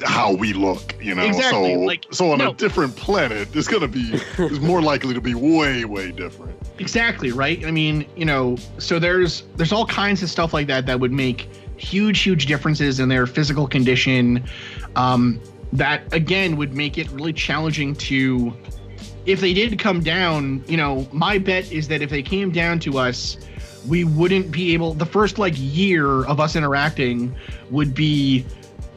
how 0.03 0.33
we 0.33 0.53
look. 0.53 0.95
You 1.01 1.15
know, 1.15 1.23
Exactly, 1.23 1.73
so 1.73 1.79
like, 1.81 2.05
so 2.11 2.31
on 2.31 2.39
no. 2.39 2.51
a 2.51 2.53
different 2.53 2.95
planet, 2.95 3.55
it's 3.55 3.67
gonna 3.67 3.87
be 3.87 4.11
it's 4.37 4.59
more 4.59 4.81
likely 4.81 5.13
to 5.13 5.21
be 5.21 5.33
way 5.33 5.85
way 5.85 6.11
different. 6.11 6.57
Exactly, 6.79 7.31
right? 7.31 7.65
I 7.65 7.71
mean, 7.71 8.05
you 8.15 8.25
know, 8.25 8.57
so 8.77 8.99
there's 8.99 9.43
there's 9.55 9.71
all 9.71 9.85
kinds 9.85 10.23
of 10.23 10.29
stuff 10.29 10.53
like 10.53 10.67
that 10.67 10.85
that 10.85 10.99
would 10.99 11.11
make 11.11 11.49
huge 11.77 12.21
huge 12.21 12.45
differences 12.45 12.99
in 12.99 13.09
their 13.09 13.25
physical 13.25 13.67
condition 13.67 14.43
um 14.95 15.41
that 15.73 16.01
again 16.13 16.55
would 16.55 16.73
make 16.73 16.97
it 16.97 17.09
really 17.11 17.33
challenging 17.33 17.95
to 17.95 18.53
if 19.25 19.39
they 19.39 19.53
did 19.53 19.79
come 19.79 20.01
down, 20.01 20.63
you 20.67 20.77
know, 20.77 21.07
my 21.12 21.38
bet 21.38 21.71
is 21.71 21.88
that 21.89 22.01
if 22.01 22.09
they 22.09 22.21
came 22.21 22.51
down 22.51 22.79
to 22.79 22.97
us, 22.97 23.38
we 23.88 24.03
wouldn't 24.03 24.51
be 24.51 24.73
able 24.73 24.93
the 24.93 25.05
first 25.05 25.38
like 25.38 25.53
year 25.57 26.25
of 26.25 26.39
us 26.39 26.55
interacting 26.55 27.33
would 27.69 27.93
be 27.93 28.45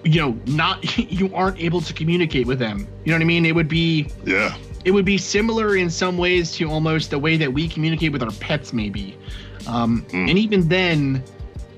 you 0.05 0.21
know, 0.21 0.39
not 0.47 0.99
you 1.13 1.35
aren't 1.35 1.59
able 1.61 1.81
to 1.81 1.93
communicate 1.93 2.47
with 2.47 2.61
them. 2.61 2.87
You 3.05 3.11
know 3.11 3.17
what 3.19 3.23
I 3.23 3.27
mean? 3.27 3.45
It 3.45 3.55
would 3.57 3.67
be 3.69 4.07
Yeah. 4.25 4.55
it 4.85 4.93
would 4.93 5.05
be 5.05 5.19
similar 5.19 5.75
in 5.77 5.91
some 5.91 6.17
ways 6.17 6.53
to 6.53 6.71
almost 6.71 7.11
the 7.11 7.19
way 7.19 7.37
that 7.37 7.53
we 7.53 7.67
communicate 7.69 8.13
with 8.13 8.23
our 8.23 8.31
pets 8.33 8.73
maybe 8.73 9.17
um, 9.67 10.05
Mm. 10.11 10.31
and 10.31 10.39
even 10.39 10.69
then 10.69 11.25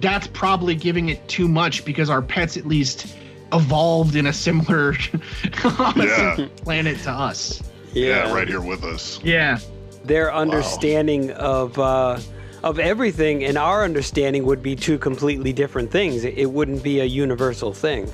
that's 0.01 0.27
probably 0.29 0.75
giving 0.75 1.09
it 1.09 1.27
too 1.27 1.49
much 1.49 1.85
because 1.87 2.11
our 2.11 2.21
pets 2.21 2.57
at 2.59 2.67
least 2.67 3.17
evolved 3.55 4.15
in 4.15 4.27
a 4.27 4.33
similar 4.33 4.95
Yeah. 5.65 6.35
similar 6.37 6.49
planet 6.63 6.99
to 7.05 7.11
us 7.11 7.63
Yeah, 7.95 8.33
right 8.33 8.47
here 8.49 8.61
with 8.61 8.85
us. 8.85 9.19
yeah 9.25 9.59
Their 10.05 10.33
understanding 10.33 11.31
of 11.33 11.79
uh, 11.79 12.19
of 12.63 12.79
everything 12.79 13.45
and 13.45 13.57
our 13.57 13.85
understanding 13.85 14.45
would 14.45 14.63
be 14.63 14.75
two 14.77 14.99
completely 14.99 15.53
different 15.53 15.91
things. 15.91 16.25
It, 16.25 16.37
it 16.37 16.47
wouldn't 16.51 16.83
be 16.83 17.01
a 17.01 17.05
universal 17.05 17.73
thing. 17.73 18.13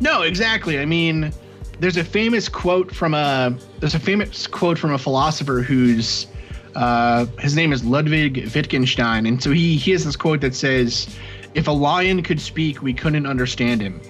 no 0.00 0.22
exactly 0.22 0.78
i 0.78 0.84
mean 0.84 1.32
there's 1.80 1.96
a 1.96 2.04
famous 2.04 2.48
quote 2.48 2.94
from 2.94 3.14
a 3.14 3.56
there's 3.80 3.94
a 3.94 3.98
famous 4.00 4.46
quote 4.46 4.78
from 4.78 4.92
a 4.92 4.98
philosopher 4.98 5.60
who's 5.62 6.26
uh, 6.74 7.26
his 7.38 7.54
name 7.54 7.70
is 7.70 7.84
Ludwig 7.84 8.50
Wittgenstein, 8.54 9.26
and 9.26 9.42
so 9.42 9.50
he 9.50 9.76
he 9.76 9.90
has 9.90 10.04
this 10.06 10.16
quote 10.16 10.40
that 10.40 10.54
says, 10.54 11.06
"If 11.52 11.68
a 11.68 11.70
lion 11.70 12.22
could 12.22 12.40
speak, 12.40 12.80
we 12.82 12.94
couldn't 12.94 13.26
understand 13.26 13.82
him." 13.82 14.00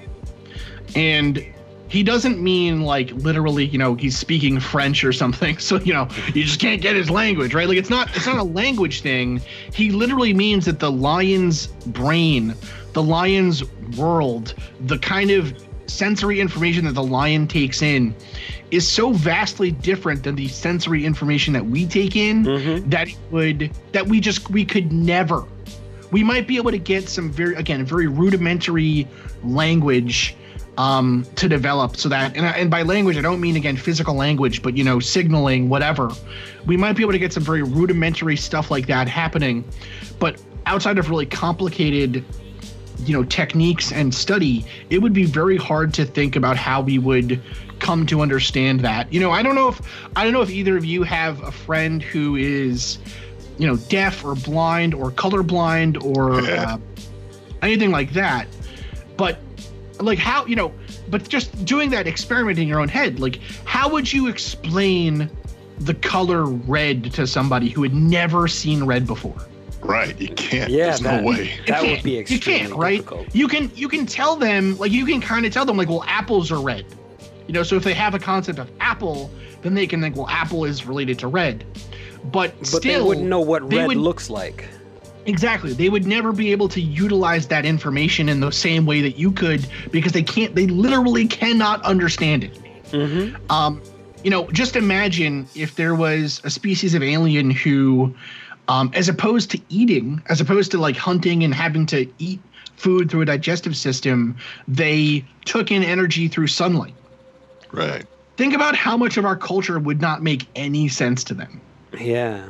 And 0.95 1.45
he 1.93 2.03
doesn't 2.03 2.40
mean 2.40 2.80
like 2.80 3.11
literally, 3.11 3.66
you 3.66 3.76
know, 3.76 3.95
he's 3.95 4.16
speaking 4.16 4.59
French 4.59 5.05
or 5.05 5.12
something. 5.12 5.59
So, 5.62 5.78
you 5.80 5.93
know, 5.93 6.09
you 6.34 6.45
just 6.45 6.59
can't 6.59 6.80
get 6.80 6.97
his 6.97 7.09
language, 7.11 7.55
right? 7.55 7.68
Like 7.68 7.76
it's 7.76 7.90
not 7.90 8.14
it's 8.16 8.26
not 8.26 8.38
a 8.38 8.43
language 8.43 9.03
thing. 9.03 9.40
He 9.72 9.90
literally 9.90 10.32
means 10.32 10.64
that 10.64 10.80
the 10.80 10.90
lion's 10.90 11.66
brain, 11.86 12.55
the 12.95 13.03
lion's 13.03 13.62
world, 13.97 14.55
the 14.80 14.99
kind 14.99 15.30
of 15.30 15.55
sensory 15.86 16.40
information 16.40 16.86
that 16.86 16.95
the 16.95 17.03
lion 17.03 17.47
takes 17.47 17.82
in 17.82 18.14
is 18.70 18.88
so 18.88 19.12
vastly 19.12 19.70
different 19.70 20.22
than 20.22 20.34
the 20.34 20.49
sensory 20.49 21.05
information 21.05 21.53
that 21.53 21.66
we 21.66 21.86
take 21.86 22.16
in 22.16 22.45
mm-hmm. 22.45 22.88
that 22.88 23.09
it 23.09 23.18
would 23.30 23.70
that 23.93 24.07
we 24.07 24.18
just 24.20 24.49
we 24.51 24.64
could 24.64 24.90
never 24.93 25.45
we 26.11 26.22
might 26.22 26.47
be 26.47 26.57
able 26.57 26.70
to 26.70 26.78
get 26.78 27.09
some 27.09 27.30
very 27.30 27.55
again 27.55 27.84
very 27.84 28.07
rudimentary 28.07 29.07
language 29.45 30.34
um, 30.78 31.26
to 31.36 31.48
develop 31.48 31.96
so 31.96 32.08
that 32.08 32.36
and, 32.36 32.46
and 32.46 32.70
by 32.70 32.82
language 32.82 33.16
i 33.16 33.20
don't 33.20 33.40
mean 33.40 33.56
again 33.56 33.76
physical 33.76 34.14
language 34.14 34.62
but 34.62 34.76
you 34.76 34.84
know 34.84 35.00
signaling 35.00 35.68
whatever. 35.68 36.10
We 36.64 36.76
might 36.76 36.94
be 36.94 37.02
able 37.02 37.12
to 37.12 37.18
get 37.18 37.32
some 37.32 37.42
very 37.42 37.62
rudimentary 37.62 38.36
stuff 38.36 38.70
like 38.70 38.86
that 38.86 39.08
happening 39.08 39.64
but 40.18 40.40
outside 40.66 40.98
of 40.98 41.10
really 41.10 41.26
complicated 41.26 42.24
you 43.04 43.12
know 43.12 43.24
techniques 43.24 43.92
and 43.92 44.14
study 44.14 44.64
it 44.90 44.98
would 44.98 45.12
be 45.12 45.24
very 45.24 45.56
hard 45.56 45.92
to 45.94 46.04
think 46.04 46.36
about 46.36 46.56
how 46.56 46.80
we 46.80 46.98
would 46.98 47.42
come 47.80 48.06
to 48.06 48.20
understand 48.20 48.80
that. 48.80 49.12
You 49.12 49.20
know 49.20 49.30
i 49.30 49.42
don't 49.42 49.56
know 49.56 49.68
if 49.68 49.80
i 50.16 50.24
don't 50.24 50.32
know 50.32 50.42
if 50.42 50.50
either 50.50 50.76
of 50.76 50.84
you 50.84 51.02
have 51.02 51.42
a 51.42 51.52
friend 51.52 52.02
who 52.02 52.36
is 52.36 52.98
you 53.58 53.66
know 53.66 53.76
deaf 53.76 54.24
or 54.24 54.34
blind 54.34 54.94
or 54.94 55.10
colorblind 55.10 56.02
or 56.02 56.40
uh, 56.50 56.78
anything 57.60 57.90
like 57.90 58.12
that 58.12 58.46
but 59.16 59.38
like 60.01 60.18
how 60.18 60.45
you 60.47 60.57
know 60.57 60.72
but 61.11 61.28
just 61.28 61.64
doing 61.64 61.90
that 61.90 62.07
experiment 62.07 62.59
in 62.59 62.66
your 62.66 62.80
own 62.80 62.88
head 62.88 63.20
like 63.20 63.40
how 63.64 63.88
would 63.88 64.11
you 64.12 64.26
explain 64.28 65.30
the 65.80 65.95
color 65.95 66.45
red 66.45 67.12
to 67.12 67.26
somebody 67.26 67.68
who 67.68 67.82
had 67.82 67.95
never 67.95 68.49
seen 68.49 68.84
red 68.84 69.07
before 69.07 69.36
Right. 69.84 70.16
You 70.20 70.28
can't. 70.28 70.70
Yeah, 70.70 70.84
There's 70.86 71.01
that- 71.01 71.24
no 71.24 71.28
way. 71.28 71.51
That 71.66 71.80
would 71.82 71.88
can't. 71.88 72.05
be 72.05 72.11
you 72.28 72.38
can't 72.38 72.72
right 72.74 72.99
difficult. 72.99 73.34
you 73.34 73.49
can 73.49 73.68
you 73.74 73.88
can 73.88 74.07
tell 74.07 74.36
them 74.36 74.78
like 74.78 74.93
you 74.93 75.05
can 75.05 75.20
kind 75.20 75.45
of 75.45 75.53
tell 75.53 75.64
them 75.64 75.76
like 75.76 75.88
well 75.88 76.05
apples 76.07 76.53
are 76.53 76.61
red 76.61 76.86
you 77.49 77.53
know 77.53 77.64
so 77.64 77.74
if 77.74 77.82
they 77.82 77.93
have 77.93 78.14
a 78.14 78.18
concept 78.20 78.61
of 78.61 78.70
apple 78.78 79.28
then 79.62 79.74
they 79.74 79.88
can 79.88 80.01
think 80.01 80.14
well 80.14 80.28
apple 80.28 80.64
is 80.64 80.86
related 80.86 81.18
to 81.18 81.26
red 81.26 81.64
but, 82.30 82.57
But 82.59 82.66
still 82.68 82.80
they 82.80 83.01
wouldn't 83.09 83.26
know 83.26 83.40
what 83.40 83.72
red 83.72 83.88
would- 83.88 83.97
looks 83.97 84.30
like. 84.30 84.68
Exactly 85.26 85.72
they 85.72 85.88
would 85.88 86.06
never 86.06 86.32
be 86.32 86.50
able 86.50 86.68
to 86.68 86.80
utilize 86.80 87.46
that 87.46 87.64
information 87.64 88.28
in 88.28 88.40
the 88.40 88.50
same 88.50 88.86
way 88.86 89.00
that 89.00 89.16
you 89.16 89.30
could 89.30 89.66
because 89.90 90.12
they 90.12 90.22
can't 90.22 90.54
they 90.54 90.66
literally 90.66 91.26
cannot 91.26 91.82
understand 91.84 92.44
it 92.44 92.58
Mm-hmm. 92.92 93.50
um, 93.50 93.80
you 94.22 94.30
know, 94.30 94.48
just 94.50 94.76
imagine 94.76 95.48
if 95.54 95.74
there 95.76 95.94
was 95.94 96.40
a 96.44 96.50
species 96.50 96.94
of 96.94 97.02
alien 97.02 97.50
who, 97.50 98.14
um, 98.68 98.90
as 98.94 99.08
opposed 99.08 99.50
to 99.52 99.60
eating, 99.68 100.22
as 100.28 100.40
opposed 100.40 100.70
to 100.72 100.78
like 100.78 100.96
hunting 100.96 101.42
and 101.42 101.54
having 101.54 101.86
to 101.86 102.06
eat 102.18 102.40
food 102.76 103.10
through 103.10 103.22
a 103.22 103.24
digestive 103.24 103.76
system, 103.76 104.36
they 104.68 105.24
took 105.44 105.70
in 105.70 105.82
energy 105.82 106.28
through 106.28 106.46
sunlight. 106.46 106.94
Right. 107.72 108.06
Think 108.36 108.54
about 108.54 108.76
how 108.76 108.96
much 108.96 109.16
of 109.16 109.24
our 109.24 109.36
culture 109.36 109.78
would 109.78 110.00
not 110.00 110.22
make 110.22 110.46
any 110.54 110.88
sense 110.88 111.24
to 111.24 111.34
them. 111.34 111.60
Yeah. 111.98 112.48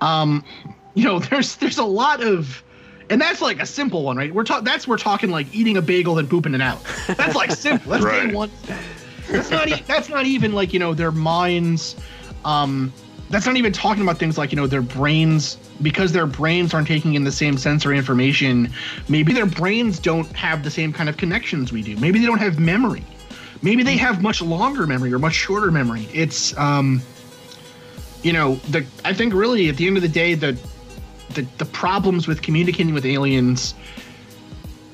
Um, 0.00 0.44
you 0.98 1.04
know, 1.04 1.18
there's 1.30 1.56
there's 1.56 1.78
a 1.78 1.84
lot 1.84 2.22
of 2.22 2.62
and 3.08 3.20
that's 3.20 3.40
like 3.40 3.60
a 3.60 3.66
simple 3.66 4.02
one, 4.02 4.16
right? 4.16 4.34
We're 4.34 4.44
talking 4.44 4.64
that's 4.64 4.86
we're 4.86 4.98
talking 4.98 5.30
like 5.30 5.46
eating 5.54 5.76
a 5.76 5.82
bagel 5.82 6.18
and 6.18 6.28
pooping 6.28 6.54
it 6.54 6.60
out. 6.60 6.80
That's 7.06 7.36
like 7.36 7.50
simple. 7.66 7.92
That's 7.92 8.04
day 8.04 8.34
one. 8.34 8.50
That's 9.30 9.50
not 9.50 9.68
e- 9.68 9.84
that's 9.86 10.08
not 10.08 10.26
even 10.26 10.52
like, 10.52 10.72
you 10.72 10.78
know, 10.78 10.94
their 10.94 11.12
minds 11.12 11.96
um 12.44 12.92
that's 13.30 13.46
not 13.46 13.56
even 13.56 13.72
talking 13.72 14.02
about 14.02 14.18
things 14.18 14.38
like, 14.38 14.50
you 14.52 14.56
know, 14.56 14.66
their 14.66 14.82
brains 14.82 15.58
because 15.82 16.12
their 16.12 16.26
brains 16.26 16.74
aren't 16.74 16.88
taking 16.88 17.14
in 17.14 17.24
the 17.24 17.32
same 17.32 17.58
sensory 17.58 17.96
information. 17.96 18.72
Maybe 19.08 19.32
their 19.32 19.46
brains 19.46 19.98
don't 20.00 20.26
have 20.34 20.64
the 20.64 20.70
same 20.70 20.92
kind 20.92 21.08
of 21.08 21.16
connections 21.16 21.70
we 21.70 21.82
do. 21.82 21.96
Maybe 21.96 22.18
they 22.18 22.26
don't 22.26 22.38
have 22.38 22.58
memory. 22.58 23.04
Maybe 23.62 23.82
they 23.82 23.96
have 23.96 24.22
much 24.22 24.40
longer 24.40 24.86
memory 24.86 25.12
or 25.12 25.18
much 25.18 25.34
shorter 25.34 25.70
memory. 25.70 26.08
It's 26.12 26.56
um 26.58 27.00
you 28.22 28.32
know, 28.32 28.56
the 28.70 28.84
I 29.04 29.14
think 29.14 29.32
really 29.32 29.68
at 29.68 29.76
the 29.76 29.86
end 29.86 29.96
of 29.96 30.02
the 30.02 30.08
day 30.08 30.34
the 30.34 30.58
the, 31.38 31.46
the 31.58 31.64
problems 31.66 32.26
with 32.26 32.42
communicating 32.42 32.92
with 32.92 33.06
aliens 33.06 33.74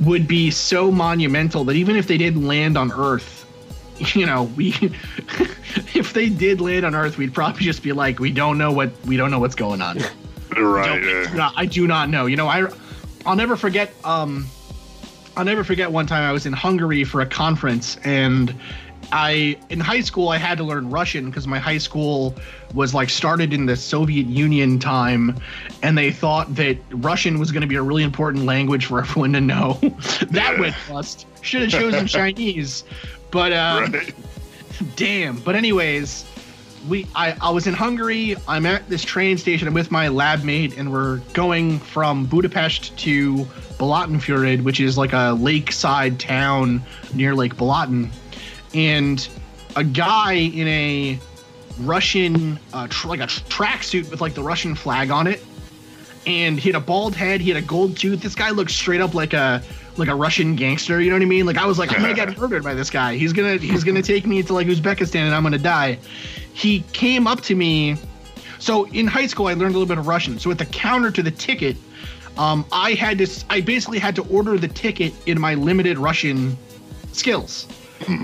would 0.00 0.28
be 0.28 0.50
so 0.50 0.90
monumental 0.90 1.64
that 1.64 1.76
even 1.76 1.96
if 1.96 2.06
they 2.06 2.18
did 2.18 2.36
land 2.36 2.76
on 2.76 2.92
Earth, 2.92 3.46
you 4.14 4.26
know, 4.26 4.44
we 4.56 4.68
if 5.94 6.12
they 6.12 6.28
did 6.28 6.60
land 6.60 6.84
on 6.84 6.94
Earth, 6.94 7.16
we'd 7.16 7.32
probably 7.32 7.62
just 7.64 7.82
be 7.82 7.92
like, 7.92 8.18
we 8.18 8.30
don't 8.30 8.58
know 8.58 8.72
what 8.72 8.90
we 9.06 9.16
don't 9.16 9.30
know 9.30 9.38
what's 9.38 9.54
going 9.56 9.80
on. 9.80 9.98
Right. 10.56 11.02
Don't- 11.34 11.52
I 11.56 11.66
do 11.66 11.84
not 11.88 12.10
know. 12.10 12.26
You 12.26 12.36
know, 12.36 12.46
I 12.46 12.70
I'll 13.26 13.34
never 13.34 13.56
forget 13.56 13.92
um 14.04 14.46
I'll 15.36 15.44
never 15.44 15.64
forget 15.64 15.90
one 15.90 16.06
time 16.06 16.22
I 16.22 16.30
was 16.30 16.46
in 16.46 16.52
Hungary 16.52 17.02
for 17.02 17.22
a 17.22 17.26
conference 17.26 17.96
and 18.04 18.54
I 19.12 19.56
in 19.70 19.80
high 19.80 20.00
school 20.00 20.28
I 20.28 20.38
had 20.38 20.58
to 20.58 20.64
learn 20.64 20.90
Russian 20.90 21.26
because 21.26 21.46
my 21.46 21.58
high 21.58 21.78
school 21.78 22.34
was 22.74 22.94
like 22.94 23.10
started 23.10 23.52
in 23.52 23.66
the 23.66 23.76
Soviet 23.76 24.26
Union 24.26 24.78
time 24.78 25.36
and 25.82 25.96
they 25.96 26.10
thought 26.10 26.54
that 26.56 26.78
Russian 26.90 27.38
was 27.38 27.52
going 27.52 27.60
to 27.60 27.66
be 27.66 27.76
a 27.76 27.82
really 27.82 28.02
important 28.02 28.44
language 28.44 28.86
for 28.86 29.00
everyone 29.00 29.32
to 29.34 29.40
know. 29.40 29.74
that 30.30 30.58
went 30.58 30.74
bust. 30.88 31.26
Should 31.40 31.62
have 31.62 31.70
chosen 31.70 32.06
Chinese. 32.06 32.84
But 33.30 33.52
um, 33.52 33.92
Right. 33.92 34.14
damn 34.96 35.38
but 35.38 35.54
anyways 35.54 36.24
we 36.88 37.06
I, 37.14 37.36
I 37.40 37.50
was 37.50 37.66
in 37.66 37.74
hungary 37.74 38.36
i'm 38.48 38.66
at 38.66 38.88
this 38.88 39.02
train 39.04 39.38
station 39.38 39.68
i'm 39.68 39.74
with 39.74 39.90
my 39.90 40.08
lab 40.08 40.42
mate 40.42 40.76
and 40.76 40.92
we're 40.92 41.18
going 41.32 41.78
from 41.78 42.26
budapest 42.26 42.96
to 42.98 43.46
Balatonfüred, 43.78 44.62
which 44.62 44.80
is 44.80 44.96
like 44.96 45.12
a 45.12 45.32
lakeside 45.32 46.20
town 46.20 46.82
near 47.12 47.34
lake 47.34 47.56
Balaton 47.56 48.10
and 48.74 49.28
a 49.76 49.84
guy 49.84 50.32
in 50.32 50.68
a 50.68 51.18
russian 51.80 52.58
uh, 52.72 52.86
tr- 52.88 53.08
like 53.08 53.20
a 53.20 53.26
tracksuit 53.26 54.08
with 54.10 54.20
like 54.20 54.34
the 54.34 54.42
russian 54.42 54.74
flag 54.74 55.10
on 55.10 55.26
it 55.26 55.42
and 56.26 56.58
he 56.58 56.68
had 56.70 56.76
a 56.76 56.84
bald 56.84 57.14
head 57.14 57.40
he 57.40 57.50
had 57.50 57.62
a 57.62 57.66
gold 57.66 57.96
tooth. 57.96 58.20
This 58.20 58.34
guy 58.34 58.50
looked 58.50 58.70
straight 58.70 59.00
up 59.00 59.14
like 59.14 59.32
a 59.32 59.62
like 59.96 60.08
a 60.08 60.14
russian 60.14 60.56
gangster 60.56 61.00
you 61.00 61.10
know 61.10 61.16
what 61.16 61.22
i 61.22 61.26
mean? 61.26 61.46
Like 61.46 61.58
i 61.58 61.66
was 61.66 61.78
like 61.78 61.92
i'm 61.92 62.00
gonna 62.00 62.14
get 62.14 62.36
murdered 62.38 62.64
by 62.64 62.74
this 62.74 62.90
guy. 62.90 63.16
He's 63.16 63.32
gonna 63.32 63.56
he's 63.56 63.84
gonna 63.84 64.02
take 64.02 64.26
me 64.26 64.42
to 64.42 64.52
like 64.52 64.66
uzbekistan 64.66 65.26
and 65.26 65.34
i'm 65.34 65.42
gonna 65.42 65.58
die. 65.58 65.98
He 66.52 66.80
came 66.92 67.26
up 67.26 67.40
to 67.42 67.54
me. 67.54 67.96
So 68.58 68.86
in 68.88 69.06
high 69.06 69.26
school 69.26 69.46
i 69.46 69.54
learned 69.54 69.74
a 69.74 69.78
little 69.78 69.86
bit 69.86 69.98
of 69.98 70.06
russian. 70.06 70.38
So 70.38 70.50
at 70.50 70.58
the 70.58 70.66
counter 70.66 71.10
to 71.10 71.22
the 71.22 71.30
ticket 71.30 71.76
um, 72.36 72.64
i 72.72 72.92
had 72.92 73.18
to 73.18 73.44
I 73.50 73.60
basically 73.60 73.98
had 73.98 74.16
to 74.16 74.22
order 74.28 74.58
the 74.58 74.68
ticket 74.68 75.12
in 75.26 75.40
my 75.40 75.54
limited 75.54 75.98
russian 75.98 76.56
skills 77.12 77.68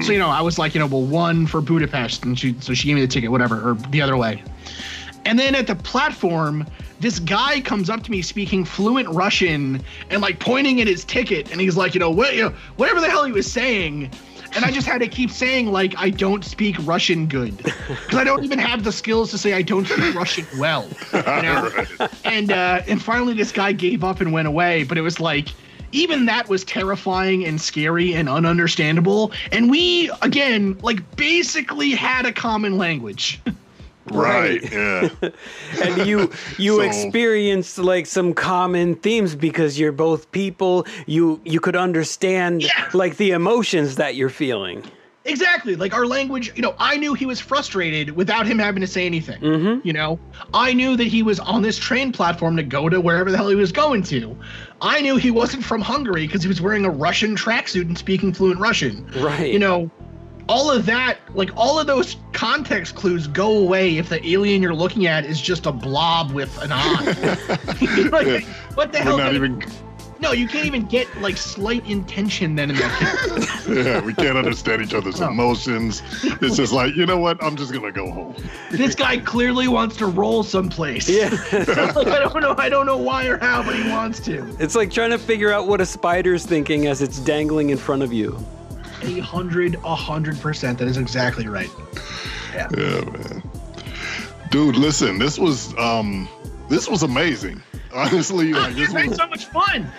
so 0.03 0.12
you 0.12 0.18
know 0.18 0.28
i 0.28 0.41
was 0.41 0.59
like 0.59 0.74
you 0.74 0.81
know 0.81 0.87
well 0.87 1.03
one 1.03 1.47
for 1.47 1.61
budapest 1.61 2.24
and 2.24 2.39
she 2.39 2.55
so 2.61 2.74
she 2.74 2.87
gave 2.87 2.95
me 2.95 3.01
the 3.01 3.09
ticket 3.09 3.31
whatever 3.31 3.70
or 3.70 3.74
the 3.91 4.01
other 4.01 4.16
way 4.16 4.43
and 5.24 5.39
then 5.39 5.55
at 5.55 5.66
the 5.66 5.76
platform, 5.76 6.66
this 7.01 7.18
guy 7.18 7.61
comes 7.61 7.91
up 7.91 8.03
to 8.05 8.11
me 8.11 8.22
speaking 8.22 8.64
fluent 8.64 9.09
Russian 9.09 9.83
and 10.11 10.22
like 10.22 10.39
pointing 10.39 10.81
at 10.81 10.87
his 10.87 11.05
ticket, 11.05 11.51
and 11.51 11.61
he's 11.61 11.76
like, 11.76 11.95
you 11.95 12.01
know, 12.01 12.11
what, 12.11 12.35
you 12.35 12.43
know, 12.43 12.55
whatever 12.76 13.01
the 13.01 13.11
hell 13.11 13.24
he 13.24 13.33
was 13.33 13.51
saying. 13.51 14.11
And 14.53 14.64
I 14.64 14.72
just 14.72 14.89
had 14.89 15.01
to 15.01 15.07
keep 15.07 15.31
saying 15.31 15.70
like 15.70 15.95
I 15.97 16.11
don't 16.11 16.45
speak 16.45 16.74
Russian 16.81 17.28
good 17.28 17.57
because 17.59 18.14
I 18.14 18.24
don't 18.24 18.43
even 18.43 18.59
have 18.59 18.83
the 18.83 18.91
skills 18.91 19.31
to 19.31 19.39
say 19.39 19.53
I 19.53 19.62
don't 19.62 19.87
speak 19.87 20.12
Russian 20.12 20.45
well. 20.59 20.89
You 21.12 21.22
know? 21.22 21.70
And 22.24 22.51
uh, 22.51 22.83
and 22.89 23.01
finally 23.01 23.35
this 23.35 23.53
guy 23.53 23.70
gave 23.72 24.03
up 24.03 24.20
and 24.20 24.33
went 24.33 24.49
away. 24.49 24.83
But 24.83 24.99
it 24.99 25.03
was 25.03 25.20
like 25.20 25.51
even 25.93 26.26
that 26.26 26.49
was 26.49 26.64
terrifying 26.64 27.45
and 27.45 27.61
scary 27.61 28.14
and 28.14 28.28
ununderstandable. 28.28 29.32
And 29.53 29.70
we 29.70 30.11
again 30.22 30.78
like 30.82 31.16
basically 31.16 31.91
had 31.91 32.26
a 32.26 32.32
common 32.32 32.76
language. 32.78 33.41
Right. 34.11 34.61
Yeah. 34.72 35.09
and 35.82 36.07
you 36.09 36.32
you 36.59 36.76
So- 36.76 36.80
experienced 36.80 37.78
like 37.78 38.07
some 38.07 38.32
common 38.34 38.97
themes 38.97 39.36
because 39.36 39.78
you're 39.78 39.93
both 39.93 40.32
people 40.32 40.86
you 41.07 41.41
you 41.45 41.61
could 41.61 41.76
understand 41.76 42.62
Yeah. 42.62 42.88
like 42.93 43.18
the 43.18 43.30
emotions 43.32 43.97
that 43.97 44.16
you're 44.16 44.30
feeling 44.30 44.82
Exactly. 45.31 45.76
Like 45.76 45.95
our 45.95 46.07
language, 46.07 46.53
you 46.55 46.62
know, 46.62 46.74
I 46.78 46.97
knew 46.97 47.14
he 47.14 47.26
was 47.26 47.41
frustrated 47.41 48.11
without 48.16 48.47
him 48.47 48.59
having 48.59 48.81
to 48.81 48.87
say 48.87 49.07
anything. 49.07 49.41
Mm-hmm. 49.41 49.87
You 49.87 49.93
know, 49.93 50.18
I 50.53 50.72
knew 50.72 50.97
that 50.97 51.07
he 51.07 51.22
was 51.22 51.41
on 51.41 51.62
this 51.62 51.78
train 51.78 52.12
platform 52.12 52.57
to 52.57 52.62
go 52.62 52.89
to 52.89 53.01
wherever 53.01 53.31
the 53.31 53.37
hell 53.37 53.49
he 53.49 53.55
was 53.55 53.72
going 53.72 54.03
to. 54.05 54.37
I 54.81 55.01
knew 55.01 55.16
he 55.16 55.31
wasn't 55.31 55.64
from 55.64 55.81
Hungary 55.81 56.26
because 56.26 56.43
he 56.43 56.49
was 56.49 56.61
wearing 56.61 56.85
a 56.85 56.91
Russian 56.91 57.37
tracksuit 57.37 57.83
and 57.83 57.97
speaking 57.97 58.33
fluent 58.33 58.61
Russian. 58.61 59.07
Right. 59.16 59.53
You 59.53 59.59
know, 59.59 59.91
all 60.49 60.68
of 60.70 60.85
that, 60.87 61.18
like 61.35 61.51
all 61.57 61.78
of 61.78 61.87
those 61.87 62.16
context 62.33 62.97
clues 62.97 63.28
go 63.28 63.59
away 63.59 63.99
if 63.99 64.09
the 64.09 64.26
alien 64.26 64.61
you're 64.62 64.74
looking 64.74 65.07
at 65.07 65.24
is 65.24 65.41
just 65.41 65.66
a 65.66 65.72
blob 65.72 66.33
with 66.33 66.61
an 66.61 66.70
eye. 66.72 68.09
like, 68.11 68.45
what 68.74 68.93
the 68.93 68.99
hell? 68.99 69.16
We're 69.16 69.22
not 69.22 69.33
could- 69.33 69.37
even 69.37 69.64
No, 70.21 70.33
you 70.33 70.47
can't 70.47 70.66
even 70.66 70.85
get 70.85 71.09
like 71.23 71.37
slight 71.39 71.85
intention 71.89 72.55
then 72.55 72.71
in 72.71 72.77
that 72.77 72.99
case. 72.99 73.66
Yeah, 73.71 74.01
we 74.01 74.12
can't 74.12 74.37
understand 74.37 74.83
each 74.83 74.93
other's 74.95 75.21
No. 75.21 75.29
emotions. 75.29 76.03
It's 76.43 76.57
just 76.57 76.73
like, 76.73 76.95
you 76.97 77.07
know 77.07 77.18
what? 77.18 77.43
I'm 77.43 77.57
just 77.57 77.73
gonna 77.73 77.91
go 77.93 78.11
home. 78.11 78.35
this 78.71 78.95
guy 78.95 79.18
clearly 79.18 79.68
wants 79.68 79.97
to 79.99 80.07
roll 80.07 80.43
someplace. 80.43 81.09
Yeah. 81.09 81.31
like, 81.53 81.68
I 82.09 82.18
don't 82.18 82.41
know. 82.41 82.55
I 82.59 82.68
don't 82.68 82.85
know 82.87 82.97
why 82.99 83.27
or 83.27 83.39
how, 83.39 83.62
but 83.62 83.75
he 83.77 83.89
wants 83.89 84.21
to. 84.21 84.55
It's 84.59 84.75
like 84.75 84.91
trying 84.91 85.11
to 85.11 85.18
figure 85.18 85.53
out 85.53 85.66
what 85.68 85.81
a 85.81 85.87
spider's 85.87 86.45
thinking 86.45 86.87
as 86.87 87.01
it's 87.01 87.18
dangling 87.21 87.71
in 87.71 87.79
front 87.79 88.03
of 88.03 88.12
you. 88.12 88.37
A 89.03 89.21
hundred, 89.21 89.77
a 89.85 89.95
hundred 89.95 90.39
percent. 90.41 90.79
That 90.79 90.89
is 90.89 90.99
exactly 90.99 91.47
right. 91.49 91.71
Yeah, 92.55 92.68
man. 92.77 93.43
Dude, 94.51 94.77
listen, 94.77 95.18
this 95.18 95.39
was 95.39 95.75
um 95.79 96.29
this 96.68 96.89
was 96.89 97.03
amazing. 97.05 97.62
Honestly, 97.93 98.53
like 98.53 98.74
this 98.74 98.93
was 98.93 99.16
so 99.16 99.26
much 99.28 99.47
fun. 99.47 99.91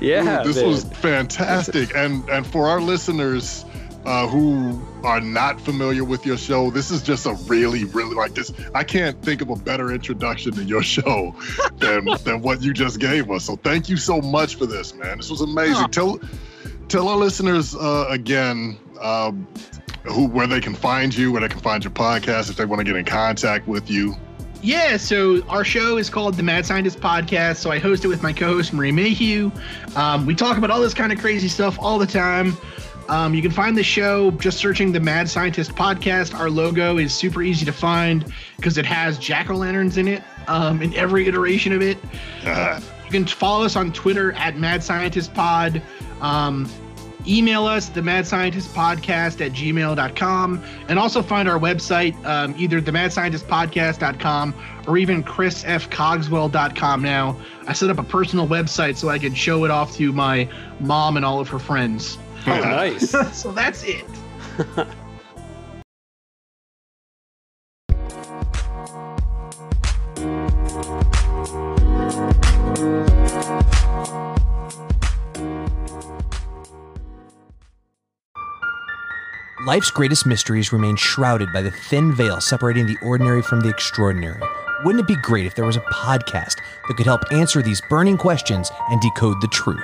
Yeah. 0.00 0.42
Dude, 0.42 0.54
this 0.54 0.62
man. 0.62 0.66
was 0.66 0.84
fantastic. 0.84 1.94
And 1.94 2.28
and 2.28 2.46
for 2.46 2.68
our 2.68 2.80
listeners 2.80 3.64
uh, 4.04 4.28
who 4.28 4.80
are 5.02 5.20
not 5.20 5.60
familiar 5.60 6.04
with 6.04 6.24
your 6.24 6.36
show, 6.38 6.70
this 6.70 6.90
is 6.90 7.02
just 7.02 7.26
a 7.26 7.34
really, 7.46 7.84
really 7.84 8.14
like 8.14 8.34
this. 8.34 8.52
I 8.74 8.84
can't 8.84 9.20
think 9.22 9.42
of 9.42 9.50
a 9.50 9.56
better 9.56 9.92
introduction 9.92 10.52
to 10.52 10.64
your 10.64 10.82
show 10.82 11.34
than 11.78 12.06
than 12.24 12.42
what 12.42 12.62
you 12.62 12.72
just 12.72 13.00
gave 13.00 13.30
us. 13.30 13.44
So 13.44 13.56
thank 13.56 13.88
you 13.88 13.96
so 13.96 14.20
much 14.20 14.56
for 14.56 14.66
this, 14.66 14.94
man. 14.94 15.18
This 15.18 15.30
was 15.30 15.40
amazing. 15.40 15.84
Oh. 15.84 15.88
Tell 15.88 16.20
tell 16.88 17.08
our 17.08 17.16
listeners 17.16 17.74
uh, 17.74 18.06
again 18.08 18.78
um, 19.00 19.46
who 20.04 20.26
where 20.28 20.46
they 20.46 20.60
can 20.60 20.74
find 20.74 21.14
you, 21.14 21.32
where 21.32 21.40
they 21.40 21.48
can 21.48 21.60
find 21.60 21.82
your 21.82 21.92
podcast, 21.92 22.50
if 22.50 22.56
they 22.56 22.64
want 22.64 22.80
to 22.80 22.84
get 22.84 22.96
in 22.96 23.04
contact 23.04 23.66
with 23.66 23.90
you. 23.90 24.14
Yeah, 24.66 24.96
so 24.96 25.42
our 25.48 25.62
show 25.64 25.96
is 25.96 26.10
called 26.10 26.34
the 26.34 26.42
Mad 26.42 26.66
Scientist 26.66 26.98
Podcast. 26.98 27.58
So 27.58 27.70
I 27.70 27.78
host 27.78 28.04
it 28.04 28.08
with 28.08 28.20
my 28.24 28.32
co-host 28.32 28.72
Marie 28.72 28.90
Mayhew. 28.90 29.52
Um, 29.94 30.26
we 30.26 30.34
talk 30.34 30.58
about 30.58 30.72
all 30.72 30.80
this 30.80 30.92
kind 30.92 31.12
of 31.12 31.20
crazy 31.20 31.46
stuff 31.46 31.78
all 31.78 32.00
the 32.00 32.06
time. 32.06 32.56
Um, 33.08 33.32
you 33.32 33.42
can 33.42 33.52
find 33.52 33.76
the 33.76 33.84
show 33.84 34.32
just 34.32 34.58
searching 34.58 34.90
the 34.90 34.98
Mad 34.98 35.28
Scientist 35.28 35.70
Podcast. 35.76 36.34
Our 36.36 36.50
logo 36.50 36.98
is 36.98 37.14
super 37.14 37.44
easy 37.44 37.64
to 37.64 37.72
find 37.72 38.24
because 38.56 38.76
it 38.76 38.84
has 38.86 39.18
jack 39.18 39.50
o' 39.50 39.54
lanterns 39.54 39.98
in 39.98 40.08
it 40.08 40.24
um, 40.48 40.82
in 40.82 40.92
every 40.94 41.28
iteration 41.28 41.70
of 41.72 41.80
it. 41.80 41.96
Uh, 42.44 42.80
You 43.04 43.12
can 43.12 43.24
follow 43.24 43.64
us 43.64 43.76
on 43.76 43.92
Twitter 43.92 44.32
at 44.32 44.56
Mad 44.58 44.82
Scientist 44.82 45.32
Pod. 45.32 45.80
Um, 46.20 46.68
email 47.28 47.66
us, 47.66 47.88
the 47.88 48.02
Mad 48.02 48.26
Scientist 48.26 48.72
Podcast 48.74 49.44
at 49.44 49.52
gmail.com. 49.52 50.62
And 50.88 50.98
also 50.98 51.22
find 51.22 51.48
our 51.48 51.58
website, 51.58 52.22
um, 52.24 52.54
either 52.58 52.80
the 52.80 52.92
Mad 52.92 53.12
Scientist 53.12 53.46
Podcast.com 53.46 54.54
or 54.86 54.96
even 54.98 55.22
chrisfcogswell.com 55.22 57.02
now. 57.02 57.40
I 57.66 57.72
set 57.72 57.90
up 57.90 57.98
a 57.98 58.04
personal 58.04 58.46
website 58.46 58.96
so 58.96 59.08
I 59.08 59.18
can 59.18 59.34
show 59.34 59.64
it 59.64 59.70
off 59.70 59.94
to 59.96 60.12
my 60.12 60.48
mom 60.80 61.16
and 61.16 61.24
all 61.24 61.40
of 61.40 61.48
her 61.48 61.58
friends. 61.58 62.18
Oh, 62.46 62.60
nice. 62.60 63.10
so 63.32 63.52
that's 63.52 63.82
it. 63.84 64.06
Life's 79.66 79.90
greatest 79.90 80.26
mysteries 80.26 80.72
remain 80.72 80.94
shrouded 80.94 81.52
by 81.52 81.60
the 81.60 81.72
thin 81.72 82.14
veil 82.14 82.40
separating 82.40 82.86
the 82.86 82.96
ordinary 83.02 83.42
from 83.42 83.58
the 83.62 83.68
extraordinary. 83.68 84.40
Wouldn't 84.84 85.00
it 85.00 85.08
be 85.12 85.20
great 85.20 85.44
if 85.44 85.56
there 85.56 85.64
was 85.64 85.74
a 85.74 85.80
podcast 85.80 86.60
that 86.86 86.94
could 86.96 87.04
help 87.04 87.22
answer 87.32 87.62
these 87.62 87.82
burning 87.90 88.16
questions 88.16 88.70
and 88.90 89.00
decode 89.00 89.40
the 89.40 89.48
truth? 89.48 89.82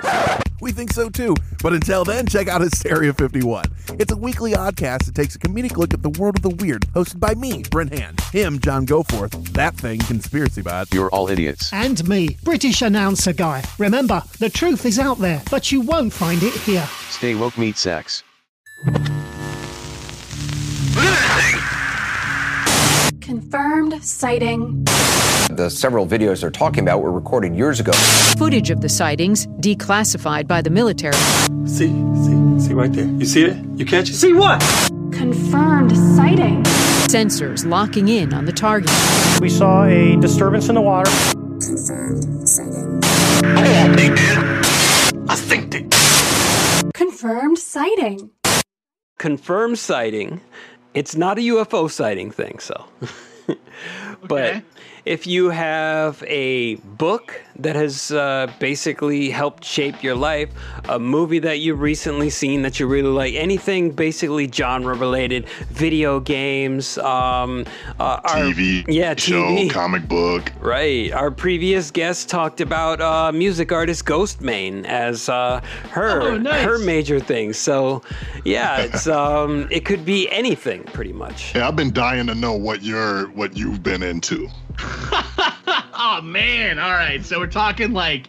We 0.61 0.71
think 0.71 0.93
so 0.93 1.09
too. 1.09 1.35
But 1.61 1.73
until 1.73 2.05
then, 2.05 2.27
check 2.27 2.47
out 2.47 2.61
Hysteria 2.61 3.11
51. 3.11 3.65
It's 3.99 4.13
a 4.13 4.15
weekly 4.15 4.53
oddcast 4.53 5.03
that 5.07 5.15
takes 5.15 5.35
a 5.35 5.39
comedic 5.39 5.75
look 5.75 5.93
at 5.93 6.01
the 6.01 6.11
world 6.11 6.37
of 6.37 6.43
the 6.43 6.63
weird, 6.63 6.83
hosted 6.93 7.19
by 7.19 7.35
me, 7.35 7.63
Brent 7.69 7.93
Hand, 7.93 8.21
him, 8.31 8.59
John 8.59 8.85
Goforth, 8.85 9.33
that 9.49 9.75
thing, 9.75 9.99
Conspiracy 9.99 10.61
Bot. 10.61 10.93
You're 10.93 11.09
all 11.09 11.27
idiots. 11.27 11.73
And 11.73 12.07
me, 12.07 12.37
British 12.45 12.81
announcer 12.81 13.33
guy. 13.33 13.61
Remember, 13.77 14.23
the 14.39 14.49
truth 14.49 14.85
is 14.85 14.97
out 14.97 15.17
there, 15.17 15.41
but 15.51 15.73
you 15.73 15.81
won't 15.81 16.13
find 16.13 16.41
it 16.41 16.53
here. 16.53 16.87
Stay 17.09 17.35
woke, 17.35 17.57
meet 17.57 17.77
sex. 17.77 18.23
Confirmed 23.23 24.03
sighting. 24.03 24.83
The 25.49 25.69
several 25.69 26.05
videos 26.05 26.41
they're 26.41 26.51
talking 26.51 26.83
about 26.83 27.01
were 27.01 27.11
recorded 27.11 27.55
years 27.55 27.79
ago. 27.79 27.93
Footage 28.37 28.69
of 28.69 28.81
the 28.81 28.89
sightings 28.89 29.47
declassified 29.61 30.45
by 30.45 30.61
the 30.61 30.69
military. 30.69 31.13
See, 31.65 31.87
see, 32.25 32.59
see 32.59 32.73
right 32.73 32.91
there. 32.91 33.05
You 33.05 33.25
see 33.25 33.45
it? 33.45 33.55
You 33.79 33.85
catch 33.85 34.09
it? 34.09 34.15
See 34.15 34.33
what? 34.33 34.59
Confirmed 35.13 35.95
sighting. 36.17 36.63
Sensors 37.07 37.65
locking 37.65 38.09
in 38.09 38.33
on 38.33 38.43
the 38.43 38.51
target. 38.51 38.91
We 39.39 39.49
saw 39.49 39.85
a 39.85 40.17
disturbance 40.17 40.67
in 40.67 40.75
the 40.75 40.81
water. 40.81 41.09
I 45.29 45.35
think 45.37 45.71
they. 45.71 45.87
Confirmed 46.93 47.57
sighting. 47.57 48.31
Confirmed 49.17 49.79
sighting. 49.79 50.41
It's 50.93 51.15
not 51.15 51.37
a 51.37 51.41
UFO 51.41 51.89
sighting 51.89 52.31
thing, 52.31 52.59
so. 52.59 52.85
but 54.27 54.31
Okay. 54.31 54.63
If 55.05 55.27
you 55.27 55.49
have 55.49 56.23
a 56.27 56.75
book 56.75 57.41
that 57.57 57.75
has 57.75 58.09
uh, 58.11 58.51
basically 58.59 59.29
helped 59.29 59.63
shape 59.63 60.01
your 60.01 60.15
life, 60.15 60.49
a 60.89 60.97
movie 60.97 61.39
that 61.39 61.59
you've 61.59 61.81
recently 61.81 62.29
seen 62.29 62.61
that 62.63 62.79
you 62.79 62.87
really 62.87 63.09
like, 63.09 63.33
anything 63.35 63.91
basically 63.91 64.49
genre 64.51 64.95
related, 64.95 65.47
video 65.69 66.19
games, 66.19 66.97
um, 66.99 67.65
uh, 67.99 68.19
our- 68.23 68.35
TV 68.37 68.85
yeah, 68.87 69.13
show, 69.15 69.43
TV. 69.43 69.69
comic 69.69 70.07
book. 70.07 70.51
Right. 70.59 71.11
Our 71.11 71.31
previous 71.31 71.91
guest 71.91 72.29
talked 72.29 72.61
about 72.61 73.01
uh, 73.01 73.31
music 73.31 73.71
artist 73.71 74.05
Ghostmane 74.05 74.85
as 74.85 75.27
uh, 75.29 75.61
her 75.91 76.21
Oh, 76.21 76.37
nice. 76.37 76.63
her 76.63 76.79
major 76.79 77.19
thing. 77.19 77.53
So, 77.53 78.01
yeah, 78.45 78.77
it's 78.81 79.05
um, 79.07 79.67
it 79.69 79.83
could 79.85 80.05
be 80.05 80.29
anything 80.31 80.83
pretty 80.85 81.13
much. 81.13 81.53
Yeah, 81.55 81.67
I've 81.67 81.75
been 81.75 81.91
dying 81.93 82.27
to 82.27 82.35
know 82.35 82.53
what 82.53 82.81
you're 82.83 83.27
what 83.31 83.55
you've 83.57 83.83
been 83.83 84.01
into. 84.01 84.47
Oh 86.05 86.21
man! 86.21 86.79
All 86.79 86.91
right, 86.91 87.23
so 87.23 87.39
we're 87.39 87.47
talking 87.47 87.93
like, 87.93 88.27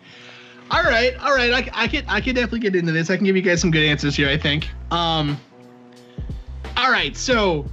all 0.70 0.82
right, 0.82 1.16
all 1.18 1.34
right. 1.34 1.53
I, 1.53 1.84
I 1.84 1.88
can 1.88 2.05
I 2.07 2.20
can 2.20 2.34
definitely 2.34 2.61
get 2.61 2.76
into 2.76 2.92
this. 2.92 3.11
I 3.11 3.16
can 3.16 3.26
give 3.26 3.36
you 3.36 3.42
guys 3.42 3.61
some 3.61 3.70
good 3.70 3.82
answers 3.82 4.14
here. 4.14 4.28
I 4.28 4.38
think. 4.38 4.68
Um. 4.90 5.40
All 6.76 6.90
right, 6.90 7.16
so 7.16 7.66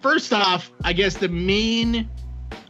first 0.00 0.32
off, 0.32 0.70
I 0.84 0.92
guess 0.92 1.16
the 1.16 1.28
main, 1.28 2.08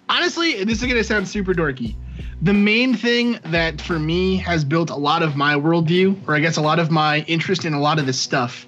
honestly, 0.09 0.65
this 0.65 0.83
is 0.83 0.89
gonna 0.89 1.05
sound 1.05 1.29
super 1.29 1.55
dorky. 1.55 1.95
The 2.43 2.55
main 2.55 2.95
thing 2.95 3.39
that 3.45 3.81
for 3.81 3.99
me 3.99 4.37
has 4.39 4.65
built 4.65 4.91
a 4.91 4.97
lot 4.97 5.23
of 5.23 5.37
my 5.37 5.55
worldview, 5.55 6.27
or 6.27 6.35
I 6.35 6.41
guess 6.41 6.57
a 6.57 6.63
lot 6.63 6.79
of 6.79 6.91
my 6.91 7.21
interest 7.29 7.65
in 7.65 7.75
a 7.75 7.81
lot 7.81 7.99
of 7.99 8.07
this 8.07 8.19
stuff, 8.19 8.67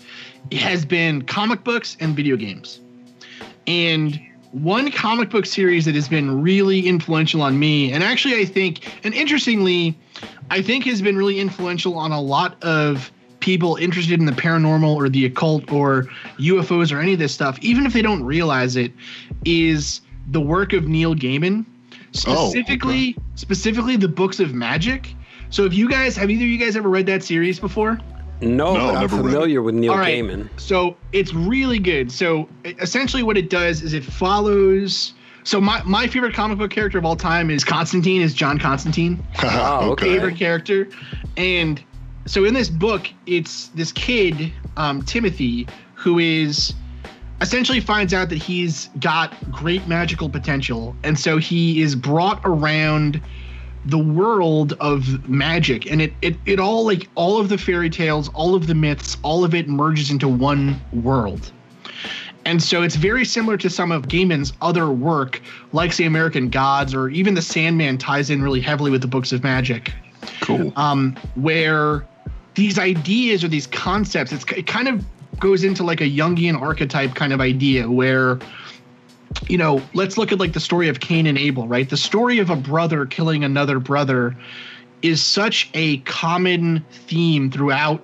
has 0.53 0.85
been 0.85 1.23
comic 1.23 1.65
books 1.65 1.97
and 2.01 2.15
video 2.15 2.37
games. 2.37 2.81
And 3.67 4.21
one 4.55 4.93
comic 4.93 5.31
book 5.31 5.47
series 5.47 5.85
that 5.85 5.97
has 5.97 6.09
been 6.09 6.41
really 6.41 6.87
influential 6.87 7.43
on 7.43 7.59
me, 7.59 7.93
and 7.93 8.05
actually, 8.05 8.41
I 8.41 8.45
think, 8.45 9.05
and 9.05 9.13
interestingly, 9.13 9.99
I 10.49 10.63
think 10.63 10.85
has 10.85 11.03
been 11.03 11.17
really 11.17 11.41
influential 11.41 11.99
on 11.99 12.13
a 12.13 12.21
lot 12.21 12.63
of 12.63 13.11
people 13.41 13.75
interested 13.77 14.21
in 14.21 14.27
the 14.27 14.33
paranormal 14.33 14.95
or 14.95 15.09
the 15.09 15.27
occult 15.27 15.73
or 15.73 16.05
UFOs 16.39 16.93
or 16.93 17.01
any 17.01 17.15
of 17.15 17.19
this 17.19 17.35
stuff, 17.35 17.59
even 17.63 17.85
if 17.85 17.93
they 17.93 18.01
don't 18.01 18.23
realize 18.23 18.77
it, 18.77 18.93
is 19.45 20.01
the 20.31 20.41
work 20.41 20.73
of 20.73 20.87
Neil 20.87 21.17
Gaiman, 21.17 21.67
Oh, 22.29 22.51
specifically, 22.51 23.17
specifically 23.35 23.97
the 23.97 24.09
books 24.09 24.39
of 24.39 24.55
magic. 24.55 25.17
So, 25.51 25.65
if 25.65 25.75
you 25.75 25.89
guys 25.89 26.17
have 26.17 26.31
either 26.31 26.45
of 26.45 26.49
you 26.49 26.59
guys 26.59 26.77
ever 26.77 26.89
read 26.89 27.07
that 27.07 27.25
series 27.25 27.59
before? 27.59 27.99
No, 28.41 28.75
No, 28.75 28.89
I'm 28.89 29.01
never 29.01 29.17
familiar 29.17 29.63
with 29.63 29.75
Neil 29.75 29.93
All 29.93 29.99
right. 29.99 30.23
Gaiman. 30.23 30.49
So 30.59 30.97
it's 31.13 31.33
really 31.33 31.79
good. 31.79 32.11
So 32.13 32.49
essentially, 32.65 33.23
what 33.23 33.37
it 33.37 33.49
does 33.51 33.83
is 33.83 33.93
it 33.93 34.05
follows. 34.05 35.15
So 35.45 35.61
my, 35.61 35.83
my 35.85 36.07
favorite 36.07 36.35
comic 36.35 36.59
book 36.59 36.71
character 36.71 36.97
of 36.99 37.05
all 37.05 37.17
time 37.17 37.51
is 37.51 37.65
Constantine. 37.65 38.23
Is 38.23 38.33
John 38.35 38.59
Constantine 38.59 39.23
Oh, 39.43 39.91
okay. 39.93 40.07
favorite 40.15 40.37
character? 40.37 40.89
And 41.37 41.83
so 42.27 42.45
in 42.45 42.55
this 42.55 42.69
book, 42.71 43.09
it's 43.27 43.69
this 43.69 43.93
kid, 43.93 44.53
um, 44.77 45.03
Timothy, 45.03 45.67
who 45.95 46.19
is 46.19 46.73
essentially 47.41 47.81
finds 47.81 48.15
out 48.15 48.31
that 48.31 48.39
he's 48.39 48.89
got 49.01 49.35
great 49.51 49.87
magical 49.87 50.31
potential, 50.31 50.97
and 51.03 51.19
so 51.19 51.37
he 51.37 51.83
is 51.83 51.95
brought 51.95 52.41
around 52.45 53.21
the 53.87 53.99
world 53.99 54.75
of 54.81 55.29
magic. 55.29 55.91
And 55.91 56.01
it, 56.01 56.13
it 56.23 56.37
it 56.47 56.61
all 56.61 56.85
like 56.85 57.09
all 57.15 57.39
of 57.39 57.49
the 57.49 57.59
fairy 57.59 57.91
tales 57.91 58.29
all 58.35 58.55
of 58.55 58.67
the 58.67 58.75
myths 58.75 59.17
all 59.23 59.45
of 59.45 59.55
it 59.55 59.69
merges 59.69 60.11
into 60.11 60.29
one 60.29 60.81
world. 60.93 61.53
And 62.47 62.63
so 62.63 62.83
it's 62.83 62.97
very 62.97 63.25
similar 63.25 63.57
to 63.57 63.71
some 63.71 63.91
of 63.91 64.09
Gaiman's 64.09 64.53
other 64.61 64.91
work 64.91 65.41
like 65.73 65.93
say 65.93 66.05
American 66.05 66.51
Gods 66.51 66.95
or 66.95 67.09
even 67.09 67.35
the 67.35 67.43
Sandman 67.43 67.99
ties 67.99 68.31
in 68.31 68.43
really 68.43 68.61
heavily 68.61 68.91
with 68.91 69.01
the 69.01 69.09
books 69.09 69.33
of 69.33 69.43
magic. 69.43 69.93
Cool. 70.41 70.73
Um, 70.77 71.17
where 71.35 72.07
these 72.55 72.79
ideas 72.79 73.43
or 73.43 73.49
these 73.49 73.67
concepts, 73.67 74.33
it's 74.33 74.45
it 74.53 74.67
kind 74.67 74.89
of 74.89 75.05
goes 75.41 75.65
into 75.65 75.83
like 75.83 76.01
a 76.01 76.09
Jungian 76.09 76.61
archetype 76.61 77.15
kind 77.15 77.33
of 77.33 77.41
idea 77.41 77.91
where 77.91 78.39
you 79.49 79.59
know, 79.59 79.83
let's 79.95 80.17
look 80.17 80.33
at 80.33 80.39
like 80.39 80.53
the 80.53 80.61
story 80.61 80.89
of 80.89 81.01
Cain 81.01 81.27
and 81.27 81.39
Abel, 81.39 81.69
right? 81.69 81.89
The 81.89 81.97
story 81.97 82.39
of 82.39 82.51
a 82.51 82.57
brother 82.57 83.07
killing 83.07 83.45
another 83.45 83.79
brother 83.79 84.37
is 85.03 85.23
such 85.23 85.71
a 85.75 85.99
common 85.99 86.85
theme 86.91 87.51
throughout 87.51 88.03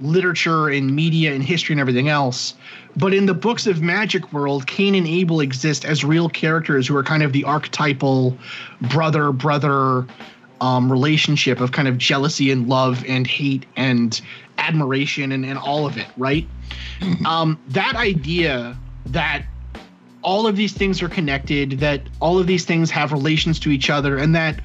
literature 0.00 0.68
and 0.68 0.94
media 0.94 1.34
and 1.34 1.42
history 1.42 1.72
and 1.72 1.80
everything 1.80 2.08
else. 2.08 2.54
But 2.96 3.14
in 3.14 3.26
the 3.26 3.34
books 3.34 3.66
of 3.66 3.82
magic 3.82 4.32
world, 4.32 4.66
Cain 4.66 4.94
and 4.94 5.06
Abel 5.06 5.40
exist 5.40 5.84
as 5.84 6.04
real 6.04 6.28
characters 6.28 6.86
who 6.86 6.96
are 6.96 7.02
kind 7.02 7.22
of 7.22 7.32
the 7.32 7.44
archetypal 7.44 8.36
brother 8.82 9.32
brother 9.32 10.06
um, 10.60 10.90
relationship 10.90 11.60
of 11.60 11.72
kind 11.72 11.86
of 11.86 11.98
jealousy 11.98 12.50
and 12.50 12.68
love 12.68 13.04
and 13.06 13.26
hate 13.26 13.66
and 13.76 14.20
admiration 14.58 15.30
and, 15.32 15.44
and 15.44 15.58
all 15.58 15.86
of 15.86 15.96
it, 15.96 16.08
right? 16.16 16.46
um, 17.26 17.60
that 17.68 17.94
idea 17.94 18.76
that 19.06 19.44
all 20.28 20.46
of 20.46 20.56
these 20.56 20.74
things 20.74 21.02
are 21.02 21.08
connected, 21.08 21.80
that 21.80 22.02
all 22.20 22.38
of 22.38 22.46
these 22.46 22.66
things 22.66 22.90
have 22.90 23.12
relations 23.12 23.58
to 23.58 23.70
each 23.70 23.88
other, 23.88 24.18
and 24.18 24.34
that 24.34 24.60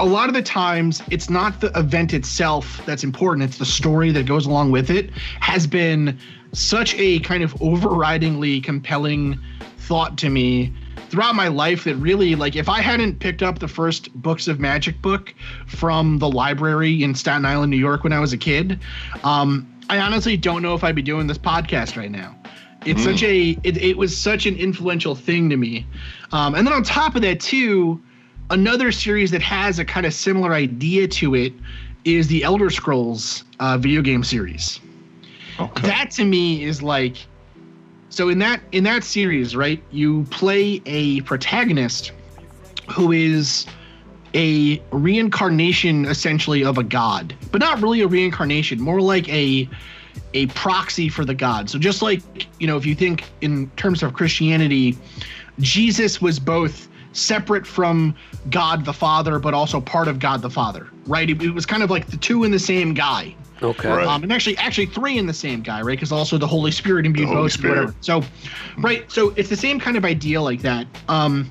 a 0.00 0.04
lot 0.04 0.26
of 0.28 0.34
the 0.34 0.42
times 0.42 1.04
it's 1.08 1.30
not 1.30 1.60
the 1.60 1.70
event 1.78 2.12
itself 2.12 2.82
that's 2.84 3.04
important, 3.04 3.48
it's 3.48 3.58
the 3.58 3.64
story 3.64 4.10
that 4.10 4.26
goes 4.26 4.44
along 4.44 4.72
with 4.72 4.90
it, 4.90 5.10
has 5.38 5.68
been 5.68 6.18
such 6.52 6.96
a 6.96 7.20
kind 7.20 7.44
of 7.44 7.54
overridingly 7.60 8.60
compelling 8.64 9.38
thought 9.78 10.18
to 10.18 10.30
me 10.30 10.72
throughout 11.10 11.36
my 11.36 11.46
life 11.46 11.84
that 11.84 11.94
really 11.94 12.34
like 12.34 12.56
if 12.56 12.68
I 12.68 12.80
hadn't 12.80 13.20
picked 13.20 13.44
up 13.44 13.60
the 13.60 13.68
first 13.68 14.12
books 14.20 14.48
of 14.48 14.58
magic 14.58 15.00
book 15.00 15.32
from 15.68 16.18
the 16.18 16.28
library 16.28 17.04
in 17.04 17.14
Staten 17.14 17.44
Island, 17.44 17.70
New 17.70 17.76
York 17.76 18.02
when 18.02 18.12
I 18.12 18.18
was 18.18 18.32
a 18.32 18.38
kid, 18.38 18.80
um, 19.22 19.72
I 19.88 19.98
honestly 19.98 20.36
don't 20.36 20.60
know 20.60 20.74
if 20.74 20.82
I'd 20.82 20.96
be 20.96 21.02
doing 21.02 21.28
this 21.28 21.38
podcast 21.38 21.96
right 21.96 22.10
now. 22.10 22.34
It's 22.84 23.00
Mm. 23.00 23.04
such 23.04 23.22
a 23.22 23.58
it, 23.62 23.76
it 23.78 23.96
was 23.96 24.16
such 24.16 24.46
an 24.46 24.56
influential 24.56 25.14
thing 25.14 25.48
to 25.50 25.56
me. 25.56 25.86
Um, 26.32 26.54
and 26.54 26.66
then 26.66 26.74
on 26.74 26.82
top 26.82 27.16
of 27.16 27.22
that 27.22 27.40
too, 27.40 28.00
another 28.50 28.92
series 28.92 29.30
that 29.30 29.42
has 29.42 29.78
a 29.78 29.84
kind 29.84 30.06
of 30.06 30.12
similar 30.12 30.52
idea 30.52 31.08
to 31.08 31.34
it 31.34 31.52
is 32.04 32.28
the 32.28 32.44
Elder 32.44 32.68
Scrolls 32.70 33.44
uh, 33.60 33.78
video 33.78 34.02
game 34.02 34.22
series. 34.22 34.80
Okay. 35.58 35.82
That 35.88 36.10
to 36.12 36.24
me 36.24 36.64
is 36.64 36.82
like 36.82 37.16
so 38.10 38.28
in 38.28 38.38
that 38.40 38.60
in 38.72 38.84
that 38.84 39.04
series, 39.04 39.56
right? 39.56 39.82
You 39.90 40.24
play 40.30 40.82
a 40.86 41.20
protagonist 41.22 42.12
who 42.90 43.12
is 43.12 43.66
a 44.34 44.82
reincarnation 44.90 46.04
essentially 46.06 46.64
of 46.64 46.76
a 46.76 46.82
god, 46.82 47.34
but 47.50 47.60
not 47.60 47.80
really 47.80 48.02
a 48.02 48.08
reincarnation, 48.08 48.80
more 48.80 49.00
like 49.00 49.28
a 49.28 49.68
a 50.34 50.46
proxy 50.48 51.08
for 51.08 51.24
the 51.24 51.34
god. 51.34 51.70
So 51.70 51.78
just 51.78 52.02
like, 52.02 52.20
you 52.60 52.66
know, 52.66 52.76
if 52.76 52.84
you 52.84 52.94
think 52.94 53.24
in 53.40 53.70
terms 53.70 54.02
of 54.02 54.12
Christianity, 54.12 54.98
Jesus 55.60 56.20
was 56.20 56.38
both 56.38 56.88
separate 57.12 57.66
from 57.66 58.14
God 58.50 58.84
the 58.84 58.92
Father, 58.92 59.38
but 59.38 59.54
also 59.54 59.80
part 59.80 60.08
of 60.08 60.18
God 60.18 60.42
the 60.42 60.50
Father, 60.50 60.88
right? 61.06 61.30
It, 61.30 61.40
it 61.40 61.50
was 61.50 61.64
kind 61.64 61.82
of 61.82 61.90
like 61.90 62.08
the 62.08 62.16
two 62.16 62.44
in 62.44 62.50
the 62.50 62.58
same 62.58 62.92
guy. 62.92 63.34
Okay. 63.62 63.88
Um, 63.88 64.24
and 64.24 64.32
actually, 64.32 64.58
actually 64.58 64.86
three 64.86 65.16
in 65.16 65.26
the 65.26 65.32
same 65.32 65.62
guy, 65.62 65.80
right? 65.80 65.96
Because 65.96 66.10
also 66.10 66.36
the 66.36 66.46
Holy 66.46 66.72
Spirit 66.72 67.06
imbued 67.06 67.28
Holy 67.28 67.42
both, 67.42 67.52
Spirit. 67.52 67.76
whatever. 67.76 67.94
So, 68.00 68.22
right. 68.78 69.10
So 69.10 69.30
it's 69.36 69.48
the 69.48 69.56
same 69.56 69.78
kind 69.78 69.96
of 69.96 70.04
idea 70.04 70.42
like 70.42 70.60
that. 70.62 70.86
Um, 71.08 71.50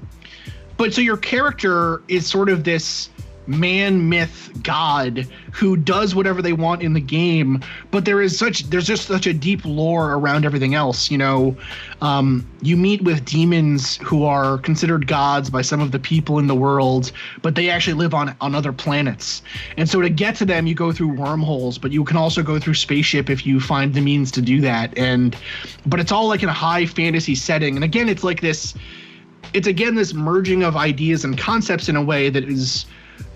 but 0.75 0.93
so 0.93 1.01
your 1.01 1.17
character 1.17 2.03
is 2.09 2.27
sort 2.27 2.49
of 2.49 2.65
this 2.65 3.09
man 3.47 4.09
myth 4.09 4.49
god 4.63 5.27
who 5.51 5.75
does 5.77 6.15
whatever 6.15 6.41
they 6.41 6.53
want 6.53 6.81
in 6.81 6.93
the 6.93 6.99
game. 6.99 7.61
But 7.91 8.05
there 8.05 8.21
is 8.21 8.37
such 8.37 8.63
there's 8.69 8.87
just 8.87 9.05
such 9.07 9.27
a 9.27 9.33
deep 9.33 9.63
lore 9.65 10.13
around 10.13 10.45
everything 10.45 10.73
else 10.73 11.11
you 11.11 11.17
know? 11.17 11.55
Um, 12.01 12.47
you 12.61 12.75
meet 12.75 13.03
with 13.03 13.23
demons 13.25 13.97
who 13.97 14.25
are 14.25 14.57
considered 14.57 15.07
gods 15.07 15.49
by 15.49 15.61
some 15.61 15.79
of 15.79 15.91
the 15.91 15.99
people 15.99 16.39
in 16.39 16.47
the 16.47 16.55
world 16.55 17.11
but 17.41 17.55
they 17.55 17.69
actually 17.69 17.93
live 17.93 18.13
on 18.13 18.35
on 18.41 18.55
other 18.55 18.73
planets. 18.73 19.41
And 19.77 19.87
so 19.89 20.01
to 20.01 20.09
get 20.09 20.35
to 20.37 20.45
them 20.45 20.67
you 20.67 20.75
go 20.75 20.91
through 20.91 21.13
wormholes 21.13 21.77
but 21.77 21.91
you 21.91 22.03
can 22.03 22.17
also 22.17 22.41
go 22.41 22.59
through 22.59 22.75
spaceship 22.75 23.29
if 23.29 23.45
you 23.45 23.59
find 23.59 23.93
the 23.93 24.01
means 24.01 24.31
to 24.31 24.41
do 24.41 24.61
that. 24.61 24.97
And 24.97 25.35
but 25.85 25.99
it's 25.99 26.11
all 26.11 26.27
like 26.27 26.43
in 26.43 26.49
a 26.49 26.53
high 26.53 26.85
fantasy 26.85 27.35
setting. 27.35 27.75
And 27.75 27.83
again 27.83 28.09
it's 28.09 28.23
like 28.23 28.41
this 28.41 28.73
it's 29.53 29.67
again 29.67 29.95
this 29.95 30.13
merging 30.13 30.63
of 30.63 30.75
ideas 30.75 31.23
and 31.23 31.37
concepts 31.37 31.89
in 31.89 31.95
a 31.95 32.03
way 32.03 32.29
that 32.29 32.43
is 32.43 32.85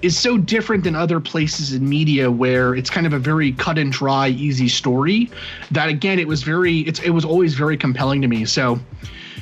is 0.02 0.18
so 0.18 0.38
different 0.38 0.84
than 0.84 0.96
other 0.96 1.20
places 1.20 1.74
in 1.74 1.88
media 1.88 2.30
where 2.30 2.76
it's 2.76 2.90
kind 2.90 3.08
of 3.08 3.14
a 3.14 3.20
very 3.20 3.52
cut 3.54 3.78
and 3.78 3.92
dry 3.92 4.28
easy 4.28 4.68
story 4.68 5.30
that 5.72 5.90
again 5.90 6.20
it 6.20 6.28
was 6.28 6.44
very 6.44 6.80
it's 6.82 7.00
it 7.00 7.10
was 7.10 7.26
always 7.26 7.54
very 7.54 7.78
compelling 7.78 8.22
to 8.22 8.28
me. 8.28 8.46
So 8.46 8.80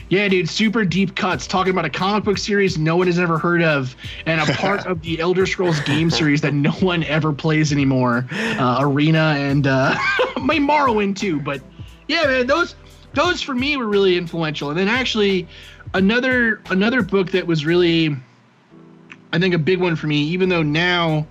yeah 0.09 0.27
dude 0.27 0.47
super 0.47 0.85
deep 0.85 1.15
cuts 1.15 1.47
talking 1.47 1.71
about 1.71 1.83
a 1.83 1.89
comic 1.89 2.23
book 2.23 2.37
series 2.37 2.77
no 2.77 2.95
one 2.95 3.07
has 3.07 3.17
ever 3.17 3.39
heard 3.39 3.63
of 3.63 3.95
and 4.27 4.39
a 4.39 4.53
part 4.53 4.85
of 4.85 5.01
the 5.01 5.19
elder 5.19 5.47
scrolls 5.47 5.79
game 5.79 6.11
series 6.11 6.41
that 6.41 6.53
no 6.53 6.69
one 6.73 7.03
ever 7.05 7.33
plays 7.33 7.71
anymore 7.71 8.23
uh, 8.31 8.77
arena 8.81 9.33
and 9.35 9.65
uh 9.65 9.95
my 10.41 10.57
morrowind 10.57 11.17
too 11.17 11.39
but 11.39 11.59
yeah 12.07 12.23
man 12.27 12.45
those 12.45 12.75
those 13.15 13.41
for 13.41 13.55
me 13.55 13.77
were 13.77 13.87
really 13.87 14.17
influential. 14.17 14.69
And 14.69 14.77
then 14.77 14.87
actually 14.87 15.47
another 15.93 16.61
another 16.69 17.01
book 17.01 17.31
that 17.31 17.47
was 17.47 17.65
really 17.65 18.15
I 19.33 19.39
think 19.39 19.53
a 19.53 19.59
big 19.59 19.79
one 19.79 19.95
for 19.95 20.07
me, 20.07 20.17
even 20.17 20.49
though 20.49 20.63
now 20.63 21.27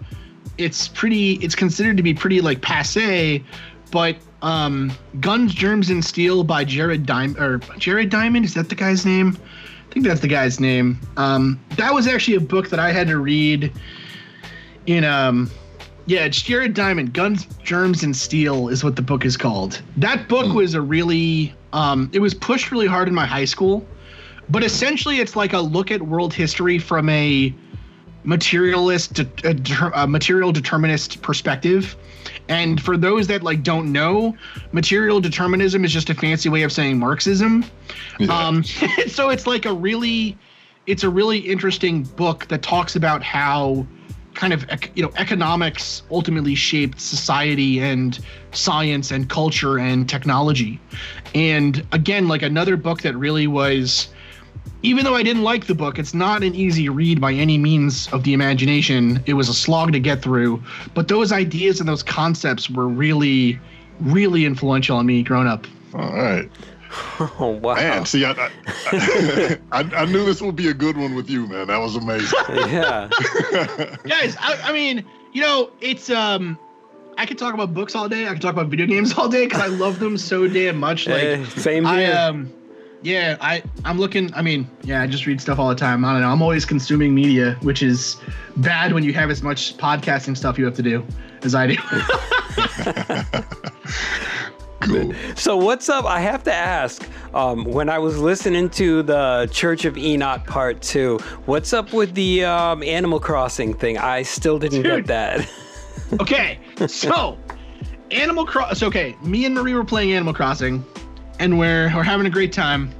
it's 0.58 0.88
pretty, 0.88 1.34
it's 1.34 1.54
considered 1.54 1.96
to 1.96 2.02
be 2.02 2.14
pretty 2.14 2.40
like 2.40 2.60
passe, 2.60 3.42
but 3.90 4.16
um, 4.42 4.92
Guns, 5.20 5.54
Germs, 5.54 5.90
and 5.90 6.04
Steel 6.04 6.44
by 6.44 6.64
Jared 6.64 7.06
Diamond, 7.06 7.38
or 7.38 7.58
Jared 7.78 8.10
Diamond, 8.10 8.44
is 8.44 8.54
that 8.54 8.68
the 8.68 8.74
guy's 8.74 9.06
name? 9.06 9.38
I 9.88 9.92
think 9.92 10.06
that's 10.06 10.20
the 10.20 10.28
guy's 10.28 10.60
name. 10.60 11.00
Um, 11.16 11.60
that 11.76 11.94
was 11.94 12.06
actually 12.06 12.36
a 12.36 12.40
book 12.40 12.68
that 12.70 12.80
I 12.80 12.92
had 12.92 13.06
to 13.08 13.18
read 13.18 13.72
in, 14.86 15.04
um, 15.04 15.50
yeah, 16.06 16.24
it's 16.24 16.42
Jared 16.42 16.74
Diamond, 16.74 17.14
Guns, 17.14 17.46
Germs, 17.62 18.02
and 18.02 18.14
Steel 18.14 18.68
is 18.68 18.84
what 18.84 18.96
the 18.96 19.02
book 19.02 19.24
is 19.24 19.36
called. 19.36 19.80
That 19.96 20.28
book 20.28 20.52
was 20.52 20.74
a 20.74 20.80
really, 20.82 21.54
um, 21.72 22.10
it 22.12 22.18
was 22.18 22.34
pushed 22.34 22.70
really 22.70 22.86
hard 22.86 23.08
in 23.08 23.14
my 23.14 23.24
high 23.24 23.46
school, 23.46 23.86
but 24.50 24.62
essentially 24.62 25.20
it's 25.20 25.36
like 25.36 25.54
a 25.54 25.60
look 25.60 25.90
at 25.90 26.02
world 26.02 26.34
history 26.34 26.78
from 26.78 27.08
a 27.08 27.54
materialist 28.24 29.14
de- 29.14 29.48
a 29.48 29.54
deter- 29.54 29.92
a 29.94 30.06
material 30.06 30.50
determinist 30.50 31.22
perspective. 31.22 31.96
And 32.48 32.80
for 32.80 32.96
those 32.96 33.26
that 33.28 33.42
like 33.42 33.62
don't 33.62 33.92
know 33.92 34.36
material 34.72 35.20
determinism 35.20 35.84
is 35.84 35.92
just 35.92 36.10
a 36.10 36.14
fancy 36.14 36.48
way 36.48 36.62
of 36.62 36.72
saying 36.72 36.98
marxism. 36.98 37.64
Um 38.28 38.64
so 39.06 39.30
it's 39.30 39.46
like 39.46 39.66
a 39.66 39.72
really 39.72 40.36
it's 40.86 41.04
a 41.04 41.08
really 41.08 41.38
interesting 41.38 42.02
book 42.02 42.46
that 42.48 42.62
talks 42.62 42.96
about 42.96 43.22
how 43.22 43.86
kind 44.34 44.52
of 44.52 44.66
you 44.94 45.02
know 45.02 45.12
economics 45.16 46.02
ultimately 46.10 46.54
shaped 46.54 47.00
society 47.00 47.80
and 47.80 48.18
science 48.52 49.10
and 49.10 49.28
culture 49.28 49.78
and 49.78 50.08
technology. 50.08 50.80
And 51.34 51.86
again 51.92 52.26
like 52.26 52.42
another 52.42 52.76
book 52.76 53.02
that 53.02 53.14
really 53.16 53.46
was 53.46 54.08
even 54.84 55.04
though 55.04 55.14
I 55.14 55.22
didn't 55.22 55.42
like 55.42 55.66
the 55.66 55.74
book, 55.74 55.98
it's 55.98 56.14
not 56.14 56.42
an 56.42 56.54
easy 56.54 56.88
read 56.88 57.20
by 57.20 57.32
any 57.32 57.58
means 57.58 58.06
of 58.12 58.22
the 58.22 58.32
imagination. 58.34 59.22
It 59.26 59.34
was 59.34 59.48
a 59.48 59.54
slog 59.54 59.92
to 59.92 59.98
get 60.00 60.22
through, 60.22 60.62
but 60.94 61.08
those 61.08 61.32
ideas 61.32 61.80
and 61.80 61.88
those 61.88 62.02
concepts 62.02 62.68
were 62.70 62.86
really, 62.86 63.58
really 64.00 64.44
influential 64.44 64.96
on 64.98 65.06
me 65.06 65.22
growing 65.22 65.48
up. 65.48 65.66
All 65.94 66.12
right. 66.12 66.48
Oh 67.40 67.58
wow. 67.60 67.74
Man, 67.74 68.06
see, 68.06 68.24
I, 68.24 68.30
I, 68.32 69.58
I, 69.72 69.80
I 69.96 70.04
knew 70.04 70.24
this 70.24 70.40
would 70.40 70.54
be 70.54 70.68
a 70.68 70.74
good 70.74 70.96
one 70.96 71.16
with 71.16 71.28
you, 71.28 71.48
man. 71.48 71.66
That 71.66 71.78
was 71.78 71.96
amazing. 71.96 72.38
yeah. 72.50 73.08
Guys, 74.06 74.36
I, 74.38 74.60
I 74.62 74.72
mean, 74.72 75.04
you 75.32 75.42
know, 75.42 75.70
it's 75.80 76.08
um, 76.08 76.56
I 77.18 77.26
could 77.26 77.36
talk 77.36 77.52
about 77.52 77.74
books 77.74 77.96
all 77.96 78.08
day. 78.08 78.28
I 78.28 78.32
could 78.34 78.42
talk 78.42 78.52
about 78.52 78.68
video 78.68 78.86
games 78.86 79.12
all 79.18 79.28
day 79.28 79.46
because 79.46 79.60
I 79.60 79.66
love 79.66 79.98
them 79.98 80.16
so 80.16 80.46
damn 80.46 80.76
much. 80.78 81.08
Like, 81.08 81.20
Eh, 81.24 81.44
same 81.46 81.84
I 81.84 82.00
here. 82.04 82.14
um, 82.16 82.52
yeah, 83.04 83.36
I 83.40 83.62
I'm 83.84 83.98
looking. 83.98 84.32
I 84.34 84.40
mean, 84.40 84.68
yeah, 84.82 85.02
I 85.02 85.06
just 85.06 85.26
read 85.26 85.40
stuff 85.40 85.58
all 85.58 85.68
the 85.68 85.74
time. 85.74 86.04
I 86.04 86.12
don't 86.12 86.22
know. 86.22 86.30
I'm 86.30 86.40
always 86.40 86.64
consuming 86.64 87.14
media, 87.14 87.56
which 87.60 87.82
is 87.82 88.16
bad 88.56 88.94
when 88.94 89.04
you 89.04 89.12
have 89.12 89.30
as 89.30 89.42
much 89.42 89.76
podcasting 89.76 90.36
stuff 90.36 90.58
you 90.58 90.64
have 90.64 90.74
to 90.76 90.82
do 90.82 91.06
as 91.42 91.54
I 91.54 91.66
do. 91.66 91.76
cool. 94.80 95.12
So 95.36 95.56
what's 95.56 95.88
up? 95.90 96.06
I 96.06 96.20
have 96.20 96.42
to 96.44 96.52
ask. 96.52 97.06
Um, 97.34 97.64
when 97.64 97.90
I 97.90 97.98
was 97.98 98.18
listening 98.18 98.70
to 98.70 99.02
the 99.02 99.50
Church 99.52 99.84
of 99.84 99.98
Enoch 99.98 100.46
Part 100.46 100.80
Two, 100.80 101.18
what's 101.44 101.74
up 101.74 101.92
with 101.92 102.14
the 102.14 102.44
um, 102.44 102.82
Animal 102.82 103.20
Crossing 103.20 103.74
thing? 103.74 103.98
I 103.98 104.22
still 104.22 104.58
didn't 104.58 104.82
Dude. 104.82 105.06
get 105.06 105.08
that. 105.08 105.50
okay, 106.20 106.58
so 106.86 107.36
Animal 108.12 108.46
Cross. 108.46 108.82
Okay, 108.82 109.14
me 109.22 109.44
and 109.44 109.54
Marie 109.54 109.74
were 109.74 109.84
playing 109.84 110.12
Animal 110.12 110.32
Crossing, 110.32 110.82
and 111.38 111.58
we're 111.58 111.94
we're 111.94 112.02
having 112.02 112.26
a 112.26 112.30
great 112.30 112.52
time. 112.52 112.90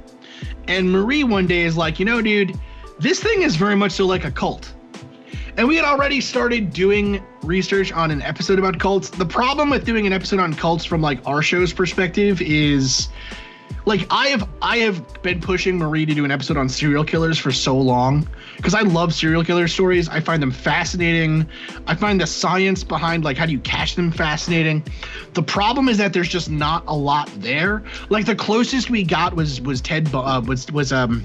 And 0.67 0.91
Marie 0.91 1.23
one 1.23 1.47
day 1.47 1.61
is 1.61 1.77
like, 1.77 1.99
you 1.99 2.05
know, 2.05 2.21
dude, 2.21 2.57
this 2.99 3.21
thing 3.21 3.43
is 3.43 3.55
very 3.55 3.75
much 3.75 3.91
so 3.93 4.05
like 4.05 4.25
a 4.25 4.31
cult. 4.31 4.73
and 5.57 5.67
we 5.67 5.75
had 5.75 5.85
already 5.85 6.19
started 6.21 6.71
doing 6.73 7.23
research 7.43 7.91
on 7.93 8.11
an 8.11 8.21
episode 8.21 8.59
about 8.59 8.79
cults. 8.79 9.09
The 9.09 9.25
problem 9.25 9.69
with 9.69 9.85
doing 9.85 10.05
an 10.07 10.13
episode 10.13 10.39
on 10.39 10.53
cults 10.53 10.83
from 10.85 11.01
like 11.01 11.19
our 11.25 11.41
show's 11.41 11.71
perspective 11.71 12.41
is 12.41 13.09
like 13.85 14.07
I 14.09 14.27
have 14.27 14.47
I 14.61 14.77
have 14.77 15.21
been 15.21 15.39
pushing 15.39 15.77
Marie 15.77 16.05
to 16.05 16.13
do 16.13 16.25
an 16.25 16.31
episode 16.31 16.57
on 16.57 16.67
serial 16.69 17.03
killers 17.03 17.37
for 17.37 17.51
so 17.51 17.77
long 17.77 18.27
because 18.57 18.73
I 18.73 18.81
love 18.81 19.13
serial 19.13 19.43
killer 19.43 19.67
stories. 19.67 20.09
I 20.09 20.19
find 20.19 20.41
them 20.41 20.51
fascinating. 20.51 21.47
I 21.87 21.95
find 21.95 22.19
the 22.19 22.27
science 22.27 22.83
behind 22.83 23.23
like 23.23 23.37
how 23.37 23.45
do 23.45 23.51
you 23.51 23.59
catch 23.59 23.95
them 23.95 24.11
fascinating. 24.11 24.83
The 25.33 25.43
problem 25.43 25.87
is 25.87 25.97
that 25.97 26.13
there's 26.13 26.29
just 26.29 26.49
not 26.49 26.83
a 26.87 26.95
lot 26.95 27.29
there. 27.37 27.83
Like 28.09 28.25
the 28.25 28.35
closest 28.35 28.89
we 28.89 29.03
got 29.03 29.35
was 29.35 29.61
was 29.61 29.81
Ted 29.81 30.09
uh, 30.13 30.41
was 30.45 30.71
was 30.71 30.91
um 30.91 31.23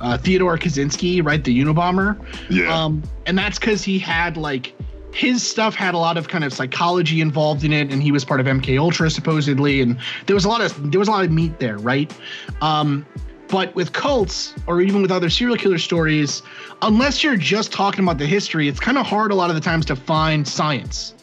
uh, 0.00 0.18
Theodore 0.18 0.58
Kaczynski, 0.58 1.24
right, 1.24 1.42
the 1.42 1.62
Unabomber. 1.62 2.20
Yeah. 2.50 2.84
Um, 2.84 3.02
and 3.26 3.38
that's 3.38 3.58
because 3.58 3.82
he 3.82 3.98
had 3.98 4.36
like 4.36 4.74
his 5.14 5.48
stuff 5.48 5.76
had 5.76 5.94
a 5.94 5.98
lot 5.98 6.16
of 6.16 6.28
kind 6.28 6.42
of 6.42 6.52
psychology 6.52 7.20
involved 7.20 7.62
in 7.64 7.72
it, 7.72 7.90
and 7.90 8.02
he 8.02 8.10
was 8.10 8.24
part 8.24 8.40
of 8.40 8.46
MK 8.46 8.78
Ultra 8.78 9.08
supposedly, 9.08 9.80
and 9.80 9.96
there 10.26 10.34
was 10.34 10.44
a 10.44 10.48
lot 10.48 10.60
of 10.60 10.90
there 10.90 10.98
was 10.98 11.08
a 11.08 11.12
lot 11.12 11.24
of 11.24 11.30
meat 11.30 11.58
there, 11.60 11.78
right? 11.78 12.12
Um, 12.60 13.06
but 13.48 13.72
with 13.76 13.92
cults 13.92 14.54
or 14.66 14.80
even 14.80 15.02
with 15.02 15.12
other 15.12 15.30
serial 15.30 15.56
killer 15.56 15.78
stories, 15.78 16.42
unless 16.82 17.22
you're 17.22 17.36
just 17.36 17.72
talking 17.72 18.02
about 18.02 18.18
the 18.18 18.26
history, 18.26 18.66
it's 18.66 18.80
kind 18.80 18.98
of 18.98 19.06
hard 19.06 19.30
a 19.30 19.34
lot 19.36 19.50
of 19.50 19.54
the 19.54 19.62
times 19.62 19.86
to 19.86 19.94
find 19.94 20.48
science. 20.48 21.14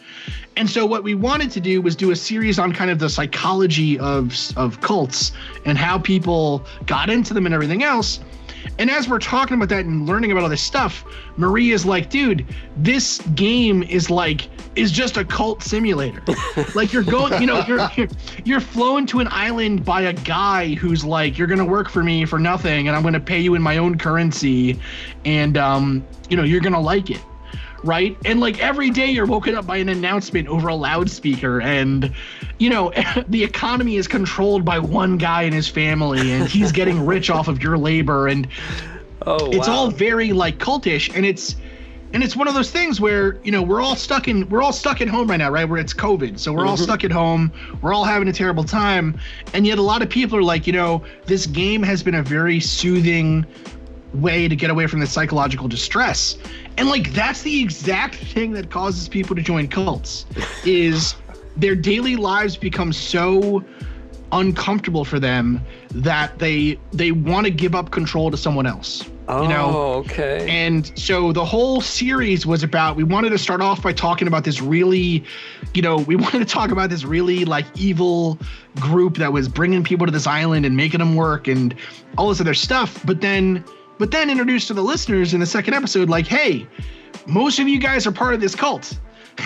And 0.55 0.69
so 0.69 0.85
what 0.85 1.03
we 1.03 1.13
wanted 1.13 1.51
to 1.51 1.59
do 1.59 1.81
was 1.81 1.95
do 1.95 2.11
a 2.11 2.15
series 2.15 2.59
on 2.59 2.71
kind 2.71 2.91
of 2.91 2.99
the 2.99 3.09
psychology 3.09 3.99
of 3.99 4.33
of 4.55 4.79
cults 4.79 5.33
and 5.65 5.77
how 5.77 5.99
people 5.99 6.65
got 6.85 7.09
into 7.09 7.33
them 7.33 7.45
and 7.45 7.53
everything 7.53 7.83
else. 7.83 8.21
And 8.79 8.89
as 8.89 9.07
we're 9.07 9.19
talking 9.19 9.55
about 9.55 9.69
that 9.69 9.85
and 9.85 10.07
learning 10.07 10.31
about 10.31 10.43
all 10.43 10.49
this 10.49 10.61
stuff, 10.61 11.03
Marie 11.37 11.71
is 11.71 11.85
like, 11.85 12.09
dude, 12.09 12.45
this 12.77 13.19
game 13.35 13.83
is 13.83 14.09
like 14.09 14.49
is 14.75 14.91
just 14.91 15.17
a 15.17 15.25
cult 15.25 15.61
simulator. 15.63 16.23
like 16.75 16.93
you're 16.93 17.03
going, 17.03 17.39
you 17.41 17.47
know, 17.47 17.63
you're, 17.67 17.89
you're 17.95 18.07
you're 18.45 18.59
flown 18.59 19.05
to 19.07 19.19
an 19.19 19.27
island 19.31 19.83
by 19.83 20.01
a 20.01 20.13
guy 20.13 20.75
who's 20.75 21.03
like, 21.03 21.37
you're 21.37 21.47
gonna 21.47 21.65
work 21.65 21.89
for 21.89 22.03
me 22.03 22.25
for 22.25 22.39
nothing, 22.39 22.87
and 22.87 22.95
I'm 22.95 23.03
gonna 23.03 23.19
pay 23.19 23.39
you 23.39 23.55
in 23.55 23.61
my 23.61 23.77
own 23.77 23.97
currency, 23.97 24.79
and 25.25 25.57
um, 25.57 26.05
you 26.29 26.37
know, 26.37 26.43
you're 26.43 26.61
gonna 26.61 26.81
like 26.81 27.09
it 27.09 27.21
right? 27.83 28.17
And 28.25 28.39
like 28.39 28.59
every 28.59 28.89
day 28.89 29.07
you're 29.09 29.25
woken 29.25 29.55
up 29.55 29.65
by 29.65 29.77
an 29.77 29.89
announcement 29.89 30.47
over 30.47 30.67
a 30.67 30.75
loudspeaker, 30.75 31.61
and 31.61 32.13
you 32.59 32.69
know, 32.69 32.91
the 33.27 33.43
economy 33.43 33.95
is 33.95 34.07
controlled 34.07 34.63
by 34.65 34.79
one 34.79 35.17
guy 35.17 35.43
and 35.43 35.53
his 35.53 35.67
family, 35.67 36.31
and 36.31 36.47
he's 36.47 36.71
getting 36.81 37.05
rich 37.05 37.29
off 37.29 37.47
of 37.47 37.61
your 37.61 37.77
labor, 37.77 38.27
and 38.27 38.47
oh, 39.25 39.49
it's 39.51 39.67
wow. 39.67 39.73
all 39.73 39.91
very 39.91 40.33
like 40.33 40.57
cultish, 40.57 41.13
and 41.15 41.25
it's. 41.25 41.55
And 42.13 42.21
it's 42.25 42.35
one 42.35 42.49
of 42.49 42.53
those 42.53 42.69
things 42.69 42.99
where 42.99 43.39
you 43.41 43.53
know 43.53 43.61
we're 43.61 43.79
all 43.81 43.95
stuck 43.95 44.27
in 44.27 44.49
we're 44.49 44.61
all 44.61 44.73
stuck 44.73 44.99
at 44.99 45.07
home 45.07 45.29
right 45.29 45.37
now, 45.37 45.49
right? 45.49 45.63
Where 45.63 45.79
it's 45.79 45.93
COVID, 45.93 46.39
so 46.39 46.51
we're 46.51 46.65
all 46.65 46.75
Mhm. 46.75 46.83
stuck 46.83 47.05
at 47.05 47.11
home. 47.13 47.53
We're 47.81 47.93
all 47.93 48.03
having 48.03 48.27
a 48.27 48.33
terrible 48.33 48.65
time, 48.65 49.17
and 49.53 49.65
yet 49.65 49.77
a 49.77 49.81
lot 49.81 50.01
of 50.01 50.09
people 50.09 50.37
are 50.37 50.43
like, 50.43 50.67
you 50.67 50.73
know, 50.73 51.03
this 51.25 51.45
game 51.45 51.81
has 51.83 52.03
been 52.03 52.15
a 52.15 52.21
very 52.21 52.59
soothing 52.59 53.45
way 54.13 54.47
to 54.47 54.55
get 54.55 54.69
away 54.69 54.87
from 54.87 54.99
the 54.99 55.07
psychological 55.07 55.67
distress. 55.67 56.37
And 56.77 56.89
like 56.89 57.13
that's 57.13 57.43
the 57.43 57.61
exact 57.61 58.15
thing 58.15 58.51
that 58.53 58.69
causes 58.69 59.07
people 59.07 59.35
to 59.35 59.41
join 59.41 59.67
cults 59.67 60.25
is 60.65 61.15
their 61.57 61.75
daily 61.75 62.15
lives 62.15 62.57
become 62.57 62.93
so 62.93 63.63
uncomfortable 64.31 65.03
for 65.03 65.19
them 65.19 65.61
that 65.93 66.39
they 66.39 66.79
they 66.93 67.11
want 67.11 67.45
to 67.45 67.51
give 67.51 67.75
up 67.75 67.91
control 67.91 68.31
to 68.31 68.37
someone 68.37 68.65
else. 68.65 69.03
Oh, 69.27 69.43
you 69.43 69.47
know? 69.47 69.65
Oh, 69.69 69.93
okay. 69.99 70.45
And 70.49 70.91
so 70.97 71.31
the 71.31 71.45
whole 71.45 71.79
series 71.79 72.45
was 72.45 72.63
about 72.63 72.95
we 72.95 73.03
wanted 73.03 73.29
to 73.29 73.37
start 73.37 73.61
off 73.61 73.81
by 73.81 73.93
talking 73.93 74.27
about 74.27 74.43
this 74.43 74.61
really, 74.61 75.23
you 75.73 75.81
know, 75.81 75.97
we 75.97 76.15
wanted 76.17 76.39
to 76.39 76.45
talk 76.45 76.71
about 76.71 76.89
this 76.89 77.03
really 77.03 77.45
like 77.45 77.65
evil 77.75 78.37
group 78.79 79.17
that 79.17 79.31
was 79.31 79.47
bringing 79.47 79.83
people 79.83 80.05
to 80.05 80.11
this 80.11 80.27
island 80.27 80.65
and 80.65 80.75
making 80.75 80.99
them 80.99 81.15
work 81.15 81.47
and 81.47 81.75
all 82.17 82.29
this 82.29 82.41
other 82.41 82.53
stuff, 82.53 83.01
but 83.05 83.21
then 83.21 83.63
but 84.01 84.09
then 84.09 84.31
introduced 84.31 84.67
to 84.67 84.73
the 84.73 84.81
listeners 84.81 85.35
in 85.35 85.39
the 85.39 85.45
second 85.45 85.75
episode 85.75 86.09
like, 86.09 86.25
"Hey, 86.25 86.65
most 87.27 87.59
of 87.59 87.67
you 87.67 87.77
guys 87.77 88.07
are 88.07 88.11
part 88.11 88.33
of 88.33 88.41
this 88.41 88.55
cult." 88.55 88.97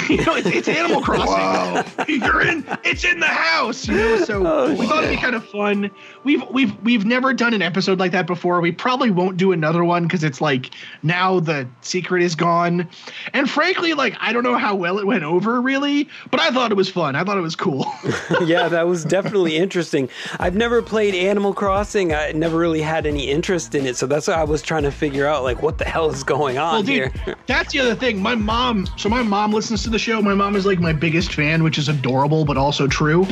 you 0.09 0.17
know, 0.25 0.35
it's, 0.35 0.47
it's 0.47 0.67
Animal 0.67 1.01
Crossing. 1.01 2.05
You're 2.21 2.41
in. 2.41 2.65
It's 2.83 3.03
in 3.03 3.19
the 3.19 3.27
house. 3.27 3.87
You 3.87 3.95
know, 3.95 4.23
so 4.23 4.45
Oh, 4.45 4.73
we 4.75 4.85
thought 4.87 5.03
it'd 5.03 5.15
be 5.15 5.21
kind 5.21 5.35
of 5.35 5.45
fun. 5.45 5.91
We've 6.23 6.43
we've 6.49 6.79
we've 6.83 7.05
never 7.05 7.33
done 7.33 7.53
an 7.53 7.61
episode 7.61 7.99
like 7.99 8.11
that 8.11 8.27
before. 8.27 8.61
We 8.61 8.71
probably 8.71 9.11
won't 9.11 9.37
do 9.37 9.51
another 9.51 9.83
one 9.83 10.03
because 10.03 10.23
it's 10.23 10.41
like 10.41 10.71
now 11.03 11.39
the 11.39 11.67
secret 11.81 12.21
is 12.23 12.35
gone. 12.35 12.89
And 13.33 13.49
frankly, 13.49 13.93
like 13.93 14.15
I 14.19 14.33
don't 14.33 14.43
know 14.43 14.57
how 14.57 14.75
well 14.75 14.99
it 14.99 15.05
went 15.07 15.23
over 15.23 15.61
really, 15.61 16.09
but 16.31 16.39
I 16.39 16.51
thought 16.51 16.71
it 16.71 16.75
was 16.75 16.89
fun. 16.89 17.15
I 17.15 17.23
thought 17.23 17.37
it 17.37 17.41
was 17.41 17.55
cool. 17.55 17.85
yeah, 18.45 18.67
that 18.67 18.87
was 18.87 19.03
definitely 19.05 19.57
interesting. 19.57 20.09
I've 20.39 20.55
never 20.55 20.81
played 20.81 21.15
Animal 21.15 21.53
Crossing. 21.53 22.13
I 22.13 22.31
never 22.33 22.57
really 22.57 22.81
had 22.81 23.05
any 23.05 23.29
interest 23.29 23.73
in 23.75 23.85
it, 23.85 23.95
so 23.95 24.05
that's 24.07 24.27
why 24.27 24.35
I 24.35 24.43
was 24.43 24.61
trying 24.61 24.83
to 24.83 24.91
figure 24.91 25.27
out 25.27 25.43
like 25.43 25.61
what 25.61 25.77
the 25.77 25.85
hell 25.85 26.09
is 26.09 26.23
going 26.23 26.57
on 26.57 26.73
well, 26.73 26.83
dude, 26.83 27.11
here. 27.17 27.35
that's 27.47 27.71
the 27.73 27.79
other 27.79 27.95
thing. 27.95 28.21
My 28.21 28.35
mom, 28.35 28.87
so 28.97 29.09
my 29.09 29.23
mom 29.23 29.53
listens 29.53 29.83
to 29.86 29.89
the 29.89 29.99
show. 29.99 30.21
My 30.21 30.33
mom 30.33 30.55
is 30.55 30.65
like 30.65 30.79
my 30.79 30.93
biggest 30.93 31.33
fan, 31.33 31.63
which 31.63 31.77
is 31.77 31.89
adorable 31.89 32.45
but 32.45 32.57
also 32.57 32.88
true. 32.88 33.25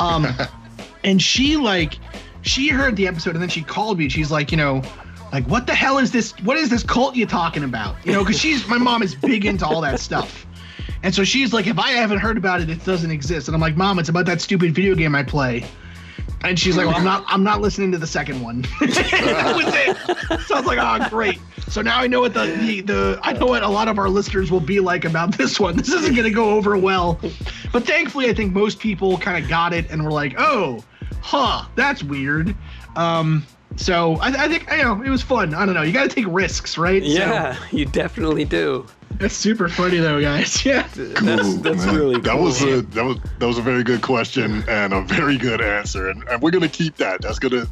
Um, 0.00 0.26
and 1.04 1.20
she 1.20 1.56
like, 1.56 1.98
she 2.42 2.68
heard 2.68 2.96
the 2.96 3.06
episode 3.06 3.34
and 3.34 3.42
then 3.42 3.48
she 3.48 3.62
called 3.62 3.98
me. 3.98 4.08
She's 4.08 4.30
like, 4.30 4.50
you 4.50 4.56
know, 4.56 4.82
like 5.32 5.44
what 5.46 5.66
the 5.66 5.74
hell 5.74 5.98
is 5.98 6.10
this? 6.10 6.32
What 6.40 6.56
is 6.56 6.70
this 6.70 6.82
cult 6.82 7.14
you 7.14 7.26
talking 7.26 7.64
about? 7.64 7.96
You 8.06 8.12
know, 8.12 8.24
because 8.24 8.40
she's 8.40 8.66
my 8.66 8.78
mom 8.78 9.02
is 9.02 9.14
big 9.14 9.44
into 9.44 9.66
all 9.66 9.80
that 9.82 10.00
stuff. 10.00 10.46
And 11.02 11.14
so 11.14 11.24
she's 11.24 11.52
like, 11.52 11.66
if 11.66 11.78
I 11.78 11.90
haven't 11.90 12.18
heard 12.18 12.36
about 12.36 12.60
it, 12.60 12.70
it 12.70 12.84
doesn't 12.84 13.10
exist. 13.10 13.48
And 13.48 13.54
I'm 13.54 13.60
like, 13.60 13.76
Mom, 13.76 13.98
it's 13.98 14.08
about 14.08 14.26
that 14.26 14.40
stupid 14.40 14.74
video 14.74 14.94
game 14.94 15.14
I 15.14 15.22
play. 15.22 15.64
And 16.42 16.58
she's 16.58 16.76
like, 16.76 16.86
well, 16.86 16.96
I'm 16.96 17.04
not, 17.04 17.24
I'm 17.26 17.42
not 17.42 17.60
listening 17.60 17.90
to 17.92 17.98
the 17.98 18.06
second 18.06 18.40
one. 18.42 18.62
that 18.80 19.52
was 19.56 19.74
it. 19.74 20.40
So 20.46 20.54
I 20.54 20.60
was 20.60 20.66
like, 20.66 20.78
oh, 20.80 21.08
great. 21.08 21.40
So 21.68 21.82
now 21.82 21.98
I 21.98 22.06
know 22.06 22.20
what 22.20 22.34
the, 22.34 22.46
the, 22.46 22.80
the, 22.82 23.20
I 23.22 23.32
know 23.32 23.46
what 23.46 23.62
a 23.62 23.68
lot 23.68 23.88
of 23.88 23.98
our 23.98 24.08
listeners 24.08 24.50
will 24.50 24.60
be 24.60 24.78
like 24.78 25.04
about 25.04 25.36
this 25.36 25.58
one. 25.58 25.76
This 25.76 25.88
isn't 25.92 26.14
going 26.14 26.24
to 26.28 26.30
go 26.34 26.50
over 26.50 26.76
well. 26.76 27.18
But 27.72 27.84
thankfully, 27.86 28.28
I 28.28 28.34
think 28.34 28.52
most 28.52 28.78
people 28.78 29.18
kind 29.18 29.42
of 29.42 29.48
got 29.50 29.72
it 29.72 29.90
and 29.90 30.04
were 30.04 30.12
like, 30.12 30.34
oh, 30.38 30.84
huh, 31.20 31.64
that's 31.74 32.04
weird. 32.04 32.54
Um, 32.94 33.44
so 33.76 34.14
I, 34.16 34.28
I 34.44 34.48
think, 34.48 34.70
you 34.70 34.82
know, 34.82 35.02
it 35.02 35.10
was 35.10 35.22
fun. 35.22 35.52
I 35.54 35.66
don't 35.66 35.74
know. 35.74 35.82
You 35.82 35.92
got 35.92 36.08
to 36.08 36.14
take 36.14 36.26
risks, 36.28 36.78
right? 36.78 37.02
So- 37.02 37.08
Yeah, 37.08 37.56
you 37.72 37.86
definitely 37.86 38.44
do. 38.44 38.86
That's 39.18 39.34
super 39.36 39.68
funny 39.68 39.98
though, 39.98 40.20
guys. 40.20 40.56
Yeah. 40.66 40.86
That's 40.94 41.54
that's 41.58 41.86
Man, 41.86 41.94
really 41.94 42.20
that 42.20 42.38
was 42.38 42.62
a 42.62 42.82
that 42.82 43.04
was 43.04 43.18
that 43.38 43.46
was 43.46 43.58
a 43.58 43.62
very 43.62 43.84
good 43.84 44.02
question 44.02 44.64
and 44.68 44.92
a 44.92 45.02
very 45.02 45.36
good 45.38 45.60
answer, 45.60 46.08
and, 46.08 46.22
and 46.28 46.42
we're 46.42 46.50
gonna 46.50 46.68
keep 46.68 46.96
that. 46.96 47.22
That's 47.22 47.38
gonna 47.38 47.66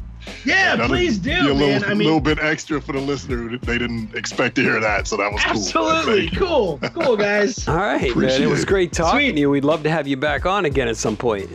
Yeah, 0.45 0.75
that'll 0.75 0.87
please 0.87 1.19
be 1.19 1.31
do, 1.31 1.51
a 1.51 1.53
little, 1.53 1.57
man. 1.57 1.83
I 1.83 1.89
mean, 1.89 2.07
little 2.07 2.19
bit 2.21 2.39
extra 2.39 2.79
for 2.81 2.93
the 2.93 2.99
listener. 3.01 3.57
They 3.57 3.77
didn't 3.77 4.15
expect 4.15 4.55
to 4.55 4.61
hear 4.61 4.79
that, 4.79 5.07
so 5.07 5.17
that 5.17 5.31
was 5.31 5.41
cool. 5.43 5.51
absolutely 5.89 6.27
Thank 6.29 6.37
cool, 6.39 6.79
cool, 6.93 7.17
guys. 7.29 7.67
All 7.67 7.75
right, 7.75 8.15
man. 8.15 8.41
It 8.41 8.47
was 8.49 8.63
great 8.65 8.93
talking 8.93 9.19
Sweet. 9.19 9.31
to 9.33 9.39
you. 9.39 9.49
We'd 9.49 9.65
love 9.65 9.83
to 9.83 9.89
have 9.89 10.07
you 10.07 10.17
back 10.17 10.45
on 10.45 10.65
again 10.65 10.87
at 10.87 10.97
some 10.97 11.17
point. 11.17 11.49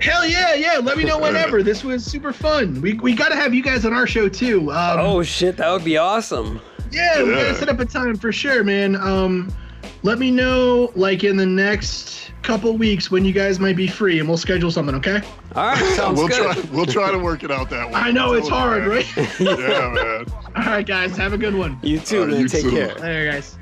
Hell 0.00 0.26
yeah, 0.26 0.54
yeah. 0.54 0.78
Let 0.82 0.96
me 0.98 1.04
know 1.04 1.18
whenever. 1.20 1.62
This 1.62 1.82
was 1.82 2.04
super 2.04 2.32
fun. 2.32 2.80
We 2.80 2.94
we 2.94 3.14
got 3.14 3.30
to 3.30 3.36
have 3.36 3.52
you 3.54 3.62
guys 3.62 3.84
on 3.84 3.92
our 3.94 4.06
show 4.06 4.28
too. 4.28 4.70
Um, 4.70 5.00
Oh 5.00 5.22
shit, 5.22 5.56
that 5.56 5.70
would 5.72 5.84
be 5.84 5.96
awesome. 5.96 6.60
Yeah, 6.94 7.22
we 7.22 7.30
gotta 7.30 7.54
set 7.54 7.68
up 7.68 7.80
a 7.80 7.84
time 7.84 8.16
for 8.16 8.32
sure, 8.32 8.64
man. 8.64 8.96
Um, 8.96 9.52
let 10.02 10.18
me 10.18 10.30
know 10.30 10.92
like 10.94 11.24
in 11.24 11.36
the 11.36 11.46
next 11.46 12.30
couple 12.42 12.76
weeks 12.76 13.10
when 13.10 13.24
you 13.24 13.32
guys 13.32 13.58
might 13.58 13.76
be 13.76 13.86
free, 13.86 14.18
and 14.20 14.28
we'll 14.28 14.36
schedule 14.38 14.70
something. 14.70 14.94
Okay? 14.96 15.20
All 15.54 15.66
right, 15.68 15.78
sounds 15.96 16.18
we'll 16.18 16.28
good. 16.28 16.54
try 16.54 16.62
we'll 16.72 16.86
try 16.86 17.10
to 17.10 17.18
work 17.18 17.42
it 17.42 17.50
out 17.50 17.70
that 17.70 17.88
way. 17.88 17.94
I 17.94 18.10
know 18.10 18.34
it's 18.34 18.48
hard, 18.48 18.86
right? 18.86 19.06
yeah, 19.40 19.90
man. 19.90 20.26
All 20.56 20.62
right, 20.66 20.86
guys. 20.86 21.16
Have 21.16 21.32
a 21.32 21.38
good 21.38 21.54
one. 21.54 21.78
You 21.82 21.98
too, 21.98 22.20
All 22.20 22.24
right, 22.26 22.32
man. 22.32 22.40
you 22.42 22.48
Take 22.48 22.62
too. 22.62 22.70
care. 22.70 22.94
Later, 22.96 23.32
guys. 23.32 23.56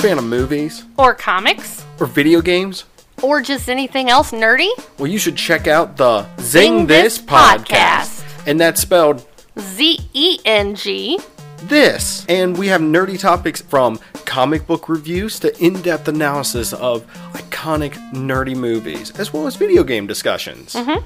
Fan 0.00 0.18
of 0.18 0.24
movies? 0.24 0.84
Or 0.96 1.14
comics? 1.14 1.84
Or 2.00 2.06
video 2.06 2.40
games? 2.40 2.84
Or 3.22 3.40
just 3.40 3.68
anything 3.68 4.08
else 4.10 4.30
nerdy? 4.30 4.70
Well, 4.98 5.08
you 5.08 5.18
should 5.18 5.36
check 5.36 5.66
out 5.66 5.96
the 5.96 6.22
Zing 6.40 6.78
Zing, 6.78 6.86
This 6.86 7.18
podcast. 7.18 8.24
And 8.46 8.60
that's 8.60 8.80
spelled 8.80 9.26
Z 9.58 9.98
E 10.14 10.38
N 10.44 10.74
G. 10.76 11.18
this. 11.64 12.24
And 12.28 12.56
we 12.56 12.68
have 12.68 12.80
nerdy 12.80 13.18
topics 13.18 13.60
from 13.60 13.98
comic 14.24 14.66
book 14.68 14.88
reviews 14.88 15.40
to 15.40 15.56
in 15.64 15.82
depth 15.82 16.06
analysis 16.06 16.72
of 16.72 17.04
iconic 17.32 17.94
nerdy 18.12 18.54
movies, 18.54 19.10
as 19.18 19.32
well 19.32 19.48
as 19.48 19.56
video 19.56 19.82
game 19.82 20.06
discussions. 20.06 20.74
Mhm. 20.74 21.02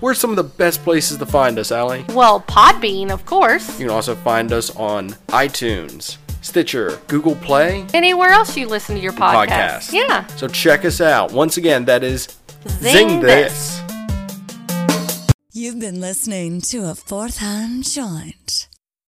Where's 0.00 0.18
some 0.18 0.30
of 0.30 0.36
the 0.36 0.44
best 0.44 0.82
places 0.82 1.18
to 1.18 1.26
find 1.26 1.58
us, 1.58 1.70
Allie? 1.70 2.06
Well, 2.08 2.40
Podbean, 2.48 3.10
of 3.10 3.26
course. 3.26 3.68
You 3.78 3.86
can 3.86 3.94
also 3.94 4.14
find 4.14 4.50
us 4.50 4.74
on 4.74 5.16
iTunes, 5.28 6.16
Stitcher, 6.42 7.00
Google 7.08 7.36
Play, 7.36 7.86
Anywhere 7.94 8.30
else 8.30 8.56
you 8.56 8.66
listen 8.68 8.96
to 8.96 9.00
your 9.00 9.12
podcast. 9.12 9.48
podcast. 9.48 9.92
Yeah. 9.92 10.26
So 10.36 10.48
check 10.48 10.84
us 10.84 11.00
out. 11.00 11.32
Once 11.32 11.56
again, 11.56 11.84
that 11.86 12.02
is 12.04 12.28
Zing 12.68 13.08
Zing, 13.08 13.20
This. 13.20 13.80
this. 13.80 13.82
You've 15.52 15.78
been 15.78 16.00
listening 16.00 16.60
to 16.62 16.90
a 16.90 16.94
fourth 16.94 17.38
hand 17.38 17.84
joint. 17.84 18.68